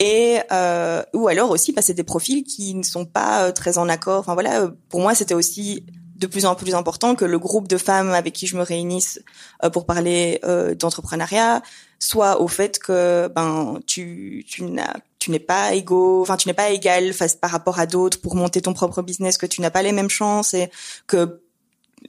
[0.00, 3.88] Et euh, ou alors aussi passer des profils qui ne sont pas euh, très en
[3.88, 4.18] accord.
[4.18, 7.68] Enfin voilà, euh, pour moi c'était aussi de plus en plus important que le groupe
[7.68, 9.20] de femmes avec qui je me réunisse
[9.62, 11.62] euh, pour parler euh, d'entrepreneuriat
[11.98, 16.54] soit au fait que ben tu tu n'as tu n'es pas égaux, enfin tu n'es
[16.54, 19.70] pas égal face par rapport à d'autres pour monter ton propre business, que tu n'as
[19.70, 20.70] pas les mêmes chances et
[21.06, 21.40] que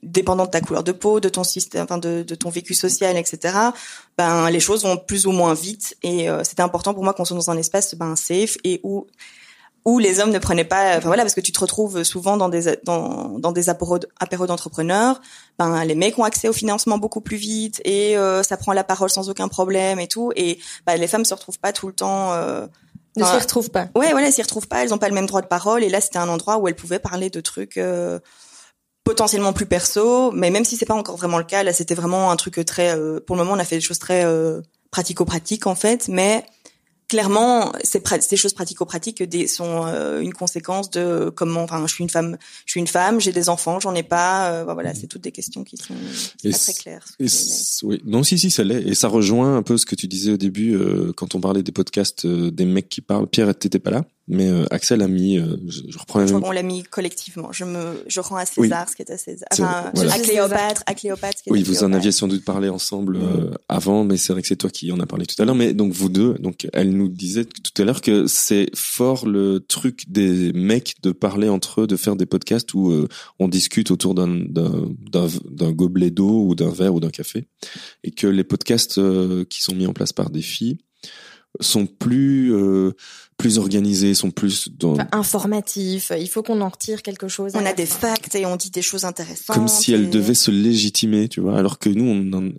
[0.03, 3.15] dépendant de ta couleur de peau, de ton système, enfin de, de ton vécu social,
[3.17, 3.57] etc.
[4.17, 7.25] Ben les choses vont plus ou moins vite et euh, c'était important pour moi qu'on
[7.25, 9.07] soit dans un espace ben safe et où
[9.85, 12.49] où les hommes ne prenaient pas, enfin voilà, parce que tu te retrouves souvent dans
[12.49, 15.21] des dans, dans des apéros, apéros d'entrepreneurs,
[15.59, 18.83] ben les mecs ont accès au financement beaucoup plus vite et euh, ça prend la
[18.83, 21.93] parole sans aucun problème et tout, et ben, les femmes se retrouvent pas tout le
[21.93, 22.33] temps.
[22.33, 22.65] Euh,
[23.17, 23.87] ne s'y retrouvent pas.
[23.95, 26.01] Ouais, voilà, s'y retrouvent pas, elles ont pas le même droit de parole, et là
[26.01, 27.77] c'était un endroit où elles pouvaient parler de trucs.
[27.77, 28.19] Euh,
[29.05, 32.31] potentiellement plus perso, mais même si c'est pas encore vraiment le cas, là c'était vraiment
[32.31, 35.67] un truc très, euh, pour le moment on a fait des choses très euh, pratico-pratiques
[35.67, 36.43] en fait, mais
[37.07, 41.63] clairement, ces, ces choses pratico-pratiques sont euh, une conséquence de comment.
[41.63, 44.51] Enfin, je suis une femme, je suis une femme, j'ai des enfants, j'en ai pas.
[44.51, 45.93] Euh, voilà, c'est toutes des questions qui sont
[46.43, 47.05] pas très claires.
[47.83, 50.31] oui, non, si, si, ça l'est, et ça rejoint un peu ce que tu disais
[50.31, 53.27] au début euh, quand on parlait des podcasts des mecs qui parlent.
[53.27, 54.05] Pierre, t'étais pas là?
[54.27, 56.43] Mais euh, Axel a mis, euh, je, je, reprends la même...
[56.43, 57.51] On l'a mis collectivement.
[57.51, 59.47] Je me, je rends à César ce qui est à César.
[59.53, 61.37] Enfin, à Cléopâtre, à Cléopâtre.
[61.37, 64.33] Ce qui est oui, vous en aviez sans doute parlé ensemble euh, avant, mais c'est
[64.33, 65.53] vrai que c'est toi qui en a parlé tout à l'heure.
[65.53, 69.59] Mais donc vous deux, donc elle nous disait tout à l'heure que c'est fort le
[69.59, 73.07] truc des mecs de parler entre eux, de faire des podcasts où
[73.37, 77.47] on discute autour d'un d'un gobelet d'eau ou d'un verre ou d'un café,
[78.03, 78.99] et que les podcasts
[79.49, 80.79] qui sont mis en place par des filles
[81.59, 82.91] sont plus euh,
[83.37, 84.97] plus organisés, sont plus dans...
[85.11, 86.11] informatifs.
[86.17, 87.51] Il faut qu'on en retire quelque chose.
[87.55, 89.55] On a des facts et on dit des choses intéressantes.
[89.55, 92.53] Comme si elles devaient se légitimer, tu vois, alors que nous, on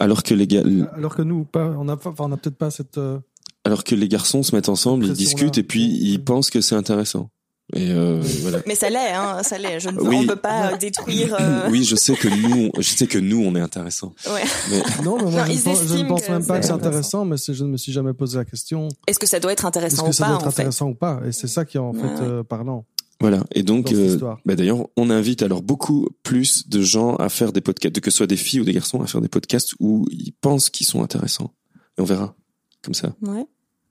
[0.00, 0.62] alors que les gars,
[0.96, 2.96] alors que nous, pas, on a, enfin, on a peut-être pas cette.
[2.96, 3.18] Euh,
[3.64, 6.74] alors que les garçons se mettent ensemble, ils discutent et puis ils pensent que c'est
[6.74, 7.30] intéressant.
[7.74, 8.58] Et euh, voilà.
[8.66, 9.80] Mais ça l'est, hein, ça l'est.
[9.80, 10.20] Je ne oui.
[10.22, 11.36] on peut pas détruire.
[11.38, 11.60] Euh...
[11.70, 14.14] Oui, je sais que nous, je sais que nous, on est intéressant.
[14.26, 14.42] Ouais.
[14.70, 14.82] Mais...
[15.04, 17.36] Non, mais moi, non, je, pense, je, ne pense même pas que c'est intéressant, mais
[17.36, 18.88] je ne me suis jamais posé la question.
[19.06, 20.94] Est-ce que ça doit être intéressant Est-ce que ou ça pas doit être intéressant ou
[20.94, 21.20] pas?
[21.26, 22.84] Et c'est ça qui est en fait euh, parlant.
[23.20, 23.44] Voilà.
[23.52, 27.60] Et donc, euh, bah d'ailleurs, on invite alors beaucoup plus de gens à faire des
[27.60, 30.32] podcasts, que ce soit des filles ou des garçons, à faire des podcasts où ils
[30.32, 31.52] pensent qu'ils sont intéressants.
[31.98, 32.34] Et on verra.
[32.82, 33.14] Comme ça.
[33.20, 33.46] Ouais.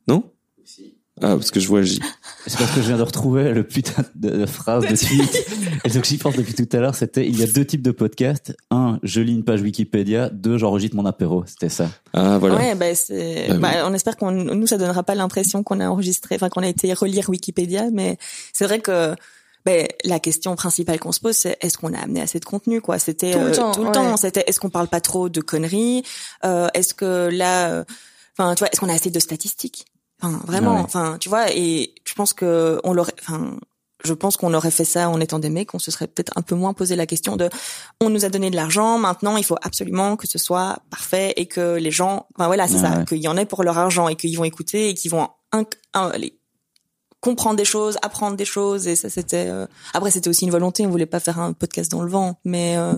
[0.08, 0.24] Non?
[1.22, 2.00] Ah, parce que je vois J.
[2.48, 5.38] C'est parce que je viens de retrouver le putain de, phrase de suite.
[5.84, 7.82] Et ce que j'y pense depuis tout à l'heure, c'était il y a deux types
[7.82, 8.56] de podcasts.
[8.72, 10.30] Un, je lis une page Wikipédia.
[10.30, 11.44] Deux, j'enregistre mon apéro.
[11.46, 11.90] C'était ça.
[12.14, 12.56] Ah voilà.
[12.56, 13.48] Ouais, bah, c'est.
[13.50, 16.64] Bah, bah, on espère qu'on nous ça donnera pas l'impression qu'on a enregistré, enfin qu'on
[16.64, 18.18] a été relire Wikipédia, mais
[18.54, 19.16] c'est vrai que.
[19.66, 22.80] Ben, la question principale qu'on se pose, c'est est-ce qu'on a amené assez de contenu,
[22.80, 22.98] quoi?
[22.98, 23.72] C'était tout le temps.
[23.72, 24.16] Tout le temps.
[24.16, 26.04] C'était est-ce qu'on parle pas trop de conneries?
[26.46, 27.84] Euh, Est-ce que là,
[28.38, 29.86] enfin, tu vois, est-ce qu'on a assez de statistiques?
[30.22, 30.80] Enfin, vraiment.
[30.80, 33.14] Enfin, tu vois, et je pense que on l'aurait.
[33.22, 33.58] Enfin,
[34.04, 36.42] je pense qu'on aurait fait ça en étant des mecs, on se serait peut-être un
[36.42, 37.50] peu moins posé la question de
[38.00, 41.48] on nous a donné de l'argent, maintenant il faut absolument que ce soit parfait et
[41.48, 44.16] que les gens, enfin voilà, c'est ça, qu'il y en ait pour leur argent et
[44.16, 45.66] qu'ils vont écouter et qu'ils vont un,
[47.20, 49.48] comprendre des choses, apprendre des choses et ça c'était.
[49.50, 52.40] Euh, après c'était aussi une volonté, on voulait pas faire un podcast dans le vent,
[52.46, 52.94] mais euh,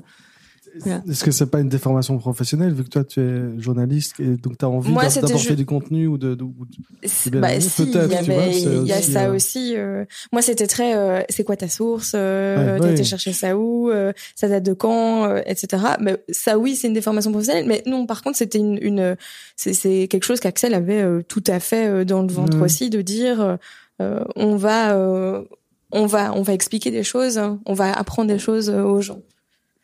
[1.09, 4.57] est-ce que c'est pas une déformation professionnelle vu que toi tu es journaliste et donc
[4.57, 8.51] tu as envie d'apporter du contenu ou de, de, de bah, si, il y, avait,
[8.51, 9.73] il y a ça euh, aussi.
[9.75, 13.89] Euh, moi c'était très euh, c'est quoi ta source euh, ouais, été chercher ça où
[13.89, 15.83] euh, ça date de quand etc.
[15.99, 19.17] Mais ça oui c'est une déformation professionnelle mais non par contre c'était une, une
[19.55, 23.57] c'est quelque chose qu'Axel avait tout à fait dans le ventre aussi de dire
[23.99, 25.43] on va
[25.91, 29.19] on va on va expliquer des choses on va apprendre des choses aux gens.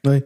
[0.05, 0.21] Oui.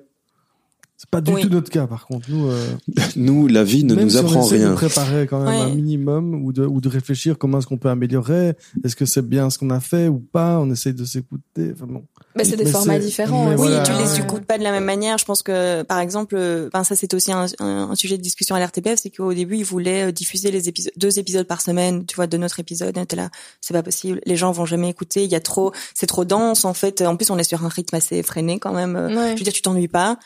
[1.02, 2.30] C'est pas du tout notre cas, par contre.
[2.30, 2.64] Nous, euh,
[3.16, 4.70] nous, la vie ne nous apprend on rien.
[4.70, 7.90] De préparer quand même un minimum ou de ou de réfléchir comment est-ce qu'on peut
[7.90, 8.54] améliorer.
[8.84, 11.72] Est-ce que c'est bien ce qu'on a fait ou pas On essaye de s'écouter.
[11.74, 12.04] Enfin bon.
[12.36, 13.52] Mais c'est des formats différents.
[13.56, 15.18] oui, tu les écoutes pas de la même manière.
[15.18, 16.36] Je pense que, par exemple,
[16.72, 19.66] ben ça c'était aussi un, un, sujet de discussion à l'RTPF, c'est qu'au début ils
[19.66, 22.96] voulaient euh, diffuser les épisodes, deux épisodes par semaine, tu vois, de notre épisode.
[22.96, 24.22] Et là, c'est pas possible.
[24.28, 25.24] Les gens vont jamais écouter.
[25.24, 27.02] Il y a trop, c'est trop dense en fait.
[27.02, 29.10] En plus, on est sur un rythme assez effréné quand même.
[29.10, 30.20] Je veux dire, tu t'ennuies pas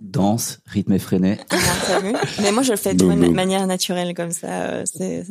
[0.00, 1.38] danse, rythme effréné.
[2.42, 4.48] mais moi, je le fais de manière naturelle comme ça.
[4.48, 5.24] Euh, c'est,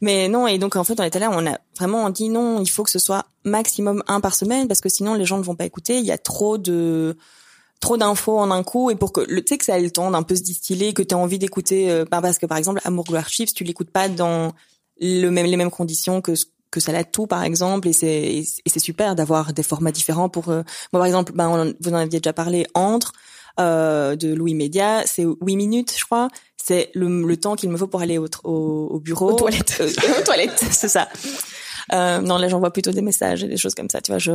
[0.00, 2.68] Mais non, et donc en fait, on était là, on a vraiment dit non, il
[2.68, 5.54] faut que ce soit maximum un par semaine parce que sinon les gens ne vont
[5.54, 5.98] pas écouter.
[5.98, 7.16] Il y a trop de
[7.80, 9.90] trop d'infos en un coup et pour que le tu sais que ça ait le
[9.90, 12.80] temps d'un peu se distiller, que tu as envie d'écouter, euh, parce que par exemple,
[12.84, 14.52] Amour Gloire Chips, tu l'écoutes pas dans
[15.00, 16.32] le même les mêmes conditions que
[16.70, 20.28] que ça l'a tout par exemple et c'est et c'est super d'avoir des formats différents
[20.28, 23.12] pour euh, moi par exemple ben vous en aviez déjà parlé entre
[23.58, 26.28] euh, de Louis Média, c'est 8 minutes, je crois.
[26.62, 29.32] C'est le, le temps qu'il me faut pour aller au, au, au bureau.
[29.32, 29.78] Aux toilettes.
[29.80, 29.90] Euh,
[30.20, 31.08] aux toilettes, c'est ça.
[31.92, 34.00] Euh, non, là, j'envoie plutôt des messages et des choses comme ça.
[34.00, 34.32] Tu vois, je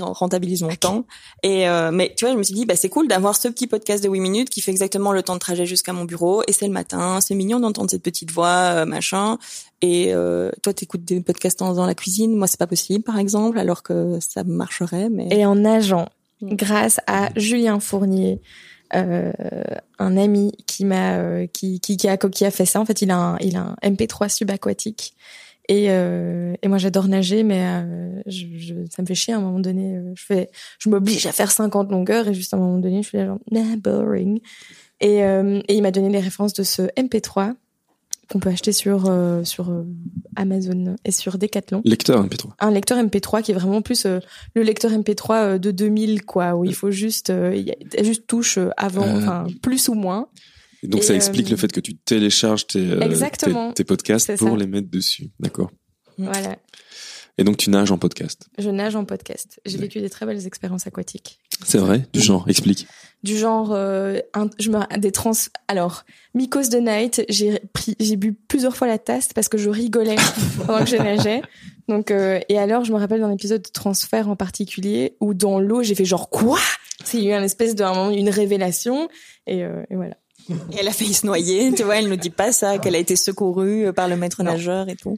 [0.00, 1.04] rentabilise mon temps.
[1.42, 3.66] Et euh, mais tu vois, je me suis dit, bah c'est cool d'avoir ce petit
[3.66, 6.42] podcast de 8 minutes qui fait exactement le temps de trajet jusqu'à mon bureau.
[6.46, 9.38] Et c'est le matin, c'est mignon d'entendre cette petite voix, euh, machin.
[9.80, 12.34] Et euh, toi, t'écoutes des podcasts dans, dans la cuisine.
[12.34, 15.08] Moi, c'est pas possible, par exemple, alors que ça marcherait.
[15.08, 16.08] Mais Et en nageant.
[16.42, 18.40] Grâce à Julien Fournier,
[18.94, 19.32] euh,
[19.98, 22.80] un ami qui m'a euh, qui, qui qui a qui a fait ça.
[22.80, 25.14] En fait, il a un, il a un MP3 subaquatique.
[25.70, 29.36] Et, euh, et moi j'adore nager, mais euh, je, je, ça me fait chier à
[29.36, 29.96] un moment donné.
[29.96, 33.02] euh, Je fais, je m'oblige à faire 50 longueurs et juste à un moment donné,
[33.02, 34.40] je suis là genre nah, boring.
[35.00, 37.52] Et, euh, et il m'a donné les références de ce MP3
[38.30, 39.84] qu'on peut acheter sur euh, sur euh,
[40.36, 42.50] Amazon et sur Decathlon Lecteur MP3.
[42.60, 44.20] un lecteur MP3 qui est vraiment plus euh,
[44.54, 48.26] le lecteur MP3 euh, de 2000 quoi où il faut juste il y a juste
[48.26, 50.28] touche avant enfin plus ou moins
[50.82, 54.50] Et donc Et, ça explique le fait que tu télécharges tes, tes, tes podcasts pour
[54.50, 54.56] ça.
[54.56, 55.30] les mettre dessus.
[55.40, 55.70] D'accord.
[56.18, 56.56] voilà
[57.38, 58.48] Et donc tu nages en podcast.
[58.58, 62.44] je nage en podcast j'ai vécu des très belles expériences aquatiques C'est vrai Du genre,
[62.48, 62.86] explique.
[63.22, 65.32] du genre euh, un- je me des trans
[65.66, 66.04] alors
[66.34, 70.16] Mikos de Night j'ai pris j'ai bu plusieurs fois la tasse parce que je rigolais
[70.66, 71.42] pendant que je nageais
[71.88, 75.58] donc euh, et alors je me rappelle d'un épisode de transfert en particulier où dans
[75.58, 76.60] l'eau j'ai fait genre quoi?
[77.04, 79.08] C'est eu un espèce de un moment une révélation
[79.46, 80.16] et, euh, et voilà
[80.50, 82.98] Et elle a failli se noyer, tu vois, elle nous dit pas ça, qu'elle a
[82.98, 84.52] été secourue par le maître Non.
[84.52, 85.16] nageur et tout.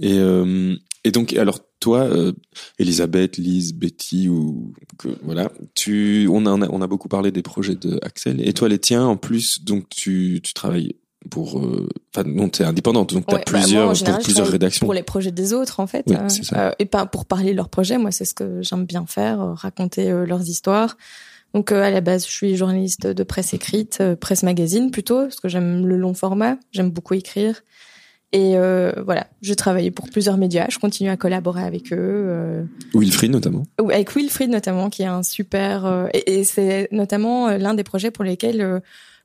[0.00, 0.74] Et, euh,
[1.04, 2.32] et donc, alors toi, euh,
[2.78, 7.74] Elisabeth, Lise, Betty, ou que, voilà, tu, on a, on a beaucoup parlé des projets
[7.74, 8.46] de Axel.
[8.46, 10.96] Et toi, les tiens, en plus, donc tu, tu travailles
[11.30, 14.86] pour, euh, enfin, non, t'es indépendante, donc t'as Ouais, bah, plusieurs, général, je plusieurs rédactions.
[14.86, 16.04] Pour les projets des autres, en fait.
[16.06, 16.16] Oui.
[16.54, 17.98] Euh, et pas pour parler de leurs projets.
[17.98, 20.96] Moi, c'est ce que j'aime bien faire, euh, raconter euh, leurs histoires.
[21.54, 25.22] Donc, euh, à la base, je suis journaliste de presse écrite, euh, presse magazine plutôt,
[25.22, 26.56] parce que j'aime le long format.
[26.72, 27.62] J'aime beaucoup écrire.
[28.34, 30.66] Et euh, voilà, j'ai travaillé pour plusieurs médias.
[30.68, 31.96] Je continue à collaborer avec eux.
[32.00, 33.62] euh, Wilfried, notamment.
[33.78, 35.86] avec Wilfried notamment, qui est un super...
[35.86, 38.80] euh, et et c'est notamment euh, l'un des projets pour lesquels euh,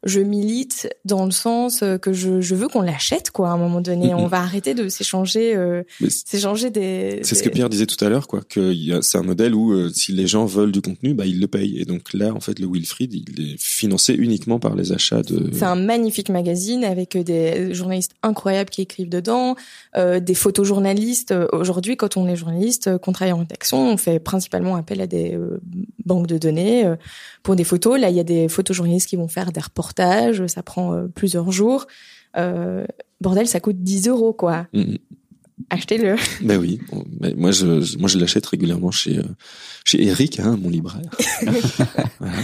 [0.05, 3.57] je milite dans le sens euh, que je, je veux qu'on l'achète, quoi, à un
[3.57, 4.13] moment donné.
[4.13, 7.19] On va arrêter de s'échanger euh, s'échanger des...
[7.23, 9.23] C'est ce que Pierre disait tout à l'heure, quoi, que il y a- c'est un
[9.23, 11.79] modèle où euh, si les gens veulent du contenu, bah ils le payent.
[11.79, 15.49] Et donc là, en fait, le Wilfried, il est financé uniquement par les achats de.
[15.53, 19.55] C'est un magnifique magazine avec des journalistes incroyables qui écrivent dedans,
[19.97, 21.31] euh, des photojournalistes.
[21.31, 25.01] Euh, Aujourd'hui, quand on est journaliste, euh, qu'on travaille en rédaction, on fait principalement appel
[25.01, 25.59] à des euh,
[26.05, 26.95] banques de données euh,
[27.43, 27.99] pour des photos.
[27.99, 29.88] Là, il y a des photojournalistes qui vont faire des reportages.
[30.47, 31.87] Ça prend euh, plusieurs jours.
[32.37, 32.85] Euh,
[33.21, 34.67] bordel, ça coûte 10 euros, quoi.
[34.73, 34.97] Mhm.
[35.69, 36.15] Achetez-le.
[36.41, 36.79] Ben oui,
[37.35, 39.23] moi je, je- moi je l'achète régulièrement chez euh,
[39.83, 41.01] chez Eric, hein, mon libraire.
[42.19, 42.37] Voilà.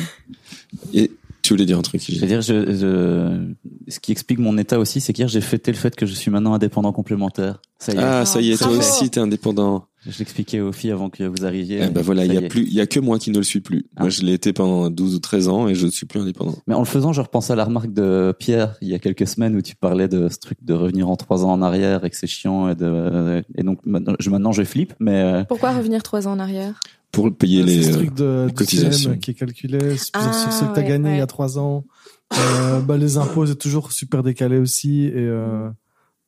[0.94, 1.12] Et
[1.46, 3.54] tu voulais dire un truc Je veux dire, je, je-
[3.92, 6.32] ce qui explique mon état aussi, c'est qu'hier j'ai fêté le fait que je suis
[6.32, 7.62] maintenant indépendant complémentaire.
[7.80, 8.00] Ça y est.
[8.02, 8.80] Ah, ça y est, toi Bravo.
[8.82, 9.86] aussi t'es indépendant.
[10.08, 11.80] Je l'expliquais aux filles avant que vous arriviez.
[11.84, 12.48] Eh ben voilà, il y a est.
[12.48, 13.86] plus, il y a que moi qui ne le suis plus.
[13.96, 14.02] Ah.
[14.02, 16.56] Moi je l'ai été pendant 12 ou 13 ans et je ne suis plus indépendant.
[16.68, 19.28] Mais en le faisant, je repensais à la remarque de Pierre il y a quelques
[19.28, 22.10] semaines où tu parlais de ce truc de revenir en trois ans en arrière et
[22.12, 25.72] que c'est chiant et de et donc maintenant je, maintenant je flippe mais euh, Pourquoi
[25.72, 26.80] revenir trois ans en arrière?
[27.12, 27.84] Pour payer C'est les.
[27.84, 29.18] ce euh, truc de, les cotisations.
[29.18, 31.28] Qui est calculé sur, Ah, sur ce que tu as ouais, gagné il y a
[31.28, 31.86] trois ans.
[32.38, 35.06] Euh, bah, les impôts, c'est toujours super décalé aussi.
[35.06, 35.70] Et euh,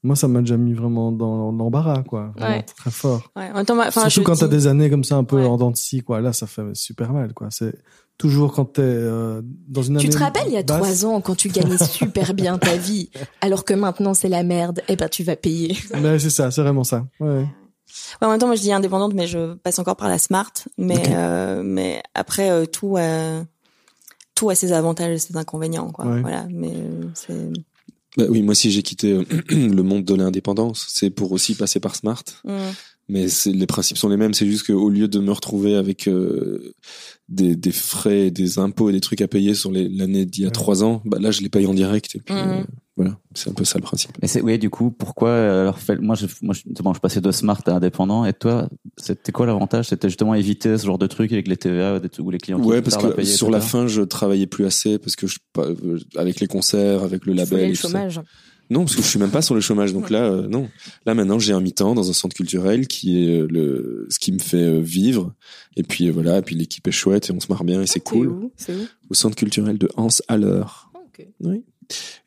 [0.04, 2.32] moi, ça m'a déjà mis vraiment dans l'embarras, quoi.
[2.38, 2.66] Vraiment Ouais.
[2.78, 3.32] Très fort.
[3.36, 5.46] En même temps, Surtout je quand dis- t'as des années comme ça un peu Ouais.
[5.46, 6.22] en dents de scie, quoi.
[6.22, 7.48] Là, ça fait super mal, quoi.
[7.50, 7.74] C'est
[8.18, 10.06] toujours quand t'es euh, dans une année.
[10.06, 10.78] Tu te rappelles il y a basse.
[10.78, 13.10] trois ans quand tu gagnais super bien ta vie,
[13.42, 15.76] alors que maintenant c'est la merde, eh ben tu vas payer.
[16.02, 17.06] Mais c'est ça, c'est vraiment ça.
[17.20, 17.46] Ouais.
[18.22, 20.52] Ouais, en même temps, moi, je dis indépendante, mais je passe encore par la smart.
[20.78, 23.44] Mais, euh, mais après, euh, tout, a,
[24.36, 26.06] tout a ses avantages et ses inconvénients, quoi.
[26.06, 26.22] Ouais.
[26.22, 26.46] Voilà.
[26.50, 27.52] Mais euh, c'est.
[28.16, 29.14] Bah oui, moi si j'ai quitté
[29.50, 32.24] le monde de l'indépendance, c'est pour aussi passer par Smart.
[32.46, 32.58] Mm.
[33.10, 34.34] Mais les principes sont les mêmes.
[34.34, 36.74] C'est juste qu'au lieu de me retrouver avec euh,
[37.30, 40.47] des, des frais, des impôts et des trucs à payer sur l'année d'il y a
[40.47, 40.51] Ouais.
[40.51, 42.16] trois ans, bah là je les paye en direct.
[42.16, 42.49] Et puis Mhm.
[42.49, 42.64] euh,
[42.97, 44.12] voilà, c'est un peu ça le principe.
[44.22, 46.99] mais c'est oui du coup pourquoi euh, alors fait- moi je moi je, bon, je
[46.99, 49.88] passais de smart à indépendant et toi c'était quoi l'avantage?
[49.89, 52.82] C'était justement éviter ce genre de trucs avec les TVA où les clients qui Ouais,
[52.82, 55.38] parce que payer, sur la fin, je travaillais plus assez parce que je,
[56.18, 57.60] avec les concerts, avec le Tu label.
[57.60, 58.24] et le tout ça.
[58.70, 59.93] Non, parce que je suis même pas sur le chômage.
[59.93, 60.70] Donc là, euh, non.
[61.05, 64.32] Là maintenant, j'ai un mi-temps dans un centre culturel qui est euh, le ce qui
[64.32, 65.34] me fait euh, vivre.
[65.78, 67.88] Et puis euh, voilà, et puis l'équipe est chouette et on se marre bien et
[67.88, 68.28] c'est cool.
[68.28, 68.51] où?
[68.57, 68.86] C'est où?
[69.09, 70.63] Au centre culturel de Hans Haller.
[70.65, 71.28] Ah, ok.
[71.41, 71.63] Oui.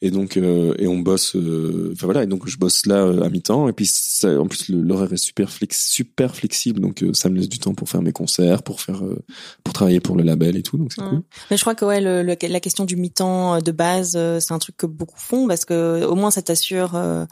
[0.03, 1.37] Et donc euh, et on bosse.
[1.37, 3.69] euh, Enfin voilà, et donc je bosse là euh, à mi-temps.
[3.69, 6.81] Et puis ça, en plus l'horaire est super flex, super flexible.
[6.81, 9.19] Donc euh, ça me laisse du temps pour faire mes concerts, pour faire, euh,
[9.65, 10.79] pour travailler pour le label et tout.
[10.79, 11.23] Donc c'est cool.
[11.51, 14.41] Mais je crois que ouais, le, le- la question du mi-temps euh, de base, euh,
[14.41, 17.25] c'est un truc que beaucoup font parce que au moins ça t'assure euh,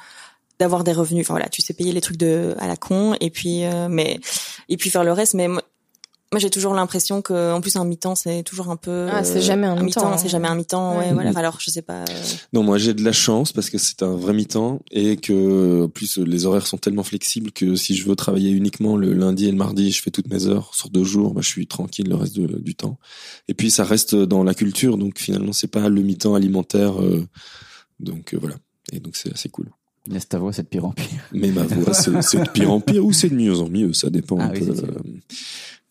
[0.58, 1.24] d'avoir des revenus.
[1.24, 4.18] Enfin voilà, tu sais payer les trucs de à la con et puis euh, mais
[4.68, 5.34] et puis faire le reste.
[5.34, 5.48] Mais
[6.30, 9.24] moi, moi, j'ai toujours l'impression que en plus un mi-temps c'est toujours un peu Ah,
[9.24, 10.28] c'est jamais un mi-temps, c'est hein.
[10.28, 10.92] jamais un mi-temps.
[10.98, 11.12] Ouais, Ouais.
[11.14, 11.30] voilà.
[11.30, 12.02] Enfin, alors je sais pas.
[12.02, 12.04] euh,
[12.52, 15.88] Non, moi j'ai de la chance parce que c'est un vrai mi-temps et que en
[15.88, 19.50] plus les horaires sont tellement flexibles que si je veux travailler uniquement le lundi et
[19.50, 22.14] le mardi, je fais toutes mes heures sur deux jours, bah, je suis tranquille le
[22.14, 22.98] reste de- du temps.
[23.48, 27.26] Et puis ça reste dans la culture, donc finalement c'est pas le mi-temps alimentaire, euh,
[28.00, 28.56] donc euh, voilà.
[28.92, 29.70] Et donc c'est assez cool.
[30.10, 31.06] Laisse ta voix, c'est de pire en pire.
[31.32, 33.92] Mais ma voix, c'est c'est de pire en pire ou c'est de mieux en mieux,
[33.92, 34.74] ça dépend Ah un oui, peu.
[34.74, 34.86] sûr.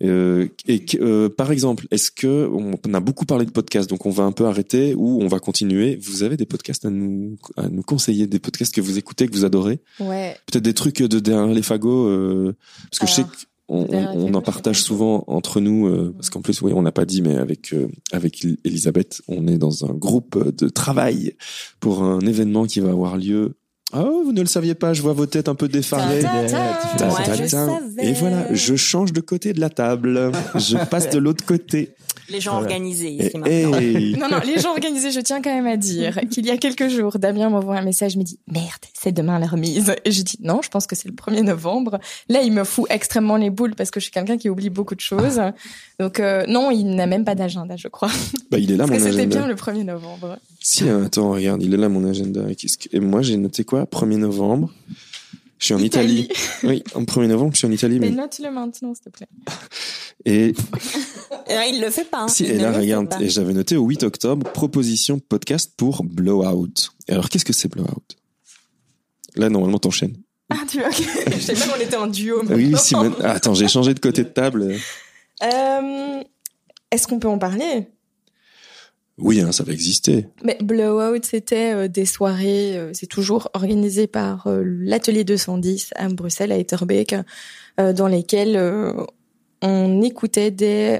[0.03, 4.05] Euh, et que, euh, par exemple, est-ce que on a beaucoup parlé de podcasts, donc
[4.05, 5.97] on va un peu arrêter ou on va continuer.
[5.99, 9.33] Vous avez des podcasts à nous à nous conseiller, des podcasts que vous écoutez, que
[9.33, 10.35] vous adorez, Ouais.
[10.45, 12.55] peut-être des trucs de derrière les fagots, euh,
[12.91, 13.23] parce que je sais
[13.67, 17.05] qu'on on, en partage souvent entre nous, euh, parce qu'en plus, oui, on n'a pas
[17.05, 21.35] dit, mais avec euh, avec Elisabeth, on est dans un groupe de travail
[21.79, 23.56] pour un événement qui va avoir lieu.
[23.93, 26.21] Oh, vous ne le saviez pas, je vois vos têtes un peu défarées.
[27.99, 30.31] Et voilà, je change de côté de la table.
[30.55, 31.95] Je passe de l'autre côté.
[32.29, 32.65] Les gens Voilà.
[32.67, 33.77] organisés ici maintenant.
[33.79, 34.15] hey.
[34.19, 36.87] Non, non, les gens organisés, je tiens quand même à dire qu'il y a quelques
[36.89, 39.93] jours, Damien m'envoie un message, me dit merde, c'est demain la remise.
[40.05, 41.99] Et je dis non, je pense que c'est le 1er novembre.
[42.29, 44.95] Là, il me fout extrêmement les boules parce que je suis quelqu'un qui oublie beaucoup
[44.95, 45.39] de choses.
[45.99, 48.09] Donc euh, non, il n'a même pas d'agenda, je crois.
[48.51, 49.37] Bah, il est là, Parce mon que c'était agenda.
[49.39, 50.37] bien le 1er novembre.
[50.59, 52.41] Si, attends, regarde, il est là, mon agenda.
[52.91, 53.83] Et moi, j'ai noté quoi?
[53.85, 54.71] 1er novembre.
[55.59, 56.29] Je suis en Italie.
[56.63, 57.99] Oui, en 1er novembre, je suis en Italie.
[57.99, 58.15] Mais Mais...
[58.15, 59.27] note-le maintenant, s'il te plaît.
[60.25, 60.53] Et
[61.69, 62.21] il le fait pas.
[62.21, 62.27] hein.
[62.27, 66.03] si, Il et ne là, regarde, et j'avais noté au 8 octobre, proposition podcast pour
[66.03, 66.73] Blowout.
[67.07, 68.03] Et alors, qu'est-ce que c'est Blowout?
[69.35, 70.17] Là, normalement, t'enchaînes.
[70.49, 70.91] Ah, tu ok.
[71.31, 72.41] je sais pas qu'on était en duo.
[72.49, 72.77] Oui, maintenant.
[72.79, 73.15] Simone.
[73.21, 74.75] Ah, attends, j'ai changé de côté de table.
[75.43, 76.23] Euh,
[76.91, 77.87] Est-ce qu'on peut en parler?
[79.17, 80.27] Oui, hein, ça va exister.
[80.43, 86.07] Mais Blowout, c'était euh, des soirées, euh, c'est toujours organisé par euh, l'atelier 210 à
[86.09, 87.15] Bruxelles, à Etterbeek,
[87.77, 88.59] dans lesquelles
[89.61, 90.99] on écoutait des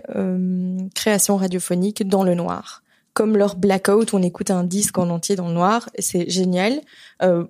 [0.93, 2.83] créations radiophoniques dans le noir.
[3.17, 6.81] Comme leur Blackout, on écoute un disque en entier dans le noir, c'est génial.
[7.23, 7.45] Euh,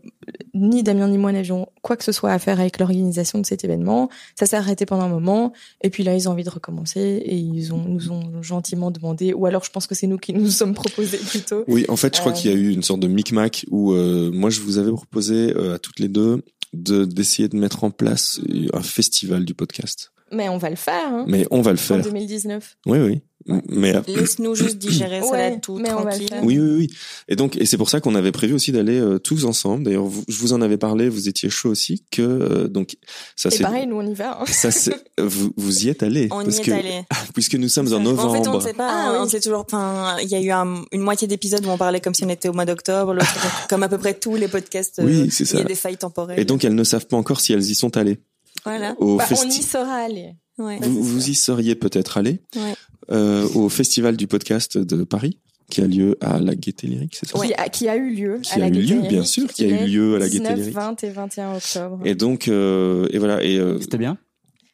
[0.54, 3.66] ni Damien ni moi n'avions quoi que ce soit à faire avec l'organisation de cet
[3.66, 4.08] événement.
[4.40, 7.36] Ça s'est arrêté pendant un moment, et puis là, ils ont envie de recommencer, et
[7.36, 10.50] ils ont, nous ont gentiment demandé, ou alors je pense que c'est nous qui nous
[10.50, 11.66] sommes proposés plutôt.
[11.68, 12.36] Oui, en fait, je crois Euh.
[12.36, 15.54] qu'il y a eu une sorte de micmac où euh, moi, je vous avais proposé
[15.54, 18.40] euh, à toutes les deux de d'essayer de mettre en place
[18.72, 20.14] un festival du podcast.
[20.32, 22.02] Mais on va le faire, hein, Mais on va le en faire.
[22.02, 22.78] 2019.
[22.86, 23.22] Oui, oui.
[23.70, 26.30] Mais euh, Laisse-nous juste digérer ça Ouais, là tout tranquille.
[26.44, 26.90] oui, oui, oui.
[27.28, 29.84] Et donc, et c'est pour ça qu'on avait prévu aussi d'aller euh, tous ensemble.
[29.84, 32.04] D'ailleurs, vous- je vous en avais parlé, vous étiez chaud aussi.
[32.12, 32.98] Que euh, donc
[33.36, 34.42] ça c'est pareil, nous on y va.
[34.42, 34.46] hein.
[34.48, 37.02] ça c'est vous vous y êtes allé On parce y est allé.
[37.34, 38.56] puisque nous sommes en En fait, on novembre.
[38.58, 38.88] ne sait pas.
[38.90, 39.18] Ah, hein, oui.
[39.22, 39.60] On sait toujours.
[39.66, 42.30] Enfin, il y a eu un- une moitié d'épisodes où on parlait comme si on
[42.30, 43.16] était au mois d'octobre,
[43.70, 45.00] comme à peu près tous les podcasts.
[45.00, 45.64] euh, Oui, c'est Il y a ça.
[45.68, 46.40] des failles temporelles.
[46.40, 48.20] Et donc elles ne savent pas encore si elles y sont allées
[48.66, 48.96] voilà.
[49.00, 50.34] au Bah, on y sera allé.
[50.58, 50.80] Ouais.
[50.82, 52.74] Vous, vous y seriez peut-être allé Ouais.
[53.12, 55.40] Euh, au festival du podcast de Paris
[55.70, 57.38] qui a lieu à la Gaîté Lyrique, c'est ça?
[57.46, 59.48] Qui, a, qui a eu lieu Qui à la a eu lieu, bien Lyrique, sûr,
[59.48, 60.74] qui a eu lieu à la Gaîté 19, Lyrique.
[60.76, 62.00] 20 et 21 octobre.
[62.06, 64.18] Et donc euh, et voilà et euh, C'était bien?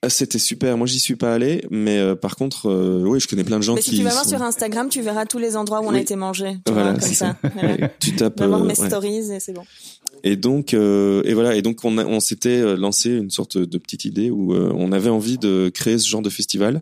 [0.04, 0.78] Ah, c'était super.
[0.78, 3.64] Moi j'y suis pas allé, mais euh, par contre euh, oui je connais plein de
[3.64, 5.80] gens Mais qui si tu vas voir sont- sur Instagram, tu verras tous les endroits
[5.82, 5.98] où on Oui.
[5.98, 6.58] a été manger.
[6.66, 7.38] Tu Voilà, vois, comme ça.
[7.42, 7.50] ça.
[7.56, 7.90] Voilà.
[8.00, 8.88] tu tapes Va voir euh, mes ouais.
[8.88, 9.64] stories et c'est bon.
[10.26, 13.58] Et donc, euh, et voilà, et donc on, a- on s'était euh, lancé une sorte
[13.58, 16.82] de petite idée où euh, on avait envie de créer ce genre de festival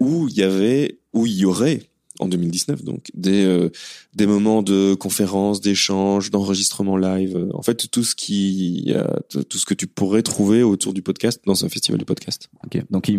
[0.00, 1.82] où il y avait, où il y aurait
[2.20, 3.70] en 2019 donc des euh,
[4.14, 9.06] des moments de conférences, d'échanges, d'enregistrements live, euh, en fait tout ce qui euh,
[9.48, 12.48] tout ce que tu pourrais trouver autour du podcast dans un festival du podcast.
[12.64, 12.82] Ok.
[12.90, 13.10] Donc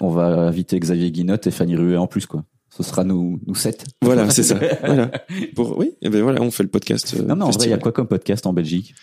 [0.00, 2.44] on va inviter Xavier Guinotte et Fanny Ruet en plus quoi.
[2.76, 3.84] Ce sera nous nous sept.
[4.02, 4.58] Voilà, c'est ça.
[4.84, 5.10] Voilà.
[5.54, 7.14] Pour oui, et ben voilà, on fait le podcast.
[7.18, 8.94] euh, Non mais en vrai il y a quoi comme podcast en Belgique?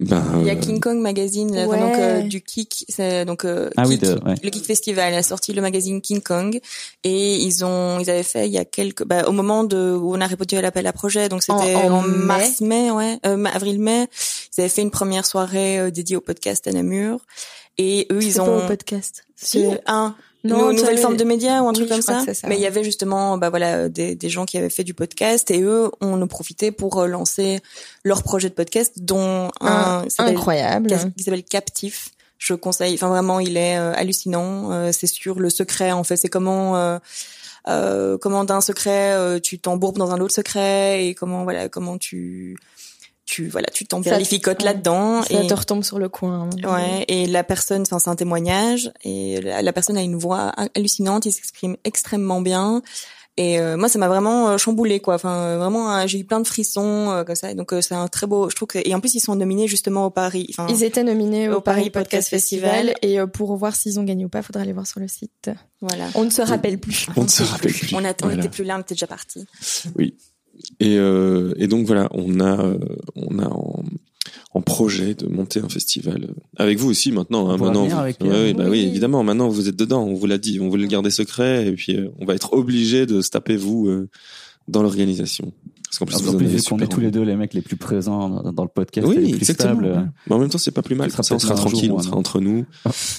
[0.00, 1.78] Ben, Il y a euh, King Kong Magazine, là, Ouais.
[1.78, 4.34] donc euh, du Kick, c'est donc euh, Ah oui, Kick- de- ouais.
[4.42, 6.58] le Kick Festival a sorti le magazine King Kong
[7.04, 10.12] et ils ont ils avaient fait il y a quelques bah, au moment de où
[10.14, 12.16] on a répondu à l'appel à projet donc c'était En- en, en mai.
[12.24, 14.08] mars mai ouais euh, avril mai
[14.56, 17.20] ils avaient fait une première soirée euh, dédiée au podcast à Namur
[17.78, 19.24] et eux ils C'est pas ont au podcast?
[19.36, 22.22] si, C'est- un Non, une nouvelle forme de média ou un Oui, truc comme ça.
[22.46, 25.50] Mais il y avait justement bah voilà des, des gens qui avaient fait du podcast
[25.50, 27.60] et eux on en profitait pour euh, lancer
[28.04, 30.94] leur projet de podcast dont un Un- incroyable.
[31.16, 32.10] qui s'appelle Captif.
[32.38, 32.92] Je conseille.
[32.94, 34.70] Enfin vraiment il est euh, hallucinant.
[34.72, 36.16] Euh, c'est sur le secret en fait.
[36.16, 36.98] C'est comment euh,
[37.68, 41.96] euh, comment d'un secret euh, tu t'embourbes dans un autre secret et comment voilà comment
[41.96, 42.58] tu
[43.26, 44.64] tu voilà, tu tombes Ça- vers les ficottes ouais.
[44.66, 46.48] là-dedans Ça et te retombe sur le coin.
[46.64, 46.72] hein.
[46.74, 50.52] ouais et la personne, enfin c'est un témoignage et la, la personne a une voix
[50.74, 52.82] hallucinante, il s'exprime extrêmement bien.
[53.36, 55.14] Et euh, moi, ça m'a vraiment euh, chamboulé, quoi.
[55.16, 57.50] Enfin, euh, vraiment, euh, j'ai eu plein de frissons euh, comme ça.
[57.50, 58.48] Et donc, euh, c'est un très beau.
[58.48, 60.46] Je trouve que et en plus, ils sont nominés justement au Paris.
[60.50, 62.94] Enfin, Ils étaient nominés au, Au Paris Paris Podcast Podcast Festival, Festival.
[63.02, 65.50] et euh, pour voir s'ils ont gagné ou pas, faudra aller voir sur le site.
[65.80, 66.04] voilà.
[66.14, 67.08] On ne se rappelle plus.
[67.16, 67.92] On ne se rappelle plus.
[67.92, 68.36] On, a, on Voilà.
[68.38, 69.44] était plus là, on était déjà parti.
[70.80, 72.78] Et, euh, et donc voilà, on a, euh,
[73.16, 73.84] on a en,
[74.54, 77.48] en projet de monter un festival euh, avec vous aussi maintenant.
[77.50, 79.22] Hein, maintenant, venir vous- avec Ouais, oui, bah oui, évidemment.
[79.24, 80.04] Maintenant, vous êtes dedans.
[80.04, 80.60] On vous l'a dit.
[80.60, 83.56] On voulait le garder secret et puis euh, on va être obligé de se taper
[83.56, 84.08] vous euh,
[84.68, 85.52] dans l'organisation.
[85.84, 87.54] Parce qu'en plus, vous En plus, avez vu qu'on est tous les deux les mecs
[87.54, 89.74] les plus présents dans dans le podcast, et Oui, les plus exactement.
[89.74, 89.86] stables.
[89.86, 91.08] euh, Mais en même temps, c'est pas plus mal.
[91.12, 92.64] Ça, on sera tranquille, jour, on ouais, sera entre nous.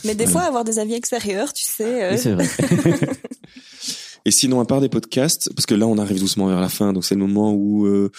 [0.04, 0.30] Mais des Ouais.
[0.32, 2.04] fois, avoir des avis extérieurs, tu sais.
[2.04, 2.46] euh, Oui, c'est vrai.
[4.26, 6.94] Et sinon, à part des podcasts, parce que là, on arrive doucement vers la fin,
[6.94, 8.12] donc c'est le moment où, euh,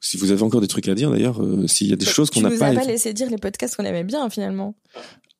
[0.00, 2.30] si vous avez encore des trucs à dire, d'ailleurs, euh, s'il y a des choses
[2.30, 2.66] qu'on tu n'a nous pas.
[2.68, 4.76] as pas laissé dire les podcasts qu'on aimait bien finalement.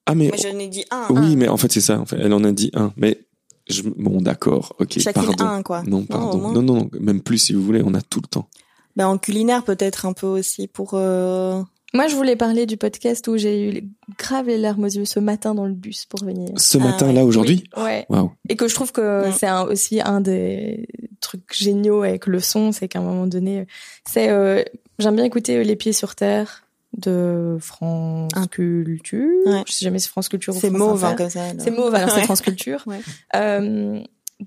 [0.07, 1.07] Ah mais moi, j'en ai dit un.
[1.11, 1.37] oui, un.
[1.37, 2.01] mais en fait c'est ça.
[2.01, 2.93] En fait, elle en a dit un.
[2.97, 3.21] Mais
[3.69, 3.83] je...
[3.83, 5.45] bon, d'accord, ok, Chacune pardon.
[5.45, 5.83] un, quoi.
[5.85, 6.39] Non, pardon.
[6.39, 6.53] moins.
[6.53, 7.83] Non, non, non, même plus si vous voulez.
[7.85, 8.49] On a tout le temps.
[8.97, 10.95] Ben, en culinaire, peut-être un peu aussi pour.
[10.95, 11.63] euh,
[11.95, 13.89] Moi, je voulais parler du podcast où j'ai eu
[14.19, 16.51] grave les larmes aux yeux ce matin dans le bus pour venir.
[16.57, 17.13] Ce Ah matin, ouais.
[17.15, 17.65] là, aujourd'hui?
[17.77, 18.07] Oui, ouais.
[18.11, 18.31] Waouh.
[18.51, 20.87] Et que je trouve que c'est un- aussi un des
[21.21, 23.67] trucs géniaux avec le son, c'est qu'à un moment donné,
[24.07, 24.63] c'est euh,
[24.99, 26.65] j'aime bien écouter euh, Les Pieds sur Terre
[26.97, 28.47] de France Ah.
[28.51, 29.27] Culture.
[29.47, 29.63] Ouais.
[29.67, 31.41] Je sais jamais si c'est France Culture ou C'est France mauve, hein, comme ça.
[31.59, 32.23] C'est mauve, alors c'est.
[32.25, 32.83] France Culture.
[32.87, 33.01] Ouais.
[33.35, 34.01] Euh,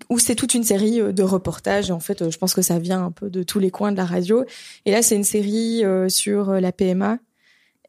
[0.10, 1.90] où c'est toute une série euh, de reportages.
[1.90, 3.92] Et en fait, euh, je pense que ça vient un peu de tous les coins
[3.92, 4.46] de la radio.
[4.86, 7.18] Et là, c'est une série euh, sur la PMA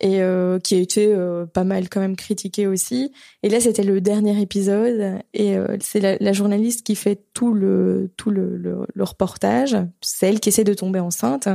[0.03, 3.13] et euh, qui a été euh, pas mal quand même critiquée aussi.
[3.45, 7.55] Et là, c'était le dernier épisode et euh, c'est la, la journaliste qui fait tout
[7.55, 9.77] le tout le, le, le reportage.
[10.01, 11.49] C'est elle qui essaie de tomber enceinte.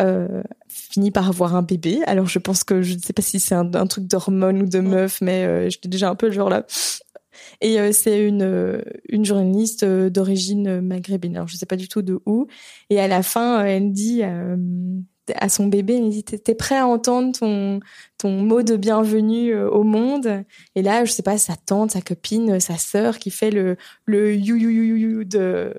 [0.00, 2.00] Euh, finit par avoir un bébé.
[2.06, 4.66] Alors je pense que je ne sais pas si c'est un, un truc d'hormones ou
[4.66, 6.66] de meuf, mais euh, j'étais déjà un peu le genre là.
[7.60, 11.36] Et euh, c'est une une journaliste d'origine maghrébine.
[11.36, 12.46] Alors je sais pas du tout de où.
[12.90, 14.56] Et à la fin, elle dit euh,
[15.36, 17.80] à son bébé, elle dit t'es prêt à entendre ton
[18.18, 20.44] ton mot de bienvenue euh, au monde?
[20.74, 23.76] Et là, je sais pas, sa tante, sa copine, sa sœur qui fait le
[24.06, 25.74] le you you you you you de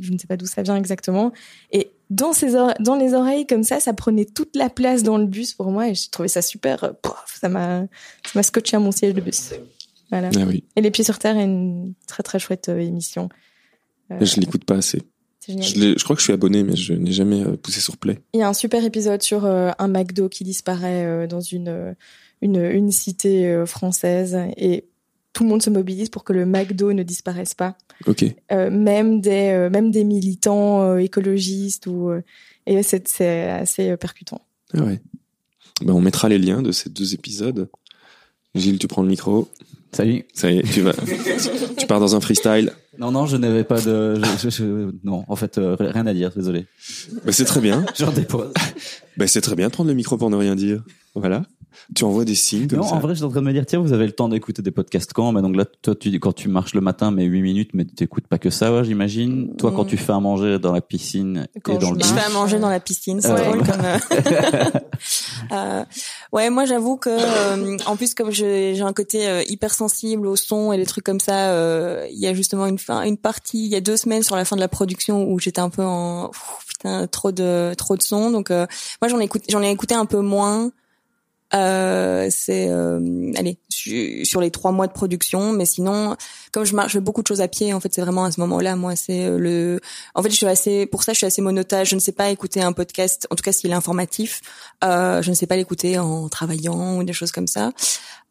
[0.00, 1.32] je ne sais pas d'où ça vient exactement.
[1.72, 5.26] Et dans ses dans les oreilles comme ça, ça prenait toute la place dans le
[5.26, 6.84] bus pour moi et j'ai trouvé ça super.
[6.84, 7.82] euh, pouf, ça m'a
[8.24, 9.52] ça m'a scotché à mon siège de bus.
[10.10, 10.30] Voilà.
[10.36, 10.64] Ah oui.
[10.74, 13.28] Et Les Pieds sur Terre est une très très chouette euh, émission.
[14.10, 15.02] Euh, Je l'écoute pas assez.
[15.46, 15.96] Génial.
[15.98, 18.18] Je, crois que je suis abonné, mais je n'ai jamais euh, poussé sur play.
[18.34, 21.94] Il y a un super épisode sur euh, un McDo qui disparaît euh, dans une,
[22.42, 24.84] une une cité euh, française et
[25.32, 27.76] tout le monde se mobilise pour que le McDo ne disparaisse pas.
[28.06, 28.24] Ok.
[28.50, 32.10] Même des même des militants écologistes ou
[32.66, 34.40] et c'est assez percutant.
[34.74, 35.00] Ah ouais.
[35.82, 37.68] Ben, on mettra les liens de ces deux épisodes.
[38.56, 39.48] Gilles, tu prends le micro.
[39.92, 40.24] Salut.
[40.34, 40.92] Ça y est, tu vas.
[41.76, 42.72] tu pars dans un freestyle.
[42.98, 44.14] Non, non, je n'avais pas de.
[44.16, 46.30] je- je- je- non, en fait, euh, rien à dire.
[46.34, 46.66] Désolé.
[47.24, 47.84] Ben, c'est très bien.
[47.98, 48.52] J'en dépose.
[49.16, 50.82] Ben, c'est très bien de prendre le micro pour ne rien dire.
[51.14, 51.42] Voilà.
[51.94, 52.94] Tu envoies des signes comme Non, ça.
[52.94, 54.70] en vrai, j'étais en train de me dire, tiens, vous avez le temps d'écouter des
[54.70, 55.32] podcasts quand?
[55.32, 57.94] Mais donc là, toi, tu quand tu marches le matin, mais 8 minutes, mais tu
[57.94, 59.54] t'écoutes pas que ça, ouais, j'imagine.
[59.56, 59.88] Toi, quand Mm.
[59.88, 62.28] tu fais à manger dans la piscine Quand et dans je le Je fais à
[62.30, 63.44] manger dans la piscine, c'est Ouais.
[63.44, 63.80] drôle comme.
[63.84, 63.98] euh,
[65.52, 65.84] euh,
[66.32, 70.36] ouais, moi j'avoue que euh, en plus comme je- j'ai un côté euh, hypersensible au
[70.36, 73.64] son et des trucs comme ça, euh, il y a justement une fin, une partie,
[73.64, 75.84] il y a deux semaines sur la fin de la production où j'étais un peu
[75.84, 76.30] en
[76.68, 78.66] putain trop de trop de son, donc euh,
[79.00, 80.70] moi j'en ai écouté, j'en ai écouté un peu moins.
[81.52, 86.16] Euh, c'est euh, allez su- sur les trois mois de production, mais sinon
[86.52, 88.30] comme je marche je fais beaucoup de choses à pied, en fait c'est vraiment à
[88.30, 89.80] ce moment-là moi c'est euh, le
[90.14, 91.88] en fait, je suis assez, pour ça, je suis assez monotage.
[91.90, 94.40] Je ne sais pas écouter un podcast, en tout cas s'il est informatif.
[94.84, 97.72] Euh, je ne sais pas l'écouter en travaillant ou des choses comme ça.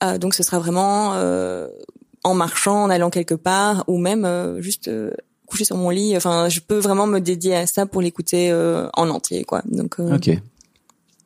[0.04, 1.68] Euh, donc, ce sera vraiment euh,
[2.24, 5.12] en marchant, en allant quelque part, ou même euh, juste euh,
[5.46, 6.16] coucher sur mon lit.
[6.16, 9.62] Enfin, je peux vraiment me dédier à ça pour l'écouter euh, en entier, quoi.
[9.66, 10.16] Donc, euh,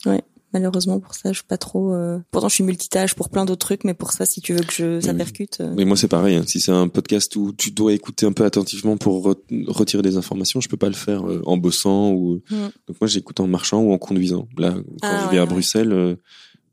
[0.06, 0.18] Ok.
[0.54, 1.94] Malheureusement pour ça, je suis pas trop.
[1.94, 4.62] euh, Pourtant, je suis multitâche pour plein d'autres trucs, mais pour ça, si tu veux
[4.64, 5.18] que je ça Oui.
[5.18, 5.58] percute.
[5.62, 6.36] euh, Mais moi, c'est pareil.
[6.36, 6.44] hein.
[6.48, 10.18] Si c'est un podcast où tu dois écouter un peu attentivement pour re- retirer des
[10.18, 12.42] informations, je peux pas le faire euh, en bossant ou.
[12.50, 12.56] Mm.
[12.88, 14.48] Donc moi, j'écoute en marchant ou en conduisant.
[14.58, 15.48] Là, quand Ah, je ouais, vais à ouais.
[15.50, 16.16] Bruxelles, euh,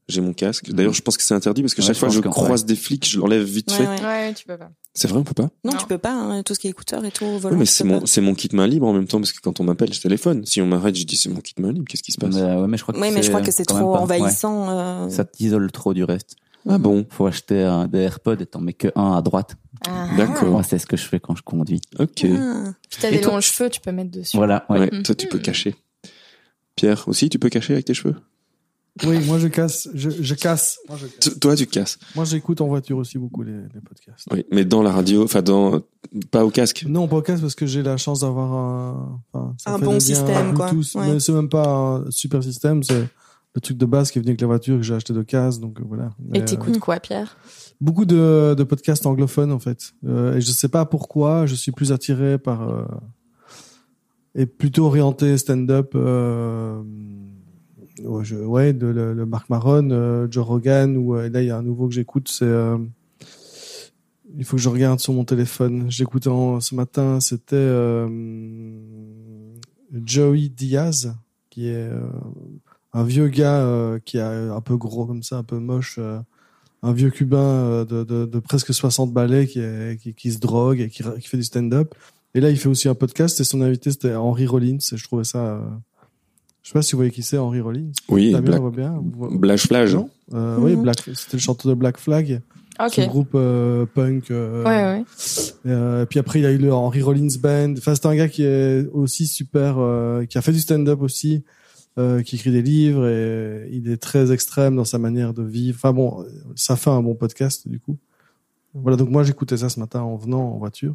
[0.08, 0.70] j'ai mon casque.
[0.72, 2.74] D'ailleurs, je pense que c'est interdit parce que Ouais, chaque fois que je croise des
[2.76, 3.86] flics, je l'enlève vite Ouais, fait.
[3.86, 4.02] ouais.
[4.02, 4.70] Ouais, tu peux pas.
[4.92, 5.50] C'est vrai, on peut pas.
[5.64, 5.78] Non, Non.
[5.78, 6.12] tu peux pas.
[6.12, 7.24] Hein, tout ce qui est écouteur et tout.
[7.24, 9.40] Oui, volant, mais c'est mon, c'est mon kit main libre en même temps parce que
[9.40, 10.44] quand on m'appelle, je téléphone.
[10.44, 11.86] Si on m'arrête, je dis c'est mon kit main libre.
[11.88, 12.34] Qu'est-ce qui se passe?
[12.34, 14.66] Mais, ouais, mais je crois que Oui, mais je crois que c'est trop envahissant.
[14.70, 15.08] euh.
[15.08, 16.36] Ça t'isole trop du reste.
[16.68, 17.06] Ah bon?
[17.08, 19.56] Faut acheter un, des AirPods et t'en mets que un à droite.
[19.88, 20.08] Ah.
[20.18, 20.48] D'accord.
[20.50, 21.80] Moi, c'est ce que je fais quand je conduis.
[21.98, 22.26] Ok.
[22.26, 22.72] Ah.
[22.90, 24.36] Puis t'as Et des longs cheveux, tu peux mettre dessus.
[24.36, 24.66] Voilà.
[24.68, 24.80] Ouais.
[24.80, 25.74] Ouais, toi, tu peux cacher.
[26.76, 28.16] Pierre aussi, tu peux cacher avec tes cheveux?
[29.06, 30.78] Oui, moi je casse, je, je casse.
[30.88, 31.32] Moi, je casse.
[31.34, 31.98] T- Toi, tu casses.
[32.16, 34.26] Moi, j'écoute en voiture aussi beaucoup les, les podcasts.
[34.32, 35.80] Oui, mais dans la radio, enfin dans
[36.30, 36.84] pas au casque.
[36.88, 40.54] Non, podcast parce que j'ai la chance d'avoir un, enfin, ça Un fait bon système,
[40.54, 40.70] quoi.
[40.70, 40.94] Bluetooth.
[40.96, 41.12] Ouais.
[41.12, 43.08] Mais c'est même pas un super système, c'est
[43.54, 45.60] le truc de base qui est venu avec la voiture que j'ai acheté de case,
[45.60, 46.10] donc euh, voilà.
[46.18, 47.36] Mais, Et euh, t'écoutes quoi, Pierre?
[47.80, 49.92] Beaucoup de, de podcasts anglophones en fait.
[50.06, 52.84] Euh, et je sais pas pourquoi, je suis plus attiré par euh,
[54.34, 55.92] et plutôt orienté stand-up.
[55.94, 56.82] Euh,
[58.04, 61.46] ouais, je- ouais, de le, le Marc Maron, euh, Joe Rogan ou euh, là il
[61.48, 62.78] y a un nouveau que j'écoute, c'est euh,
[64.36, 65.86] il faut que je regarde sur mon téléphone.
[65.90, 68.06] J'écoutais ce matin, c'était euh,
[70.04, 71.14] Joey Diaz
[71.50, 72.00] qui est euh,
[72.92, 75.98] un vieux gars euh, qui est un peu gros comme ça, un peu moche.
[76.82, 79.60] un vieux cubain de, de, de presque 60 balais qui,
[80.00, 81.94] qui, qui se drogue et qui, qui fait du stand-up.
[82.34, 84.78] Et là, il fait aussi un podcast et son invité, c'était Henry Rollins.
[84.92, 85.60] Et je trouvais ça...
[86.62, 87.90] Je sais pas si vous voyez qui c'est, Henry Rollins.
[88.08, 89.02] Oui, Damien Black, voit bien.
[89.32, 89.94] Blash Flash.
[89.94, 90.76] Non euh, Oui.
[90.76, 92.42] Black, c'était le chanteur de Black Flag,
[92.78, 92.92] Ok.
[92.92, 94.30] ce groupe euh, punk.
[94.30, 95.04] euh, Ouais, ouais.
[95.66, 97.74] euh, puis après, il a eu le Henry Rollins Band.
[97.78, 101.42] Enfin, c'est un gars qui est aussi super, euh, qui a fait du stand-up aussi,
[101.98, 105.76] euh, qui écrit des livres et il est très extrême dans sa manière de vivre.
[105.82, 106.24] Enfin bon,
[106.56, 107.96] ça fait un bon podcast du coup.
[108.74, 110.94] Voilà, donc moi j'écoutais ça ce matin en venant en voiture.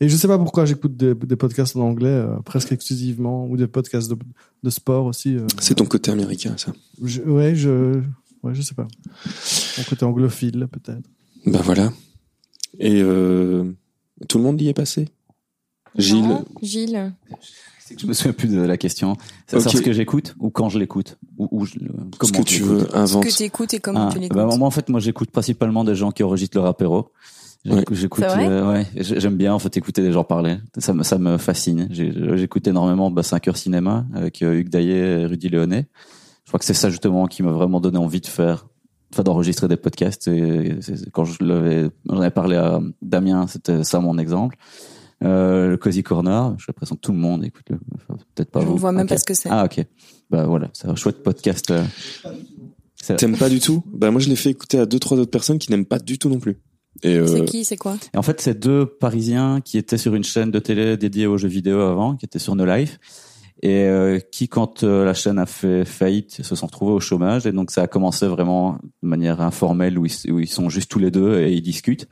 [0.00, 3.56] Et je sais pas pourquoi j'écoute des, des podcasts en anglais euh, presque exclusivement ou
[3.56, 4.16] des podcasts de,
[4.62, 5.36] de sport aussi.
[5.36, 5.46] euh.
[5.58, 6.72] C'est ton côté américain, ça.
[7.02, 8.00] Je- ouais, je,
[8.42, 8.86] ouais, je sais pas.
[9.78, 11.08] Mon côté anglophile peut-être.
[11.46, 11.92] Ben voilà.
[12.78, 13.72] Et euh,
[14.28, 15.08] tout le monde y est passé?
[15.96, 17.14] Gilles, Non, Gilles.
[17.80, 19.16] C'est que je me souviens plus de la question.
[19.46, 19.72] C'est Ok.
[19.72, 21.78] ce que j'écoute ou quand je l'écoute ou, ou je- ce
[22.18, 23.24] comment que tu veux, Ce invente.
[23.24, 24.36] que tu écoutes et comment Ah, tu l'écoutes.
[24.36, 27.12] bah, moi en fait moi j'écoute principalement des gens qui enregistrent leur apéro.
[27.90, 30.56] J'écoute, euh, ouais, j'ai- j'aime bien en fait écouter des gens parler.
[30.78, 31.88] Ça me ça me fascine.
[31.90, 35.86] J'écoute énormément bah, 5 heures cinéma avec euh, Hugues Daillet et Rudy Léonet.
[36.44, 38.66] Je crois que c'est ça justement qui m'a vraiment donné envie de faire,
[39.12, 40.28] enfin d'enregistrer des podcasts.
[40.28, 40.76] Et
[41.12, 44.56] quand je l'avais, j'en avais parlé à Damien, c'était ça mon exemple.
[45.24, 48.60] Euh, le Cozy Corner, j'ai l'impression que tout le monde écoute le, enfin, peut-être pas
[48.60, 48.74] Je vous.
[48.74, 49.08] ne vois même Ok.
[49.08, 49.48] pas ce que c'est.
[49.50, 49.84] Ah ok.
[50.30, 51.70] Bah voilà, c'est un chouette podcast.
[51.70, 51.82] euh.
[53.16, 53.82] T'aimes pas du tout?
[53.86, 56.18] Bah moi je l'ai fait écouter à deux trois autres personnes qui n'aiment pas du
[56.18, 56.56] tout non plus.
[57.02, 60.14] Et euh, C'est qui, c'est quoi Et en fait, c'est deux Parisiens qui étaient sur
[60.14, 62.98] une chaîne de télé dédiée aux jeux vidéo avant, qui étaient sur No Life,
[63.62, 67.46] et euh, qui, quand euh, la chaîne a fait faillite, se sont retrouvés au chômage.
[67.46, 70.90] Et donc, ça a commencé vraiment de manière informelle, où ils, où ils sont juste
[70.90, 72.08] tous les deux et ils discutent.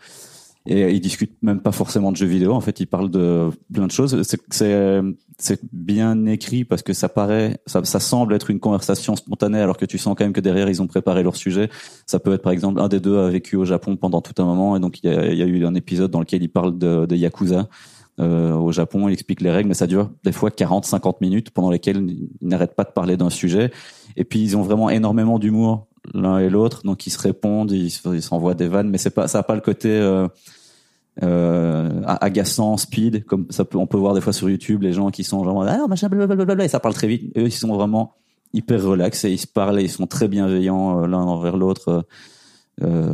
[0.67, 2.53] Et ils discutent même pas forcément de jeux vidéo.
[2.53, 4.23] En fait, ils parlent de plein de choses.
[4.23, 9.77] C'est- bien écrit parce que ça paraît, ça, ça semble être une conversation spontanée, alors
[9.77, 11.69] que tu sens quand même que derrière ils ont préparé leur sujet.
[12.07, 14.47] Ça peut être par exemple un des deux a vécu au Japon pendant tout un
[14.47, 16.49] moment et donc il y a, il y a eu un épisode dans lequel il
[16.49, 17.69] parle de, de yakuza
[18.21, 19.09] euh, au Japon.
[19.09, 22.77] Il explique les règles, mais ça dure des fois 40-50 minutes pendant lesquelles ils n'arrêtent
[22.77, 23.73] pas de parler d'un sujet.
[24.17, 27.91] Et puis ils ont vraiment énormément d'humour l'un et l'autre, donc ils se répondent, ils
[27.91, 30.29] se- ils s'envoient des vannes, mais c'est pas ça a pas le côté euh,
[31.23, 35.11] euh, agaçant, speed, comme ça peut, on peut voir des fois sur YouTube les gens
[35.11, 37.33] qui sont genre ah machin blablabla et ça parle très vite.
[37.37, 38.15] Eux ils sont vraiment
[38.53, 41.89] hyper relax et ils se parlent et ils sont très bienveillants euh, l'un envers l'autre
[41.89, 42.03] euh,
[42.83, 43.13] euh,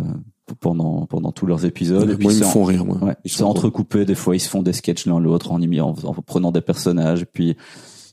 [0.60, 2.10] pendant pendant tous leurs épisodes.
[2.10, 2.96] et puis moi ils me en- font rire moi.
[3.02, 4.04] Ouais, Ils sont entrecoupé.
[4.06, 7.24] Des fois, ils se font des sketchs l'un l'autre en, en, en prenant des personnages.
[7.32, 7.56] Puis,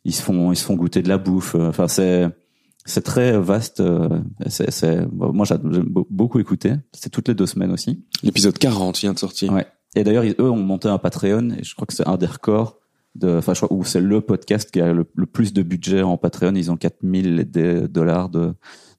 [0.06, 1.56] ils se font, ils se font goûter de la bouffe.
[1.56, 2.28] Enfin, c'est,
[2.88, 3.80] c'est très vaste.
[3.80, 4.10] euh,
[4.48, 6.74] C'est, c'est, moi, j'aime j'aime be- beaucoup écouter.
[6.94, 8.04] C'est toutes les deux semaines aussi.
[8.24, 9.54] L'épisode 40 vient de sortir.
[9.54, 9.68] Ouais.
[9.96, 11.50] Et d'ailleurs, ils- eux ont monté un Patreon.
[11.52, 12.78] Et je crois que c'est un des records.
[13.16, 16.02] De, enfin, je crois, ou c'est le podcast qui a le, le plus de budget
[16.04, 16.54] en Patreon.
[16.56, 18.54] Ils ont 4000 des dollars de,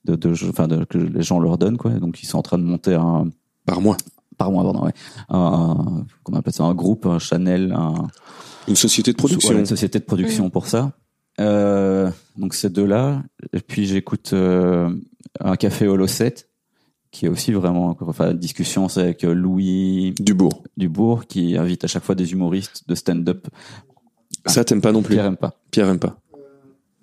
[0.04, 1.92] de, de, enfin, de, que les gens leur donnent, quoi.
[1.92, 3.28] Donc, ils sont en train de monter un,
[3.64, 3.96] Par mois.
[4.36, 4.92] par mois, pardon, ouais.
[5.28, 8.08] Un, un- comment on appelle ça, un groupe, un Chanel, un,
[8.66, 9.56] Une société de production.
[9.56, 10.92] une société de production pour ça.
[11.40, 13.22] Euh, donc ces deux-là.
[13.52, 14.90] Et puis j'écoute euh,
[15.40, 16.48] un café Holo 7,
[17.10, 20.64] qui est aussi vraiment, enfin, discussion, c'est avec Louis Dubourg.
[20.76, 23.46] Dubourg, qui invite à chaque fois des humoristes de stand-up.
[24.46, 25.14] Ça t'aimes pas non plus.
[25.14, 25.60] Pierre aime pas.
[25.70, 26.18] Pierre aime pas.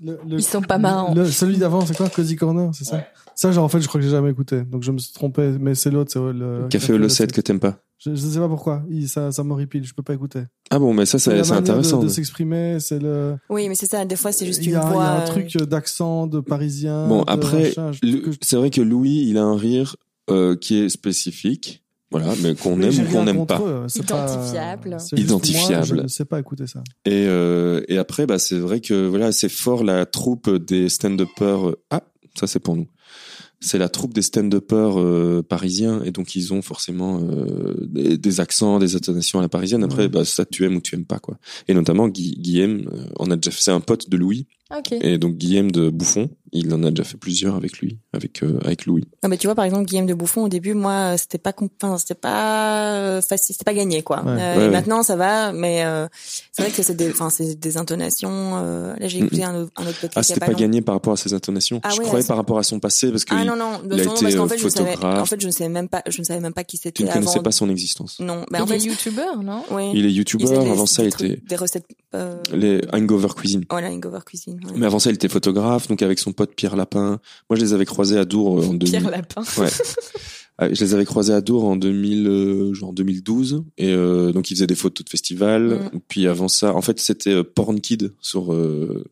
[0.04, 1.14] Le- le- Ils sont pas marrants.
[1.14, 2.10] le- celui d'avant, c'est quoi?
[2.10, 3.04] Cozy Corner, c'est ça?
[3.34, 4.62] Ça, genre, en fait, je crois que j'ai jamais écouté.
[4.64, 5.56] Donc, je me suis trompé.
[5.60, 7.78] Mais c'est l'autre, c'est le Café Holo 7 que t'aimes pas.
[7.98, 8.84] Je, je sais pas pourquoi.
[8.90, 9.84] Il, ça, ça m'horripile.
[9.86, 10.44] Je peux pas écouter.
[10.70, 12.00] Ah bon, mais ça C'est intéressant.
[12.00, 12.80] de, de s'exprimer.
[12.80, 13.38] C'est le.
[13.50, 14.04] Oui, mais c'est ça.
[14.06, 15.04] Des fois, c'est juste Il y, une a, il y voix.
[15.06, 17.08] a un euh, truc d'accent de parisien.
[17.08, 17.74] Bon, après,
[18.04, 19.96] Le- C'est vrai que Louis, il a un rire
[20.30, 23.60] euh, qui est spécifique, voilà, mais qu'on aime ou qu'on n'aime pas.
[23.62, 24.98] eux, c'est pas- Identifiable.
[25.18, 25.74] Identifiable.
[25.76, 26.82] Moi, je ne sais pas écouter ça.
[27.06, 31.70] Et, euh, et après, bah, c'est vrai que voilà, c'est fort la troupe des stand-uppers.
[31.70, 32.04] euh, Ah,
[32.40, 32.88] ça c'est pour nous.
[33.62, 38.40] C'est la troupe des stand-uppers euh, parisiens et donc ils ont forcément euh, des, des
[38.40, 39.84] accents, des intonations à la parisienne.
[39.84, 40.10] Après, Ouais.
[40.10, 41.38] bah, ça tu aimes ou tu aimes pas quoi.
[41.68, 44.46] Et notamment Guillaume, on a déjà fait c'est un pote de Louis
[44.78, 44.92] Ok.
[44.92, 46.30] et donc Guillaume de Bouffon,
[46.60, 49.06] il en a déjà fait plusieurs avec lui, avec euh, avec Louis.
[49.24, 51.98] Ah bah tu vois par exemple Guillaume de Bouffon au début moi c'était pas enfin
[51.98, 54.24] c'était pas euh, facile c'était pas gagné quoi.
[54.24, 54.32] Ouais.
[54.32, 54.70] Euh, Ouais, et ouais.
[54.70, 56.08] maintenant ça va mais euh,
[56.52, 59.72] c'est vrai que c'est des enfin c'est des intonations euh, là j'ai écouté un, autre-
[59.76, 61.80] un autre podcast Ah, c'était pas pas gagné par rapport à ses intonations.
[61.84, 63.82] Ah je ouais, croyais par rapport à son passé parce que Ah il- non non
[63.86, 65.22] il a non, été, parce qu'en euh, fait je savais photographe.
[65.22, 67.04] en fait je ne savais même pas je ne savais même pas qui tu c'était
[67.04, 67.44] ne connaissais avant.
[67.44, 68.20] pas son existence.
[68.20, 69.64] Non, mais Il en fait est youtubeur, non?
[69.72, 69.92] Oui.
[69.94, 70.62] Il est youtubeur.
[70.72, 73.66] Avant ça, il était des recettes euh, les Hangover Cuisine.
[73.70, 74.60] voilà Hangover Cuisine.
[74.76, 77.20] Mais avant ça, il était photographe, donc avec son pote Pierre Lapin.
[77.50, 78.90] Moi, je les avais croisés à Dour euh, en 2000.
[79.00, 79.44] Pierre Lapin.
[79.58, 79.70] Ouais.
[80.58, 84.50] Ah, Je les avais croisés à Dour en 2000, euh, genre 2012, et euh, donc
[84.52, 85.90] ils faisaient des photos de festival.
[85.94, 86.00] Mm.
[86.08, 89.04] Puis avant ça, en fait, c'était euh, Porn Kid sur euh,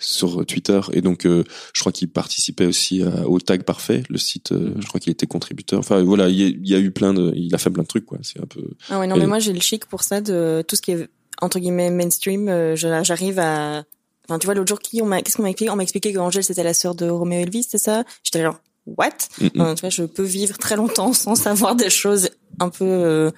[0.00, 4.18] sur Twitter, et donc euh, je crois qu'il participait aussi à- au Tag Parfait, le
[4.18, 4.52] site.
[4.52, 5.78] euh, je crois qu'il était contributeur.
[5.80, 8.18] Enfin voilà, il y, a, eu plein de, il a fait plein de trucs quoi.
[8.22, 8.62] C'est un peu.
[8.90, 10.92] Ah ouais, non, Et- mais moi, j'ai le chic pour ça de tout ce qui
[10.92, 11.08] est,
[11.40, 12.48] entre guillemets, mainstream.
[12.48, 13.84] euh, J'arrive à,
[14.28, 15.70] enfin, tu vois, l'autre jour, qui, on m'a, qu'est-ce qu'on m'a expliqué?
[15.70, 18.04] On m'a expliqué que Angèle, c'était la sœur de Roméo Elvis, c'est ça?
[18.22, 19.08] J'étais genre, what?
[19.40, 19.50] Mm, mm.
[19.60, 22.30] Enfin, tu vois, je peux vivre très longtemps sans savoir des choses
[22.60, 23.30] un peu, euh,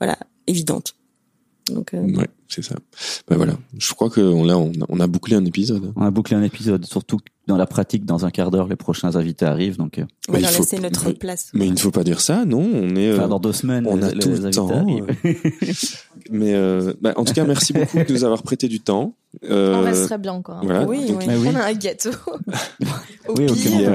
[0.00, 0.94] voilà, évidentes.
[1.68, 2.76] Donc, euh, Ouais, c'est ça.
[3.26, 5.92] Bah voilà, je crois que on, là, on a, on a bouclé un épisode.
[5.96, 8.76] On a bouclé un épisode, surtout que dans la pratique, dans un quart d'heure, les
[8.76, 11.50] prochains invités arrivent, donc, euh, on va leur laisser notre mais- place.
[11.54, 12.60] Mais il ne faut pas dire ça, non?
[12.72, 13.08] On est.
[13.08, 14.70] euh, enfin, dans deux semaines, on les, a les tout le temps.
[14.70, 15.06] arrivent.
[16.30, 19.16] Mais euh, bah, en tout cas, merci beaucoup de nous avoir prêté du temps.
[19.44, 20.56] Euh, On resterait bien encore.
[20.58, 20.84] un voilà.
[20.84, 21.24] Oui, Donc, oui.
[21.28, 21.48] Mais oui.
[21.52, 22.10] On a un gâteau.
[23.28, 23.46] Au Oui,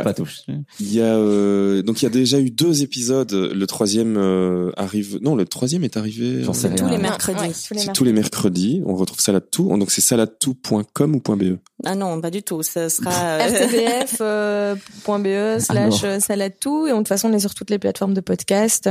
[0.04, 0.44] pas toucher.
[0.80, 3.32] Il y a euh, donc il y a déjà eu deux épisodes.
[3.32, 5.20] Le troisième euh, arrive.
[5.22, 6.44] Non, le troisième est arrivé.
[6.44, 7.40] J'en sais Tous les mercredis.
[7.40, 7.94] ouais, tous les C'est mercredis.
[7.98, 8.84] tous les mercredis.
[8.86, 9.76] On retrouve Salade Tout.
[9.78, 11.58] Donc c'est saladetout.com ou .be?
[11.86, 12.62] Ah non, pas du tout.
[12.62, 17.56] Ça sera, euh, rtbf.be slash euh, salade tout et de toute façon on est sur
[17.56, 18.90] toutes les plateformes de podcast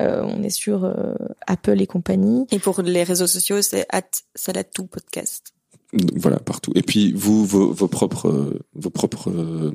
[0.00, 1.14] Euh, on est sur euh,
[1.46, 4.02] Apple et compagnie et pour les réseaux sociaux, c'est at
[4.34, 5.52] salatou podcast.
[5.92, 6.70] Donc, voilà partout.
[6.74, 9.72] Et puis vous vos, vos propres euh, vos propres euh,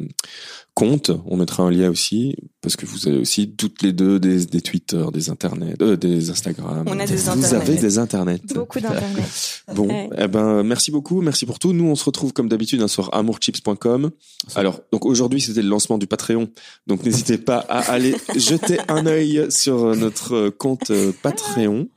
[0.73, 1.11] comptes.
[1.25, 4.61] On mettra un lien aussi parce que vous avez aussi toutes les deux des, des
[4.61, 6.85] Twitter, des internets, euh, des Instagram.
[6.87, 7.53] On a des vous internets.
[7.55, 8.39] avez des internets.
[8.53, 9.25] beaucoup d'internet
[9.75, 10.09] Bon, Ouais.
[10.17, 11.73] eh ben merci beaucoup, merci pour tout.
[11.73, 14.11] Nous on se retrouve comme d'habitude hein, sur amourchips.com.
[14.55, 16.49] Alors donc aujourd'hui c'était le lancement du Patreon,
[16.87, 21.87] donc n'hésitez pas à aller jeter un œil sur notre compte euh, Patreon.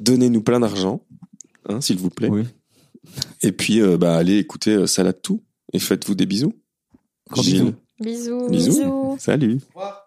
[0.00, 1.02] Donnez-nous plein d'argent,
[1.68, 2.28] hein, s'il vous plaît.
[2.30, 2.44] Oui.
[3.42, 6.54] Et puis euh, bah allez écouter euh, Salade tout et faites-vous des bisous.
[7.30, 7.74] Gros bisous.
[8.00, 9.16] bisous Bisous.
[9.18, 9.60] Salut.
[9.74, 10.05] Au revoir.